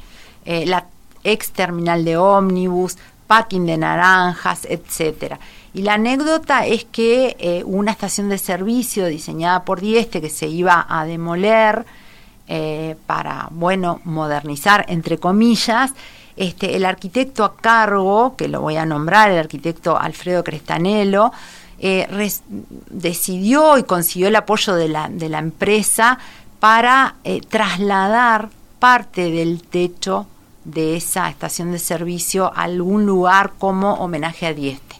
la 0.46 0.86
ex 1.24 1.50
terminal 1.50 2.04
de 2.04 2.16
ómnibus, 2.16 2.96
packing 3.30 3.64
de 3.64 3.78
naranjas, 3.78 4.66
etcétera. 4.68 5.38
Y 5.72 5.82
la 5.82 5.94
anécdota 5.94 6.66
es 6.66 6.84
que 6.84 7.36
eh, 7.38 7.62
una 7.64 7.92
estación 7.92 8.28
de 8.28 8.38
servicio 8.38 9.06
diseñada 9.06 9.64
por 9.64 9.80
Dieste 9.80 10.20
que 10.20 10.30
se 10.30 10.48
iba 10.48 10.84
a 10.88 11.04
demoler 11.04 11.86
eh, 12.48 12.96
para, 13.06 13.46
bueno, 13.52 14.00
modernizar, 14.02 14.84
entre 14.88 15.18
comillas, 15.18 15.92
este, 16.36 16.74
el 16.74 16.84
arquitecto 16.84 17.44
a 17.44 17.56
cargo, 17.56 18.34
que 18.34 18.48
lo 18.48 18.62
voy 18.62 18.76
a 18.76 18.84
nombrar, 18.84 19.30
el 19.30 19.38
arquitecto 19.38 19.96
Alfredo 19.96 20.42
Crestanelo, 20.42 21.32
eh, 21.78 22.08
decidió 22.90 23.78
y 23.78 23.84
consiguió 23.84 24.26
el 24.26 24.36
apoyo 24.36 24.74
de 24.74 24.88
la, 24.88 25.08
de 25.08 25.28
la 25.28 25.38
empresa 25.38 26.18
para 26.58 27.14
trasladar 27.48 28.48
parte 28.80 29.30
del 29.30 29.62
techo 29.62 30.26
de 30.64 30.96
esa 30.96 31.28
estación 31.28 31.72
de 31.72 31.78
servicio 31.78 32.52
a 32.54 32.62
algún 32.62 33.06
lugar 33.06 33.52
como 33.58 33.94
homenaje 33.94 34.46
a 34.46 34.54
Dieste. 34.54 34.96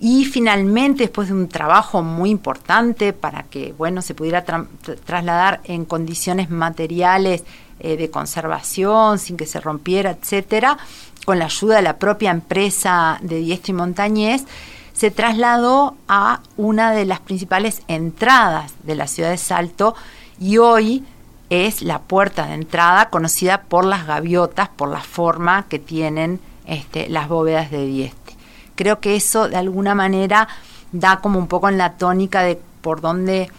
Y 0.00 0.24
finalmente, 0.24 1.04
después 1.04 1.28
de 1.28 1.34
un 1.34 1.48
trabajo 1.48 2.02
muy 2.02 2.30
importante 2.30 3.12
para 3.12 3.44
que 3.44 3.72
bueno, 3.72 4.02
se 4.02 4.14
pudiera 4.14 4.44
tra- 4.44 4.66
tra- 4.84 4.98
trasladar 4.98 5.60
en 5.64 5.84
condiciones 5.84 6.50
materiales 6.50 7.44
eh, 7.78 7.96
de 7.96 8.10
conservación, 8.10 9.18
sin 9.18 9.36
que 9.36 9.46
se 9.46 9.60
rompiera, 9.60 10.10
etcétera, 10.10 10.76
con 11.24 11.38
la 11.38 11.44
ayuda 11.44 11.76
de 11.76 11.82
la 11.82 11.98
propia 11.98 12.32
empresa 12.32 13.18
de 13.22 13.38
Diestre 13.38 13.72
y 13.72 13.76
Montañés, 13.76 14.44
se 14.92 15.10
trasladó 15.10 15.96
a 16.08 16.40
una 16.56 16.92
de 16.92 17.04
las 17.04 17.20
principales 17.20 17.82
entradas 17.88 18.74
de 18.82 18.96
la 18.96 19.06
ciudad 19.06 19.30
de 19.30 19.38
Salto 19.38 19.94
y 20.40 20.58
hoy 20.58 21.04
es 21.52 21.82
la 21.82 21.98
puerta 21.98 22.46
de 22.46 22.54
entrada 22.54 23.10
conocida 23.10 23.62
por 23.62 23.84
las 23.84 24.06
gaviotas, 24.06 24.70
por 24.70 24.88
la 24.88 25.00
forma 25.00 25.66
que 25.68 25.78
tienen 25.78 26.40
este, 26.66 27.10
las 27.10 27.28
bóvedas 27.28 27.70
de 27.70 27.84
Dieste. 27.84 28.36
Creo 28.74 29.00
que 29.00 29.16
eso 29.16 29.48
de 29.48 29.56
alguna 29.56 29.94
manera 29.94 30.48
da 30.92 31.18
como 31.18 31.38
un 31.38 31.48
poco 31.48 31.68
en 31.68 31.76
la 31.76 31.92
tónica 31.98 32.42
de 32.42 32.58
por 32.80 33.02
dónde, 33.02 33.50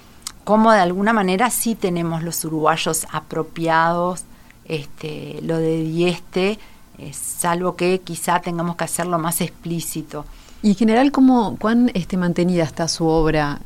cómo 0.43 0.71
de 0.71 0.79
alguna 0.79 1.13
manera 1.13 1.51
sí 1.51 1.75
tenemos 1.75 2.23
los 2.23 2.43
uruguayos 2.43 3.05
apropiados 3.11 4.23
este, 4.65 5.39
lo 5.43 5.57
de 5.57 5.83
Dieste, 5.83 6.57
es 6.97 7.15
salvo 7.15 7.75
que 7.75 8.01
quizá 8.01 8.39
tengamos 8.39 8.75
que 8.75 8.85
hacerlo 8.85 9.19
más 9.19 9.39
explícito. 9.41 10.25
Y 10.63 10.69
en 10.69 10.75
general, 10.75 11.11
¿cómo, 11.11 11.57
¿cuán 11.59 11.91
este, 11.93 12.17
mantenida 12.17 12.63
está 12.63 12.87
su 12.87 13.05
obra? 13.05 13.59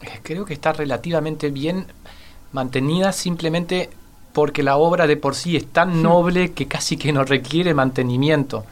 Eh, 0.00 0.20
Creo 0.22 0.44
que 0.44 0.54
está 0.54 0.72
relativamente 0.72 1.50
bien 1.50 1.86
mantenida 2.52 3.12
simplemente 3.12 3.90
porque 4.32 4.62
la 4.62 4.76
obra 4.78 5.06
de 5.06 5.16
por 5.18 5.34
sí 5.34 5.56
es 5.56 5.66
tan 5.66 6.02
noble 6.02 6.52
que 6.52 6.66
casi 6.66 6.96
que 6.96 7.12
no 7.12 7.22
requiere 7.24 7.74
mantenimiento. 7.74 8.64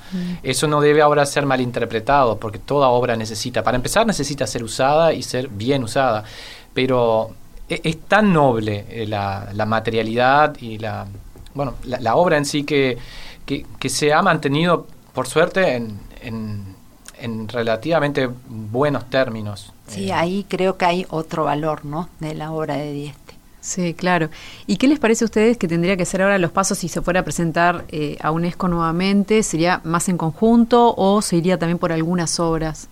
Eso 0.42 0.66
no 0.66 0.80
debe 0.80 1.02
ahora 1.02 1.26
ser 1.26 1.44
malinterpretado, 1.44 2.38
porque 2.38 2.58
toda 2.58 2.88
obra 2.88 3.14
necesita, 3.16 3.62
para 3.62 3.76
empezar 3.76 4.06
necesita 4.06 4.46
ser 4.46 4.64
usada 4.64 5.12
y 5.12 5.22
ser 5.22 5.48
bien 5.48 5.84
usada, 5.84 6.24
pero 6.72 7.30
e- 7.68 7.80
es, 7.84 8.00
tan 8.00 8.32
noble 8.32 8.86
eh, 8.88 9.06
la, 9.06 9.48
la 9.52 9.66
materialidad 9.66 10.56
y 10.60 10.78
la, 10.78 11.06
bueno, 11.54 11.74
la, 11.84 12.00
la 12.00 12.16
obra 12.16 12.38
en 12.38 12.46
sí 12.46 12.64
que, 12.64 12.96
que, 13.44 13.66
que 13.78 13.88
se 13.90 14.14
ha 14.14 14.22
mantenido 14.22 14.86
por 15.12 15.26
suerte, 15.26 15.74
en, 15.76 15.98
en, 16.22 16.74
en 17.20 17.48
relativamente 17.48 18.30
buenos 18.48 19.10
términos. 19.10 19.72
Sí, 19.88 20.08
Eh, 20.08 20.12
ahí 20.12 20.46
creo 20.48 20.76
que 20.78 20.84
hay 20.84 21.06
otro 21.10 21.44
valor, 21.44 21.84
¿no? 21.84 22.08
De 22.20 22.34
la 22.34 22.52
obra 22.52 22.76
de 22.76 22.92
Dieste. 22.92 23.19
Sí, 23.60 23.92
claro. 23.92 24.30
¿Y 24.66 24.76
qué 24.78 24.88
les 24.88 24.98
parece 24.98 25.24
a 25.24 25.26
ustedes 25.26 25.58
que 25.58 25.68
tendría 25.68 25.96
que 25.96 26.06
ser 26.06 26.22
ahora 26.22 26.38
los 26.38 26.50
pasos 26.50 26.78
si 26.78 26.88
se 26.88 27.02
fuera 27.02 27.20
a 27.20 27.24
presentar 27.24 27.84
eh, 27.90 28.16
a 28.20 28.30
UNESCO 28.30 28.68
nuevamente? 28.68 29.42
¿Sería 29.42 29.82
más 29.84 30.08
en 30.08 30.16
conjunto 30.16 30.94
o 30.96 31.20
se 31.20 31.36
iría 31.36 31.58
también 31.58 31.78
por 31.78 31.92
algunas 31.92 32.40
obras? 32.40 32.88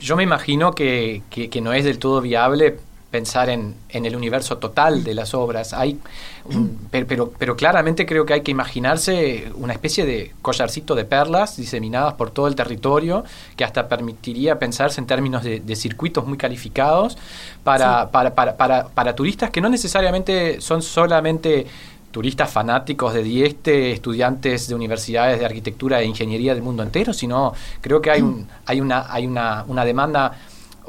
Yo 0.00 0.16
me 0.16 0.22
imagino 0.24 0.72
que, 0.72 1.22
que- 1.30 1.48
que 1.50 1.60
no 1.60 1.72
es 1.72 1.84
del 1.84 1.98
todo 1.98 2.20
viable 2.20 2.78
pensar 3.10 3.50
en, 3.50 3.74
en 3.88 4.06
el 4.06 4.14
universo 4.14 4.58
total 4.58 5.02
de 5.02 5.14
las 5.14 5.34
obras. 5.34 5.72
Hay 5.72 5.98
un- 6.44 6.78
pero, 6.90 7.32
pero, 7.36 7.56
claramente 7.56 8.06
creo 8.06 8.24
que 8.24 8.34
hay 8.34 8.42
que 8.42 8.50
imaginarse 8.50 9.50
una 9.54 9.72
especie 9.72 10.06
de 10.06 10.32
collarcito 10.42 10.94
de 10.94 11.04
perlas 11.04 11.56
diseminadas 11.56 12.14
por 12.14 12.30
todo 12.30 12.46
el 12.46 12.54
territorio 12.54 13.24
que 13.56 13.64
hasta 13.64 13.88
permitiría 13.88 14.58
pensarse 14.58 15.00
en 15.00 15.06
términos 15.06 15.42
de, 15.42 15.60
de 15.60 15.76
circuitos 15.76 16.26
muy 16.26 16.38
calificados 16.38 17.18
para, 17.64 18.10
para, 18.10 18.34
para, 18.34 18.56
para, 18.56 18.88
para 18.88 19.14
turistas 19.14 19.50
que 19.50 19.60
no 19.60 19.68
necesariamente 19.68 20.60
son 20.60 20.80
solamente 20.82 21.66
turistas 22.10 22.50
fanáticos 22.50 23.14
de 23.14 23.22
Dieste, 23.22 23.92
estudiantes 23.92 24.66
de 24.66 24.74
universidades 24.74 25.38
de 25.38 25.46
arquitectura 25.46 26.00
e 26.00 26.06
ingeniería 26.06 26.54
del 26.54 26.62
mundo 26.62 26.82
entero, 26.82 27.12
sino 27.12 27.52
creo 27.80 28.00
que 28.00 28.10
hay, 28.10 28.22
un, 28.22 28.48
hay, 28.66 28.80
una, 28.80 29.06
hay 29.12 29.26
una, 29.26 29.64
una 29.68 29.84
demanda 29.84 30.32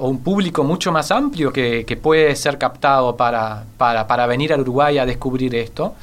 o 0.02 0.08
un 0.10 0.24
público 0.24 0.64
mucho 0.64 0.92
más 0.92 1.12
amplio 1.12 1.54
que, 1.54 1.86
que 1.86 1.96
puede 1.96 2.36
ser 2.36 2.58
captado 2.58 3.16
para, 3.16 3.64
para, 3.78 4.08
para 4.08 4.26
venir 4.26 4.52
al 4.52 4.62
Uruguay 4.62 4.98
a 4.98 5.06
descubrir 5.06 5.54
esto, 5.54 5.94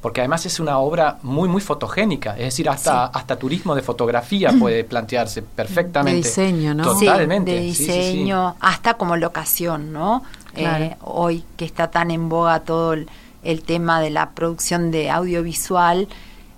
porque 0.00 0.20
además 0.20 0.46
es 0.46 0.60
una 0.60 0.78
obra 0.78 1.18
muy, 1.22 1.48
muy 1.48 1.60
fotogénica, 1.60 2.34
es 2.34 2.44
decir, 2.44 2.68
hasta, 2.68 3.06
hasta 3.06 3.34
turismo 3.36 3.74
de 3.74 3.82
fotografía 3.82 4.52
puede 4.60 4.84
plantearse 4.84 5.42
perfectamente. 5.42 6.22
De 6.22 6.28
diseño, 6.28 6.72
¿no? 6.72 6.84
Totalmente. 6.84 7.58
Sí, 7.58 7.66
de 7.66 7.74
sí, 7.74 7.86
diseño, 7.86 8.54
hasta 8.60 8.94
como 8.94 9.16
locación, 9.16 9.92
¿no? 9.92 10.22
Claro. 10.54 10.84
Eh, 10.84 10.96
hoy 11.00 11.44
que 11.56 11.64
está 11.64 11.90
tan 11.90 12.12
en 12.12 12.28
boga 12.28 12.60
todo 12.60 12.92
el, 12.92 13.08
el 13.42 13.62
tema 13.62 14.00
de 14.00 14.10
la 14.10 14.30
producción 14.30 14.92
de 14.92 15.10
audiovisual, 15.10 16.06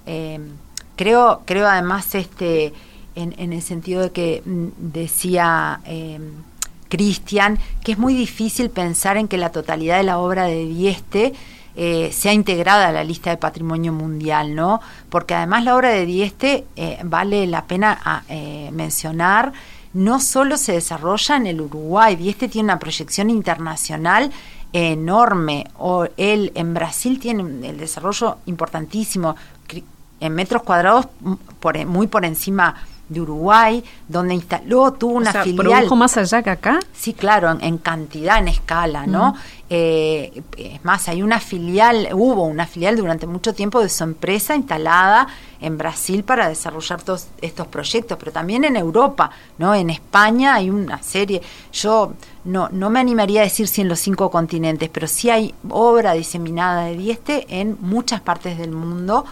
eh, 0.05 0.39
creo, 0.97 1.41
creo 1.47 1.67
además 1.67 2.15
este 2.15 2.75
en, 3.15 3.35
en 3.39 3.55
el 3.55 3.63
sentido 3.63 4.03
de 4.03 4.11
que 4.11 4.43
mm, 4.45 4.67
decía 4.93 5.81
eh, 5.87 6.21
Cristian 6.91 7.59
que 7.83 7.93
es 7.93 7.99
muy 7.99 8.13
difícil 8.13 8.69
pensar 8.69 9.17
en 9.17 9.29
que 9.29 9.39
la 9.39 9.53
totalidad 9.53 9.97
de 9.97 10.05
la 10.05 10.19
obra 10.19 10.45
de 10.45 10.67
Dieste 10.67 11.33
eh, 11.77 12.11
sea 12.13 12.35
integrada 12.35 12.89
a 12.89 12.93
la 12.93 13.05
lista 13.05 13.31
de 13.31 13.39
patrimonio 13.39 13.93
mundial, 13.95 14.55
¿no? 14.55 14.83
Porque 15.09 15.35
además 15.35 15.65
la 15.65 15.77
obra 15.77 15.89
de 15.89 16.05
Dieste 16.05 16.67
eh, 16.77 16.99
vale 17.05 17.47
la 17.47 17.65
pena 17.65 17.99
ah, 18.05 18.23
eh, 18.29 18.69
mencionar 18.73 19.53
no 19.93 20.21
solo 20.21 20.57
se 20.57 20.73
desarrolla 20.73 21.37
en 21.37 21.47
el 21.47 21.61
Uruguay, 21.61 22.17
Dieste 22.17 22.49
tiene 22.49 22.67
una 22.67 22.79
proyección 22.79 23.29
internacional 23.31 24.31
enorme. 24.73 25.67
O 25.79 26.07
él 26.17 26.53
en 26.55 26.75
Brasil 26.75 27.19
tiene 27.19 27.69
el 27.69 27.79
desarrollo 27.79 28.39
importantísimo 28.47 29.37
en 30.21 30.35
metros 30.35 30.63
cuadrados 30.63 31.07
muy 31.87 32.07
por 32.07 32.25
encima 32.25 32.77
de 33.11 33.21
Uruguay, 33.21 33.85
donde 34.09 34.35
instaló, 34.35 34.93
tuvo 34.93 35.15
una 35.15 35.31
o 35.31 35.33
sea, 35.33 35.43
filial. 35.43 35.67
¿produjo 35.67 35.97
más 35.97 36.17
allá 36.17 36.43
que 36.43 36.51
acá? 36.51 36.79
Sí, 36.95 37.13
claro, 37.13 37.51
en, 37.51 37.63
en 37.63 37.79
cantidad, 37.79 38.39
en 38.39 38.49
escala, 38.49 39.05
¿no? 39.05 39.35
Eh, 39.69 40.43
es 40.57 40.85
más, 40.85 41.09
hay 41.09 41.23
una 41.23 41.41
filial, 41.41 42.09
hubo 42.13 42.45
una 42.45 42.67
filial 42.67 42.97
durante 42.97 43.27
mucho 43.27 43.53
tiempo 43.53 43.81
de 43.81 43.89
su 43.89 44.05
empresa 44.05 44.55
instalada 44.55 45.27
en 45.61 45.77
Brasil 45.77 46.23
para 46.25 46.49
desarrollar 46.49 47.03
todos 47.03 47.27
estos 47.41 47.67
proyectos, 47.67 48.17
pero 48.19 48.33
también 48.33 48.65
en 48.65 48.77
Europa, 48.77 49.31
¿no? 49.59 49.75
En 49.75 49.91
España 49.91 50.55
hay 50.55 50.71
una 50.71 51.03
serie, 51.03 51.43
yo 51.73 52.13
no, 52.45 52.69
no 52.71 52.91
me 52.91 53.01
animaría 53.01 53.41
a 53.41 53.45
decir 53.45 53.67
si 53.69 53.81
en 53.81 53.89
los 53.89 53.99
cinco 53.99 54.31
continentes, 54.31 54.89
pero 54.89 55.09
sí 55.09 55.31
hay 55.31 55.53
obra 55.69 56.13
diseminada 56.13 56.85
de 56.85 56.97
Dieste 56.97 57.47
en 57.49 57.77
muchas 57.81 58.21
partes 58.21 58.57
del 58.57 58.71
mundo. 58.71 59.25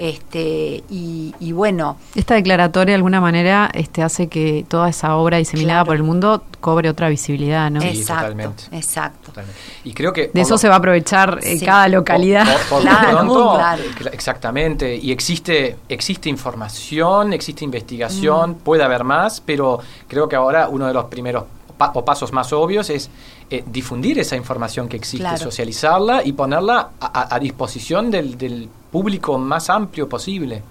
Este, 0.00 0.82
y, 0.90 1.34
y 1.40 1.52
bueno, 1.52 1.96
Esta 2.14 2.34
declaratoria 2.34 2.92
de 2.92 2.96
alguna 2.96 3.20
manera 3.20 3.70
este, 3.74 4.02
hace 4.02 4.28
que 4.28 4.64
toda 4.66 4.88
esa 4.88 5.14
obra 5.16 5.36
diseminada 5.36 5.80
Claro. 5.80 5.86
por 5.86 5.96
el 5.96 6.02
mundo 6.02 6.42
cobre 6.60 6.88
otra 6.88 7.08
visibilidad, 7.10 7.70
¿no? 7.70 7.80
Sí, 7.82 7.88
exacto, 7.88 8.22
totalmente. 8.22 8.62
exacto. 8.72 9.18
Totalmente. 9.26 9.60
Y 9.84 9.92
creo 9.92 10.12
que 10.12 10.30
De 10.32 10.40
eso 10.40 10.54
lo- 10.54 10.58
se 10.58 10.68
va 10.68 10.74
a 10.74 10.78
aprovechar 10.78 11.38
eh, 11.42 11.58
Sí. 11.58 11.64
cada 11.66 11.86
localidad. 11.88 12.44
Por, 12.46 12.54
por- 12.54 12.68
por 12.68 12.80
Claro, 12.82 13.12
lo 13.12 13.18
pronto, 13.18 13.54
claro. 13.56 13.82
exactamente. 14.12 14.96
Y 14.96 15.12
existe, 15.12 15.76
existe 15.88 16.28
información, 16.30 17.32
existe 17.32 17.64
investigación, 17.64 18.54
puede 18.54 18.82
haber 18.82 19.04
más, 19.04 19.40
pero 19.40 19.80
creo 20.08 20.28
que 20.28 20.36
ahora 20.36 20.68
uno 20.68 20.86
de 20.86 20.94
los 20.94 21.04
primeros 21.06 21.44
pa- 21.80 21.92
o 21.94 22.04
pasos 22.04 22.30
más 22.34 22.52
obvios 22.52 22.90
es 22.90 23.08
eh, 23.48 23.64
difundir 23.66 24.18
esa 24.18 24.36
información 24.36 24.86
que 24.86 24.98
existe, 24.98 25.24
Claro. 25.24 25.38
socializarla 25.38 26.22
y 26.22 26.32
ponerla 26.34 26.90
a, 27.00 27.38
disposición 27.38 28.10
del, 28.10 28.36
del 28.36 28.68
público 28.92 29.38
más 29.38 29.70
amplio 29.70 30.06
posible. 30.06 30.62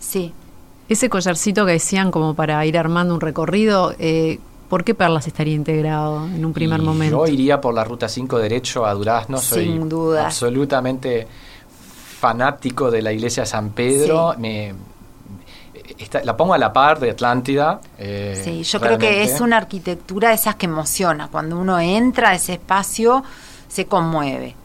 Sí. 0.00 0.32
Ese 0.88 1.08
collarcito 1.08 1.64
que 1.64 1.72
decían 1.72 2.10
como 2.10 2.34
para 2.34 2.66
ir 2.66 2.76
armando 2.76 3.14
un 3.14 3.20
recorrido, 3.20 3.94
eh, 4.00 4.40
¿por 4.68 4.82
qué 4.82 4.92
Perlas 4.96 5.28
estaría 5.28 5.54
integrado 5.54 6.26
en 6.26 6.44
un 6.44 6.52
primer 6.52 6.80
Y 6.80 6.82
momento? 6.84 7.24
Yo 7.24 7.32
iría 7.32 7.60
por 7.60 7.72
la 7.72 7.84
ruta 7.84 8.08
5 8.08 8.36
derecho 8.40 8.84
a 8.84 8.92
Durazno, 8.94 9.38
soy 9.38 9.66
Sin 9.66 9.88
duda. 9.88 10.26
absolutamente 10.26 11.28
fanático 12.18 12.90
de 12.90 13.02
la 13.02 13.12
iglesia 13.12 13.44
de 13.44 13.46
San 13.46 13.70
Pedro. 13.70 14.32
Sí. 14.34 14.40
Me, 14.40 14.74
está- 16.00 16.22
la 16.24 16.36
pongo 16.36 16.54
a 16.54 16.58
la 16.58 16.72
par 16.72 16.98
de 17.00 17.10
Atlántida. 17.10 17.80
eh, 17.98 18.40
Sí, 18.44 18.62
yo 18.62 18.80
creo 18.80 18.98
que 18.98 19.22
es 19.22 19.40
una 19.40 19.56
arquitectura 19.56 20.28
de 20.30 20.34
esas 20.34 20.56
que 20.56 20.66
emociona. 20.66 21.28
Cuando 21.28 21.58
uno 21.58 21.78
entra 21.80 22.30
a 22.30 22.34
ese 22.34 22.54
espacio, 22.54 23.22
se 23.68 23.86
conmueve. 23.86 24.56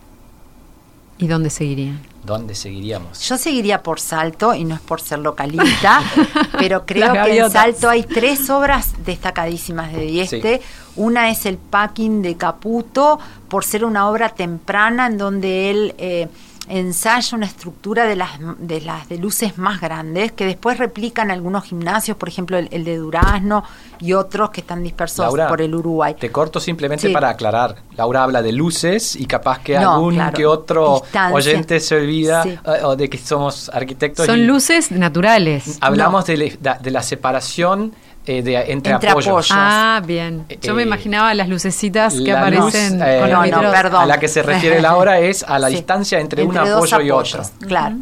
¿Y 1.18 1.28
dónde 1.28 1.50
seguirían? 1.50 2.02
¿Dónde 2.26 2.56
seguiríamos? 2.56 3.22
Yo 3.22 3.38
seguiría 3.38 3.84
por 3.84 4.00
Salto, 4.00 4.54
y 4.56 4.66
no 4.66 4.76
es 4.76 4.82
por 4.82 5.00
ser 5.00 5.20
localista, 5.20 6.02
pero 6.58 6.86
creo 6.86 7.14
que 7.14 7.38
en. 7.38 7.52
Salto 7.52 7.88
hay 7.88 8.04
tres 8.04 8.50
obras 8.50 8.94
destacadísimas 9.06 9.94
de 9.94 10.02
Dieste. 10.02 10.62
Una 10.98 11.30
es 11.30 11.46
el 11.46 11.58
packing 11.58 12.22
de 12.22 12.36
Caputo, 12.36 13.20
por 13.48 13.64
ser 13.64 13.86
una 13.86 14.10
obra 14.10 14.30
temprana 14.30 15.06
en 15.08 15.18
donde 15.18 15.70
él 15.70 15.96
eh, 16.00 16.28
ensaya 16.68 17.36
una 17.38 17.46
estructura 17.46 18.06
de 18.06 18.16
las, 18.16 18.32
de 18.60 18.82
las 18.82 19.08
de 19.10 19.18
luces 19.18 19.58
más 19.58 19.80
grandes 19.82 20.32
que 20.32 20.46
después 20.46 20.78
replican 20.78 21.32
algunos 21.32 21.64
gimnasios, 21.66 22.18
por 22.18 22.28
ejemplo 22.30 22.58
el, 22.58 22.68
el 22.72 22.84
de 22.84 22.98
Durazno 22.98 23.64
y 24.00 24.14
otros 24.14 24.50
que 24.50 24.62
están 24.62 24.84
dispersos 24.84 25.20
Laura, 25.26 25.48
por 25.48 25.62
el 25.62 25.74
Uruguay. 25.76 26.16
Te 26.20 26.32
corto 26.32 26.60
simplemente 26.60 27.08
Sí. 27.08 27.14
para 27.14 27.30
aclarar. 27.30 27.76
Laura 27.96 28.24
habla 28.24 28.42
de 28.42 28.52
luces 28.52 29.16
y 29.16 29.26
capaz 29.26 29.60
que 29.60 29.78
No, 29.80 29.94
algún 29.94 30.16
claro, 30.16 30.36
que 30.36 30.46
otro 30.46 31.02
distancia. 31.04 31.36
oyente 31.36 31.80
se 31.80 31.96
olvida 31.96 32.44
Sí. 32.44 32.50
eh, 32.50 32.96
de 32.98 33.10
que 33.10 33.18
somos 33.18 33.70
arquitectos. 33.70 34.26
y 34.26 34.28
Son 34.28 34.48
luces 34.48 34.92
naturales. 34.92 35.78
Hablamos 35.82 36.26
de 36.26 36.58
la 36.92 37.04
separación 37.04 37.94
eh, 38.26 38.42
de, 38.42 38.56
entre, 38.72 38.94
Entre 38.94 39.10
apoyos. 39.10 39.28
apoyos. 39.28 39.52
Ah, 39.52 40.02
bien. 40.06 40.46
Yo 40.62 40.74
me 40.74 40.82
Eh, 40.84 40.86
imaginaba 40.86 41.34
las 41.34 41.48
lucecitas 41.50 42.14
que 42.16 42.32
La 42.32 42.40
aparecen 42.40 42.94
luz, 43.00 43.08
eh, 43.08 43.18
con 43.22 43.30
los 43.32 43.50
No, 43.52 43.62
no, 43.62 43.72
perdón. 43.72 44.02
A 44.02 44.06
la 44.06 44.20
que 44.20 44.28
se 44.28 44.42
refiere 44.44 44.82
Laura 44.82 45.20
es 45.20 45.44
a 45.44 45.60
la 45.60 45.68
Sí, 45.70 45.76
distancia 45.76 46.20
entre, 46.20 46.44
un 46.44 46.54
dos 46.56 46.68
apoyo 46.94 47.02
y 47.02 47.12
otro. 47.12 47.44
Claro. 47.68 47.98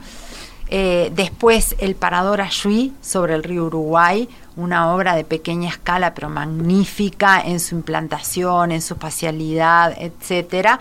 Eh, 0.70 1.12
después 1.16 1.76
el 1.80 1.96
parador 1.96 2.42
Ayui 2.42 2.94
sobre 3.02 3.36
el 3.36 3.44
río 3.44 3.66
Uruguay, 3.66 4.28
una 4.56 4.94
obra 4.94 5.14
de 5.16 5.24
pequeña 5.24 5.70
escala 5.70 6.14
pero 6.16 6.30
magnífica 6.30 7.42
en 7.42 7.60
su 7.60 7.76
implantación, 7.76 8.72
en 8.72 8.82
su 8.82 8.94
espacialidad, 8.96 9.94
etcétera. 10.00 10.80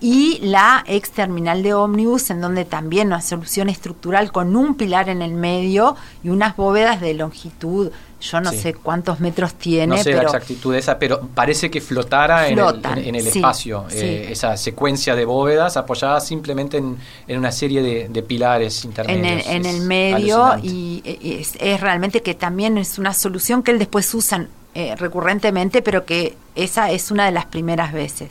Y 0.00 0.38
la 0.42 0.82
ex 0.86 1.10
terminal 1.12 1.62
de 1.62 1.72
ómnibus, 1.74 2.30
en 2.30 2.40
donde 2.40 2.64
también 2.64 3.08
una 3.08 3.22
solución 3.22 3.68
estructural 3.68 4.32
con 4.32 4.54
un 4.54 4.74
pilar 4.76 5.08
en 5.08 5.22
el 5.22 5.32
medio 5.32 5.96
y 6.22 6.28
unas 6.28 6.56
bóvedas 6.56 7.00
de 7.00 7.14
longitud, 7.14 7.90
yo 8.30 8.40
no 8.40 8.50
Sí. 8.50 8.58
sé 8.58 8.74
cuántos 8.74 9.20
metros 9.20 9.54
tiene, 9.54 9.96
No 9.96 10.02
sé 10.02 10.12
la 10.14 10.22
exactitud 10.22 10.72
de 10.72 10.78
esa, 10.78 10.98
pero 10.98 11.20
parece 11.34 11.70
que 11.70 11.80
flotara 11.80 12.48
en 12.48 12.58
el, 12.58 12.64
Flotan, 12.64 12.98
en- 12.98 13.04
en 13.08 13.14
el 13.16 13.22
sí, 13.30 13.38
espacio. 13.38 13.84
sí. 13.88 13.98
eh, 13.98 14.32
esa 14.32 14.56
secuencia 14.56 15.14
de 15.14 15.24
bóvedas 15.24 15.76
apoyadas 15.76 16.26
simplemente 16.26 16.78
en, 16.78 16.96
en 17.28 17.38
una 17.38 17.52
serie 17.52 17.82
de, 17.82 18.08
de 18.08 18.22
pilares 18.22 18.82
en 18.84 18.90
intermedios. 18.90 19.46
el, 19.46 19.56
en 19.56 19.66
Es 19.66 19.74
el 19.74 19.80
medio 19.82 20.44
alucinante. 20.44 20.66
y 20.74 21.02
eh, 21.04 21.38
es, 21.40 21.52
es 21.60 21.80
realmente 21.80 22.22
que 22.22 22.34
también 22.34 22.78
es 22.78 22.98
una 22.98 23.12
solución 23.12 23.62
que 23.62 23.70
él 23.72 23.78
después 23.78 24.12
usan 24.14 24.48
eh, 24.74 24.96
recurrentemente, 24.96 25.82
pero 25.82 26.04
que 26.04 26.34
esa 26.56 26.90
es 26.90 27.10
una 27.10 27.26
de 27.26 27.30
las 27.32 27.44
primeras 27.46 27.92
veces. 27.92 28.30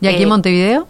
¿Y 0.00 0.06
aquí 0.06 0.18
Eh, 0.18 0.22
en 0.24 0.28
Montevideo? 0.28 0.86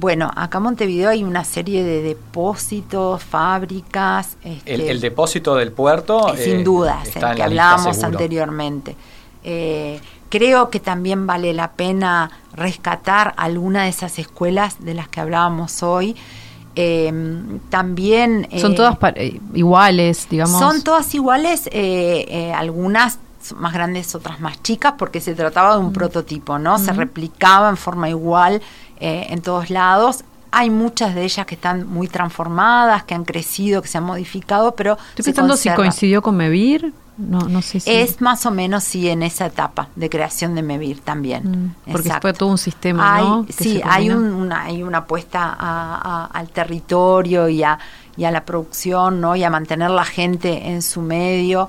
Bueno, 0.00 0.30
acá 0.34 0.58
en 0.58 0.64
Montevideo 0.64 1.10
hay 1.10 1.22
una 1.22 1.44
serie 1.44 1.84
de 1.84 2.02
depósitos, 2.02 3.22
fábricas. 3.22 4.38
este, 4.42 4.74
el, 4.74 4.80
el 4.80 5.00
depósito 5.00 5.54
del 5.56 5.72
puerto. 5.72 6.34
eh, 6.34 6.42
sin 6.42 6.60
eh, 6.60 6.64
dudas, 6.64 7.06
el 7.14 7.34
que 7.36 7.42
hablábamos 7.42 7.96
seguro. 7.96 8.18
anteriormente. 8.18 8.96
Eh, 9.44 10.00
creo 10.30 10.70
que 10.70 10.80
también 10.80 11.26
vale 11.26 11.52
la 11.52 11.72
pena 11.72 12.30
rescatar 12.54 13.34
alguna 13.36 13.82
de 13.84 13.90
esas 13.90 14.18
escuelas 14.18 14.76
de 14.80 14.94
las 14.94 15.08
que 15.08 15.20
hablábamos 15.20 15.82
hoy. 15.82 16.16
Eh, 16.76 17.12
también... 17.68 18.48
Son 18.58 18.72
eh, 18.72 18.76
todas 18.76 18.96
iguales, 19.54 20.28
digamos. 20.30 20.58
Son 20.58 20.82
todas 20.82 21.14
iguales, 21.14 21.66
eh, 21.72 22.24
eh, 22.28 22.52
algunas 22.54 23.18
más 23.56 23.72
grandes, 23.72 24.14
otras 24.14 24.40
más 24.40 24.62
chicas, 24.62 24.94
porque 24.98 25.20
se 25.20 25.34
trataba 25.34 25.74
de 25.74 25.80
un 25.80 25.92
prototipo, 25.92 26.58
¿no? 26.58 26.78
Se 26.78 26.92
replicaba 26.92 27.68
en 27.70 27.76
forma 27.76 28.08
igual 28.08 28.62
eh, 29.00 29.26
en 29.30 29.40
todos 29.42 29.70
lados. 29.70 30.24
Hay 30.52 30.68
muchas 30.70 31.14
de 31.14 31.22
ellas 31.24 31.46
que 31.46 31.54
están 31.54 31.86
muy 31.86 32.08
transformadas, 32.08 33.04
que 33.04 33.14
han 33.14 33.24
crecido, 33.24 33.82
que 33.82 33.88
se 33.88 33.98
han 33.98 34.04
modificado, 34.04 34.74
pero 34.74 34.98
Estoy 35.10 35.24
pensando 35.26 35.56
si 35.56 35.70
coincidió 35.70 36.22
con 36.22 36.36
Mevir. 36.36 36.92
No, 37.16 37.38
no 37.40 37.60
sé 37.60 37.80
si. 37.80 37.90
Es 37.90 38.20
más 38.22 38.46
o 38.46 38.50
menos, 38.50 38.82
sí, 38.82 39.08
en 39.10 39.22
esa 39.22 39.44
etapa 39.46 39.88
de 39.94 40.08
creación 40.08 40.54
de 40.54 40.62
Mevir 40.62 41.00
también. 41.02 41.74
Mm, 41.86 41.92
porque 41.92 42.10
fue 42.20 42.32
todo 42.32 42.48
un 42.48 42.56
sistema, 42.58 43.14
Hay- 43.16 43.24
¿no? 43.24 43.46
Sí, 43.56 43.80
hay, 43.84 44.08
un- 44.10 44.32
una, 44.32 44.62
hay 44.62 44.82
una 44.82 44.98
apuesta 44.98 45.54
a- 45.58 46.00
a- 46.02 46.26
al 46.26 46.48
territorio 46.48 47.48
y 47.48 47.62
a, 47.62 47.78
y 48.16 48.24
a 48.24 48.30
la 48.30 48.44
producción, 48.44 49.20
¿no? 49.20 49.36
Y 49.36 49.44
a 49.44 49.50
mantener 49.50 49.90
la 49.90 50.04
gente 50.06 50.68
en 50.70 50.80
su 50.82 51.02
medio, 51.02 51.68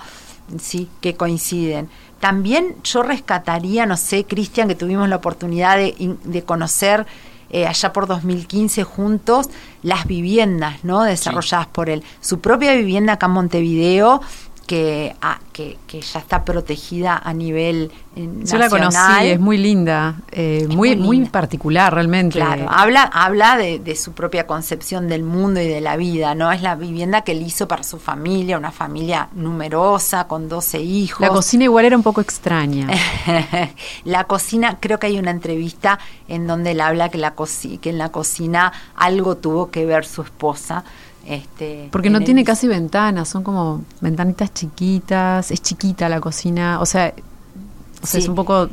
sí, 0.58 0.90
que 1.02 1.16
coinciden. 1.16 1.90
También 2.22 2.76
yo 2.84 3.02
rescataría, 3.02 3.88
no 3.88 3.98
sé, 3.98 4.26
Cristian, 4.26 4.68
que 4.68 4.76
tuvimos 4.76 5.10
la 5.10 5.16
oportunidad 5.16 5.76
de, 5.78 6.44
conocer 6.46 7.08
eh, 7.50 7.66
allá 7.66 7.92
por 7.92 8.06
2015 8.06 8.84
juntos 8.84 9.50
las 9.82 10.06
viviendas, 10.06 10.84
¿no? 10.84 11.02
Desarrolladas 11.02 11.66
por 11.66 11.90
él. 11.90 12.04
Su 12.22 12.40
propia 12.40 12.76
vivienda 12.76 13.14
acá 13.14 13.26
en 13.26 13.32
Montevideo, 13.32 14.22
que, 14.72 15.14
ah, 15.22 15.38
que, 15.52 15.78
que 15.86 16.00
ya 16.00 16.20
está 16.20 16.46
protegida 16.46 17.18
a 17.22 17.34
nivel 17.34 17.92
eh, 18.16 18.30
Yo 18.46 18.58
la 18.58 18.70
conocí, 18.70 18.98
es 19.24 19.38
muy 19.38 19.58
linda, 19.58 20.16
eh, 20.32 20.60
Es 20.62 20.74
muy, 20.74 20.96
muy 20.96 21.26
particular 21.26 21.94
realmente. 21.94 22.40
Claro, 22.40 22.68
habla, 22.70 23.04
habla 23.04 23.58
de, 23.58 23.80
de 23.80 23.98
su 23.98 24.14
propia 24.14 24.48
concepción 24.48 25.10
del 25.10 25.24
mundo 25.24 25.60
y 25.60 25.68
de 25.68 25.82
la 25.82 25.98
vida, 25.98 26.36
¿no? 26.36 26.54
Es 26.54 26.62
la 26.62 26.76
vivienda 26.76 27.24
que 27.24 27.34
él 27.34 27.42
hizo 27.42 27.68
para 27.68 27.84
su 27.84 28.00
familia, 28.00 28.58
una 28.58 28.72
familia 28.72 29.28
numerosa, 29.34 30.26
con 30.28 30.48
12 30.48 30.80
hijos. 30.80 31.20
La 31.20 31.34
cocina 31.34 31.66
igual 31.66 31.84
era 31.84 31.98
un 31.98 32.04
poco 32.04 32.22
extraña. 32.22 32.88
la 34.06 34.24
cocina, 34.24 34.78
creo 34.80 35.00
que 35.00 35.08
hay 35.08 35.20
una 35.20 35.32
entrevista 35.32 36.00
en 36.30 36.48
donde 36.48 36.72
él 36.72 36.80
habla 36.80 37.10
que, 37.10 37.18
la 37.18 37.34
que 37.82 37.90
en 37.90 37.98
la 37.98 38.08
cocina 38.08 38.72
algo 38.96 39.36
tuvo 39.36 39.70
que 39.70 39.86
ver 39.86 40.06
su 40.06 40.22
esposa. 40.22 40.86
Este, 41.26 41.88
Porque 41.92 42.10
no 42.10 42.18
el- 42.18 42.24
tiene 42.26 42.44
casi 42.44 42.68
ventanas, 42.68 43.30
son 43.30 43.44
como 43.44 43.84
ventanitas 44.02 44.54
chiquitas, 44.54 45.52
es 45.52 45.62
chiquita 45.62 46.10
la 46.10 46.20
cocina, 46.20 46.80
o 46.82 46.86
sea, 46.86 47.14
o 48.02 48.06
sea 48.08 48.20
Sí. 48.20 48.24
es 48.24 48.28
un 48.28 48.36
poco 48.36 48.70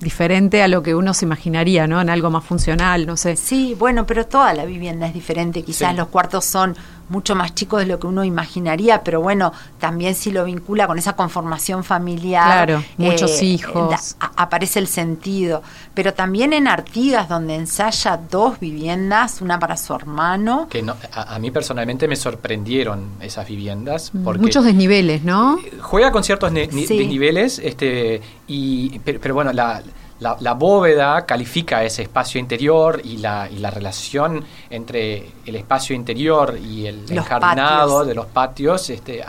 diferente 0.00 0.62
a 0.62 0.68
lo 0.68 0.82
que 0.82 0.94
uno 0.94 1.14
se 1.14 1.24
imaginaría, 1.24 1.86
¿no? 1.86 2.00
En 2.00 2.10
algo 2.10 2.30
más 2.30 2.44
funcional, 2.44 3.06
no 3.06 3.16
sé. 3.16 3.36
Sí, 3.36 3.74
bueno, 3.78 4.06
pero 4.06 4.26
toda 4.26 4.52
la 4.52 4.64
vivienda 4.64 5.06
es 5.06 5.14
diferente. 5.14 5.62
Quizás 5.62 5.92
Sí. 5.92 5.96
los 5.96 6.08
cuartos 6.08 6.44
son 6.44 6.76
mucho 7.08 7.34
más 7.34 7.54
chicos 7.54 7.80
de 7.80 7.86
lo 7.86 7.98
que 7.98 8.06
uno 8.06 8.24
imaginaría, 8.24 9.02
pero 9.04 9.20
bueno, 9.20 9.52
también 9.78 10.14
si 10.14 10.30
lo 10.30 10.44
vincula 10.44 10.86
con 10.86 10.98
esa 10.98 11.14
conformación 11.14 11.84
familiar. 11.84 12.70
eh, 12.70 12.74
Claro, 12.74 12.84
muchos 12.98 13.42
hijos. 13.42 13.90
da- 13.90 14.26
a- 14.26 14.42
aparece 14.42 14.78
el 14.78 14.86
sentido. 14.88 15.62
Pero 15.94 16.14
también 16.14 16.52
en 16.52 16.66
Artigas, 16.68 17.28
donde 17.28 17.54
ensaya 17.54 18.18
dos 18.30 18.58
viviendas, 18.60 19.40
una 19.40 19.58
para 19.58 19.76
su 19.76 19.94
hermano. 19.94 20.66
Que 20.68 20.82
no- 20.82 20.96
a, 21.12 21.34
a 21.34 21.38
mí 21.38 21.50
personalmente 21.50 22.08
me 22.08 22.16
sorprendieron 22.16 23.04
esas 23.20 23.46
viviendas. 23.48 24.10
Porque 24.24 24.40
Muchos 24.40 24.64
desniveles, 24.64 25.22
¿no? 25.24 25.58
juega 25.80 26.10
con 26.12 26.24
ciertos 26.24 26.50
ne- 26.52 26.68
ni- 26.68 26.86
Sí. 26.86 26.98
desniveles, 26.98 27.58
este, 27.58 28.20
y, 28.46 28.98
pero, 29.00 29.20
pero 29.20 29.34
bueno, 29.34 29.52
la, 29.52 29.82
la- 30.24 30.36
la 30.40 30.54
bóveda 30.54 31.26
califica 31.26 31.84
ese 31.84 32.02
espacio 32.02 32.38
interior 32.40 33.00
y 33.04 33.18
la, 33.18 33.48
y 33.54 33.58
la 33.58 33.70
relación 33.70 34.44
entre 34.70 35.26
el 35.46 35.54
espacio 35.56 35.94
interior 35.94 36.58
y 36.58 36.86
el 36.86 37.00
Los 37.02 37.10
enjardinado 37.10 37.88
patios. 37.98 38.06
de 38.08 38.14
los 38.14 38.26
patios 38.26 38.90
este, 38.90 39.22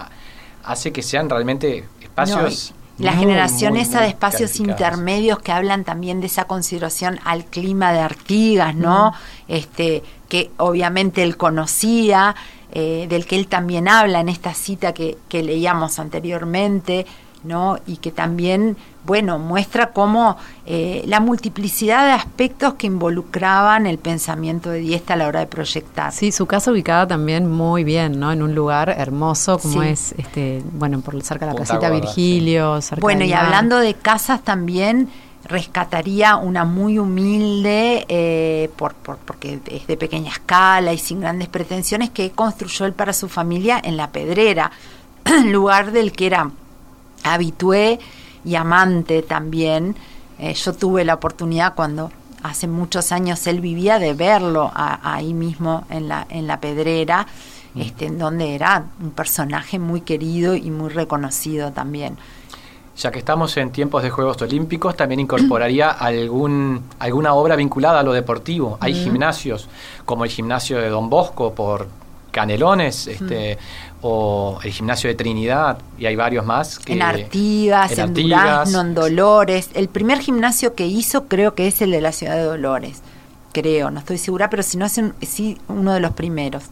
hace 0.64 0.92
que 0.92 1.02
sean 1.04 1.30
realmente 1.30 1.84
espacios... 2.02 2.72
No, 2.72 2.86
la 2.98 3.12
muy, 3.12 3.20
generación 3.26 3.74
muy, 3.74 3.82
esa 3.82 3.98
muy 3.98 4.04
de 4.04 4.10
espacios 4.12 4.58
intermedios 4.62 5.40
que 5.40 5.52
hablan 5.52 5.84
también 5.84 6.22
de 6.22 6.28
esa 6.28 6.46
consideración 6.46 7.20
al 7.26 7.44
clima 7.44 7.92
de 7.92 8.00
Artigas, 8.00 8.74
¿no? 8.74 9.12
Este, 9.50 10.02
que 10.30 10.52
obviamente 10.58 11.22
él 11.22 11.36
conocía, 11.36 12.36
eh, 12.72 13.06
del 13.10 13.26
que 13.26 13.36
él 13.36 13.48
también 13.48 13.90
habla 13.90 14.22
en 14.22 14.30
esta 14.30 14.54
cita 14.54 14.94
que, 14.94 15.18
que 15.28 15.44
leíamos 15.44 16.00
anteriormente, 16.00 17.06
¿no? 17.44 17.78
Y 17.86 17.98
que 17.98 18.12
también, 18.14 18.78
bueno, 19.06 19.38
muestra 19.40 19.92
cómo 19.92 20.38
eh, 20.66 21.04
la 21.06 21.20
multiplicidad 21.20 22.06
de 22.08 22.12
aspectos 22.14 22.74
que 22.74 22.88
involucraban 22.88 23.86
el 23.86 23.98
pensamiento 24.00 24.70
de 24.72 24.80
Diesta 24.80 25.14
a 25.14 25.18
la 25.18 25.28
hora 25.28 25.40
de 25.42 25.48
proyectar. 25.48 26.12
Sí, 26.12 26.32
su 26.32 26.46
casa 26.46 26.72
ubicada 26.72 27.08
también 27.08 27.50
muy 27.52 27.84
bien, 27.84 28.20
¿no? 28.20 28.32
En 28.32 28.42
un 28.42 28.56
lugar 28.56 28.90
hermoso 28.90 29.60
como 29.60 29.82
Sí. 29.84 29.88
es, 29.90 30.14
este, 30.18 30.64
bueno, 30.74 31.02
por 31.02 31.22
cerca 31.22 31.46
de 31.46 31.52
la 31.52 31.58
Punta 31.58 31.74
casita 31.74 31.90
Gorda, 31.90 32.02
Virgilio, 32.02 32.82
cerca 32.82 33.02
Bueno, 33.02 33.24
y 33.26 33.34
hablando 33.34 33.78
de 33.78 33.94
casas 33.94 34.42
también, 34.44 35.10
rescataría 35.48 36.38
una 36.38 36.66
muy 36.66 36.98
humilde, 36.98 38.06
eh, 38.10 38.72
por, 38.76 38.96
por- 38.96 39.18
porque 39.18 39.60
es 39.68 39.86
de 39.86 39.96
pequeña 39.98 40.32
escala 40.32 40.92
y 40.94 40.98
sin 40.98 41.22
grandes 41.22 41.48
pretensiones, 41.50 42.10
que 42.10 42.32
construyó 42.32 42.88
él 42.88 42.94
para 42.94 43.14
su 43.14 43.30
familia 43.30 43.80
en 43.84 43.96
La 43.98 44.10
Pedrera, 44.10 44.72
lugar 45.46 45.92
del 45.92 46.12
que 46.14 46.26
era 46.26 46.50
habitué 47.24 48.00
y 48.46 48.56
amante 48.56 49.22
también. 49.22 49.96
Eh, 50.40 50.54
yo 50.54 50.74
tuve 50.74 51.04
la 51.06 51.16
oportunidad 51.16 51.74
cuando 51.76 52.12
hace 52.44 52.68
muchos 52.68 53.12
años 53.12 53.46
él 53.48 53.60
vivía 53.62 53.98
de 54.00 54.14
verlo 54.14 54.72
a- 54.74 55.00
ahí 55.16 55.34
mismo 55.34 55.86
en 55.90 56.08
la, 56.08 56.28
en 56.30 56.46
la 56.48 56.60
Pedrera, 56.60 57.26
este, 57.76 58.06
en 58.06 58.20
donde 58.20 58.54
era 58.56 58.86
un 59.02 59.12
personaje 59.12 59.80
muy 59.80 60.02
querido 60.02 60.56
y 60.56 60.70
muy 60.72 60.90
reconocido 60.90 61.72
también. 61.72 62.18
Ya 62.98 63.12
que 63.12 63.20
estamos 63.20 63.58
en 63.58 63.72
tiempos 63.72 64.04
de 64.04 64.10
Juegos 64.10 64.42
Olímpicos, 64.42 64.96
también 64.96 65.20
incorporaría 65.20 65.90
algún, 66.00 66.84
alguna 67.00 67.34
obra 67.34 67.56
vinculada 67.58 68.00
a 68.00 68.04
lo 68.04 68.14
deportivo. 68.14 68.78
Hay 68.80 68.94
gimnasios, 68.94 69.68
como 70.06 70.24
el 70.24 70.30
gimnasio 70.30 70.78
de 70.80 70.88
Don 70.90 71.10
Bosco 71.10 71.54
por 71.54 71.88
Canelones, 72.32 73.08
este, 73.08 73.58
o 74.08 74.60
el 74.64 74.72
gimnasio 74.72 75.08
de 75.10 75.16
Trinidad, 75.16 75.80
y 75.98 76.06
hay 76.06 76.16
varios 76.16 76.46
más. 76.46 76.78
que- 76.78 76.94
en 76.94 77.02
Artigas, 77.02 77.92
en, 77.92 78.00
Artigas. 78.02 78.42
Durazno, 78.44 78.82
en 78.82 78.94
Dolores. 78.94 79.70
El 79.74 79.88
primer 79.88 80.20
gimnasio 80.20 80.76
que 80.76 80.86
hizo 80.86 81.26
creo 81.26 81.56
que 81.56 81.66
es 81.68 81.82
el 81.82 81.90
de 81.90 82.02
la 82.02 82.12
ciudad 82.12 82.36
de 82.36 82.44
Dolores. 82.44 83.02
Creo, 83.52 83.90
no 83.90 84.00
estoy 84.00 84.20
segura, 84.20 84.50
pero 84.52 84.62
si 84.62 84.78
no 84.78 84.86
es 84.86 84.98
un- 85.00 85.16
sí 85.24 85.58
uno 85.70 85.94
de 85.94 86.00
los 86.02 86.12
primeros. 86.12 86.64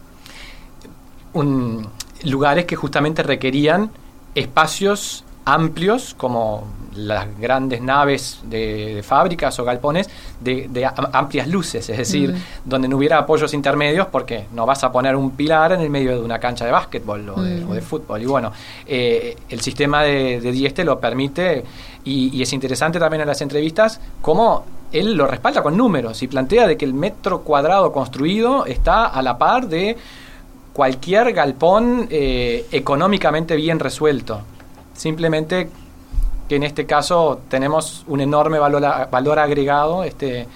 un- 1.32 1.88
lugares 2.22 2.64
que 2.66 2.76
justamente 2.76 3.22
requerían 3.24 3.90
espacios 4.36 5.24
amplios, 5.44 6.14
como 6.16 6.64
las 6.96 7.26
grandes 7.38 7.82
naves 7.82 8.40
de, 8.44 8.96
de 8.96 9.02
fábricas 9.02 9.58
o 9.58 9.64
galpones, 9.64 10.08
de, 10.40 10.68
de 10.68 10.86
am- 10.86 11.08
amplias 11.12 11.48
luces, 11.48 11.88
es 11.88 11.98
decir, 11.98 12.34
donde 12.64 12.88
no 12.88 12.96
hubiera 12.96 13.18
apoyos 13.18 13.52
intermedios, 13.54 14.06
porque 14.08 14.46
no 14.52 14.66
vas 14.66 14.84
a 14.84 14.92
poner 14.92 15.16
un 15.16 15.32
pilar 15.32 15.72
en 15.72 15.80
el 15.80 15.90
medio 15.90 16.12
de 16.12 16.20
una 16.22 16.38
cancha 16.38 16.64
de 16.64 16.70
básquetbol 16.70 17.28
o 17.30 17.42
de, 17.42 17.64
o 17.64 17.74
de 17.74 17.80
fútbol. 17.80 18.22
Y 18.22 18.26
bueno, 18.26 18.52
eh, 18.86 19.36
el 19.48 19.60
sistema 19.60 20.02
de, 20.02 20.40
de 20.40 20.52
Dieste 20.52 20.84
lo 20.84 20.98
permite, 20.98 21.64
y, 22.04 22.36
y 22.36 22.42
es 22.42 22.52
interesante 22.52 22.98
también 22.98 23.22
en 23.22 23.28
las 23.28 23.40
entrevistas 23.40 24.00
cómo 24.20 24.64
él 24.92 25.14
lo 25.14 25.26
respalda 25.26 25.62
con 25.62 25.76
números 25.76 26.22
y 26.22 26.28
plantea 26.28 26.66
de 26.68 26.76
que 26.76 26.84
el 26.84 26.94
metro 26.94 27.40
cuadrado 27.40 27.90
construido 27.90 28.66
está 28.66 29.06
a 29.06 29.22
la 29.22 29.36
par 29.36 29.66
de 29.68 29.96
cualquier 30.72 31.32
galpón 31.32 32.06
eh, 32.10 32.66
económicamente 32.70 33.56
bien 33.56 33.80
resuelto. 33.80 34.40
Simplemente 34.92 35.68
que 36.48 36.56
en 36.56 36.62
este 36.62 36.86
caso 36.86 37.40
tenemos 37.48 38.04
un 38.06 38.20
enorme 38.20 38.58
valor, 38.58 39.38
agregado 39.38 40.04
este, 40.04 40.46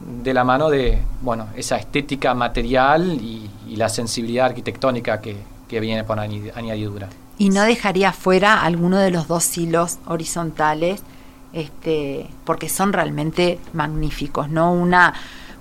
de 0.00 0.34
la 0.34 0.44
mano 0.44 0.68
de 0.68 0.98
bueno, 1.20 1.48
esa 1.56 1.76
estética 1.76 2.34
material 2.34 3.12
y, 3.12 3.48
la 3.76 3.88
sensibilidad 3.88 4.44
arquitectónica 4.46 5.22
que, 5.22 5.34
que 5.66 5.80
viene 5.80 6.04
por 6.04 6.18
añadi- 6.18 6.52
añadidura. 6.54 7.08
Y 7.38 7.48
no 7.48 7.62
dejaría 7.62 8.12
fuera 8.12 8.62
alguno 8.62 8.98
de 8.98 9.10
los 9.10 9.28
dos 9.28 9.56
hilos 9.56 9.98
horizontales, 10.06 11.02
este, 11.54 12.26
porque 12.44 12.68
son 12.68 12.92
realmente 12.92 13.58
magníficos, 13.72 14.50
¿no? 14.50 14.72
Una, 14.74 15.14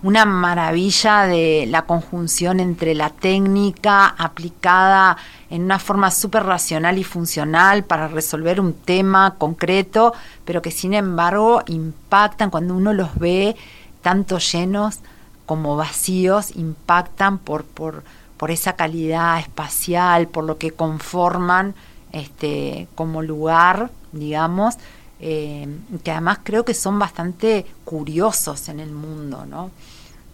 una 0.03 0.25
maravilla 0.25 1.27
de 1.27 1.65
la 1.67 1.83
conjunción 1.83 2.59
entre 2.59 2.95
la 2.95 3.11
técnica 3.11 4.07
aplicada 4.07 5.17
en 5.49 5.63
una 5.63 5.77
forma 5.77 6.09
súper 6.09 6.43
racional 6.43 6.97
y 6.97 7.03
funcional 7.03 7.83
para 7.83 8.07
resolver 8.07 8.59
un 8.59 8.73
tema 8.73 9.35
concreto, 9.37 10.13
pero 10.43 10.61
que 10.61 10.71
sin 10.71 10.93
embargo 10.93 11.61
impactan 11.67 12.49
cuando 12.49 12.73
uno 12.73 12.93
los 12.93 13.17
ve 13.19 13.55
tanto 14.01 14.39
llenos 14.39 14.99
como 15.45 15.75
vacíos, 15.75 16.55
impactan 16.55 17.37
por, 17.37 17.63
por, 17.63 18.03
por 18.37 18.49
esa 18.49 18.73
calidad 18.73 19.39
espacial, 19.39 20.27
por 20.27 20.45
lo 20.45 20.57
que 20.57 20.71
conforman 20.71 21.75
este, 22.11 22.87
como 22.95 23.21
lugar, 23.21 23.91
digamos, 24.13 24.75
eh, 25.19 25.67
que 26.03 26.11
además 26.11 26.39
creo 26.43 26.65
que 26.65 26.73
son 26.73 26.97
bastante 26.97 27.65
curiosos 27.85 28.69
en 28.69 28.79
el 28.79 28.91
mundo, 28.91 29.45
¿no? 29.45 29.69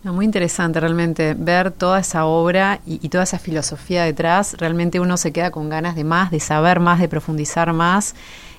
Muy 0.04 0.26
interesante 0.26 0.80
realmente 0.80 1.36
ver 1.38 1.72
toda 1.72 2.00
esa 2.00 2.26
obra 2.26 2.80
y, 2.86 3.10
toda 3.10 3.24
esa 3.24 3.40
filosofía 3.40 4.04
detrás. 4.04 4.56
Realmente 4.58 5.00
uno 5.00 5.18
se 5.18 5.32
queda 5.32 5.52
con 5.52 5.70
ganas 5.70 5.96
de 5.96 6.04
más, 6.04 6.32
de 6.32 6.40
saber 6.40 6.80
más, 6.80 7.00
de 7.00 7.08
profundizar 7.10 7.74
más. 7.74 8.16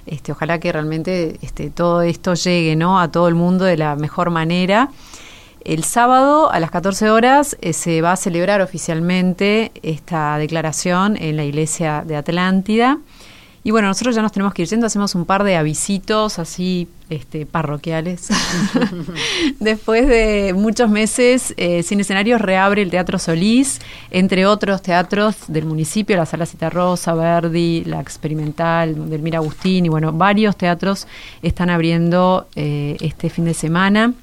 Este, 0.07 0.33
ojalá 0.33 0.59
que 0.59 0.73
realmente 0.73 1.39
este, 1.43 1.71
todo 1.71 2.03
esto 2.03 2.35
llegue 2.35 2.77
¿no? 2.77 3.01
a 3.01 3.11
todo 3.11 3.29
el 3.29 3.35
mundo 3.35 3.65
de 3.65 3.77
la 3.77 3.97
mejor 3.97 4.31
manera. 4.31 4.91
El 5.65 5.85
sábado 5.85 6.51
a 6.51 6.61
las 6.61 6.71
14 6.71 7.11
horas 7.11 7.57
eh, 7.61 7.73
se 7.73 8.01
va 8.01 8.13
a 8.13 8.17
celebrar 8.17 8.61
oficialmente 8.61 9.73
esta 9.83 10.39
declaración 10.39 11.17
en 11.21 11.37
la 11.37 11.45
iglesia 11.45 12.05
de 12.07 12.17
Atlántida. 12.17 12.99
Y 13.65 13.71
bueno, 13.71 13.89
nosotros 13.89 14.15
ya 14.15 14.23
nos 14.23 14.33
tenemos 14.33 14.55
que 14.55 14.63
ir 14.63 14.69
yendo, 14.69 14.87
hacemos 14.87 15.15
un 15.15 15.25
par 15.25 15.45
de 15.45 15.57
avisitos 15.57 16.39
así 16.39 16.89
este, 17.11 17.45
parroquiales. 17.47 18.29
Después 19.61 20.07
de 20.07 20.55
muchos 20.55 20.89
meses 20.91 21.55
eh, 21.57 21.83
sin 21.83 22.01
escenarios, 22.01 22.41
reabre 22.41 22.83
el 22.83 22.91
Teatro 22.91 23.19
Solís, 23.19 23.81
entre 24.11 24.47
otros 24.47 24.83
teatros 24.83 25.37
del 25.49 25.65
municipio, 25.65 26.17
la 26.17 26.27
Sala 26.27 26.47
Rosa, 26.71 27.15
Verdi, 27.15 27.85
la 27.85 28.01
Experimental, 28.01 29.11
del 29.11 29.23
Mira 29.23 29.39
Agustín, 29.39 29.87
y 29.87 29.89
bueno, 29.89 30.13
varios 30.13 30.57
teatros 30.57 31.07
están 31.43 31.71
abriendo 31.71 32.47
eh, 32.57 32.97
este 33.01 33.31
fin 33.31 33.45
de 33.45 33.55
semana. 33.55 34.15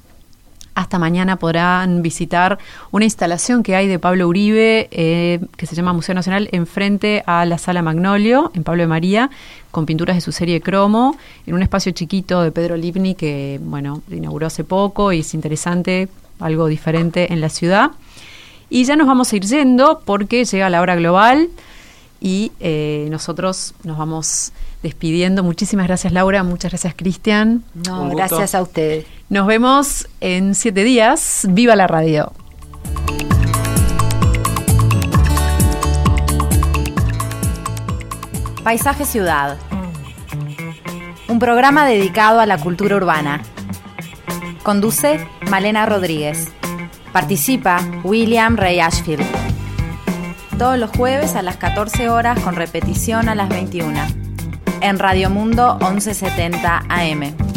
Hasta 0.76 0.98
mañana 0.98 1.36
podrán 1.36 2.02
visitar 2.02 2.58
una 2.90 3.06
instalación 3.06 3.62
que 3.62 3.74
hay 3.74 3.88
de 3.88 3.98
Pablo 3.98 4.28
Uribe, 4.28 4.88
eh, 4.90 5.40
que 5.56 5.64
se 5.64 5.74
llama 5.74 5.94
Museo 5.94 6.14
Nacional, 6.14 6.50
enfrente 6.52 7.24
a 7.26 7.46
la 7.46 7.56
Sala 7.56 7.80
Magnolio, 7.80 8.52
en 8.54 8.62
Pablo 8.62 8.82
de 8.82 8.86
María, 8.86 9.30
con 9.70 9.86
pinturas 9.86 10.16
de 10.16 10.20
su 10.20 10.32
serie 10.32 10.60
Cromo, 10.60 11.16
en 11.46 11.54
un 11.54 11.62
espacio 11.62 11.92
chiquito 11.92 12.42
de 12.42 12.52
Pedro 12.52 12.76
Livni 12.76 13.14
que, 13.14 13.58
bueno, 13.62 14.02
inauguró 14.10 14.48
hace 14.48 14.64
poco 14.64 15.12
y 15.14 15.20
es 15.20 15.32
interesante, 15.32 16.10
algo 16.40 16.66
diferente 16.66 17.32
en 17.32 17.40
la 17.40 17.48
ciudad. 17.48 17.92
Y 18.68 18.84
ya 18.84 18.96
nos 18.96 19.06
vamos 19.06 19.32
a 19.32 19.36
ir 19.36 19.46
yendo 19.46 20.02
porque 20.04 20.44
llega 20.44 20.68
la 20.68 20.82
hora 20.82 20.94
global 20.94 21.48
y 22.20 22.52
eh, 22.60 23.08
nosotros 23.10 23.72
nos 23.82 23.96
vamos 23.96 24.52
despidiendo. 24.82 25.42
Muchísimas 25.42 25.86
gracias 25.86 26.12
Laura, 26.12 26.42
muchas 26.42 26.72
gracias 26.72 26.92
Cristian. 26.94 27.64
No, 27.86 28.10
gracias 28.10 28.54
a 28.54 28.60
ustedes. 28.60 29.15
Nos 29.28 29.48
vemos 29.48 30.06
en 30.20 30.54
siete 30.54 30.84
días. 30.84 31.48
¡Viva 31.50 31.74
la 31.74 31.88
radio! 31.88 32.32
Paisaje 38.62 39.04
Ciudad. 39.04 39.58
Un 41.26 41.40
programa 41.40 41.86
dedicado 41.86 42.38
a 42.38 42.46
la 42.46 42.58
cultura 42.58 42.94
urbana. 42.94 43.42
Conduce 44.62 45.26
Malena 45.50 45.86
Rodríguez. 45.86 46.46
Participa 47.12 47.80
William 48.04 48.56
Ray 48.56 48.78
Ashfield. 48.78 49.26
Todos 50.56 50.78
los 50.78 50.90
jueves 50.90 51.34
a 51.34 51.42
las 51.42 51.56
14 51.56 52.10
horas 52.10 52.38
con 52.38 52.54
repetición 52.54 53.28
a 53.28 53.34
las 53.34 53.48
21. 53.48 53.98
En 54.82 55.00
Radio 55.00 55.30
Mundo 55.30 55.78
1170 55.80 56.84
AM. 56.88 57.55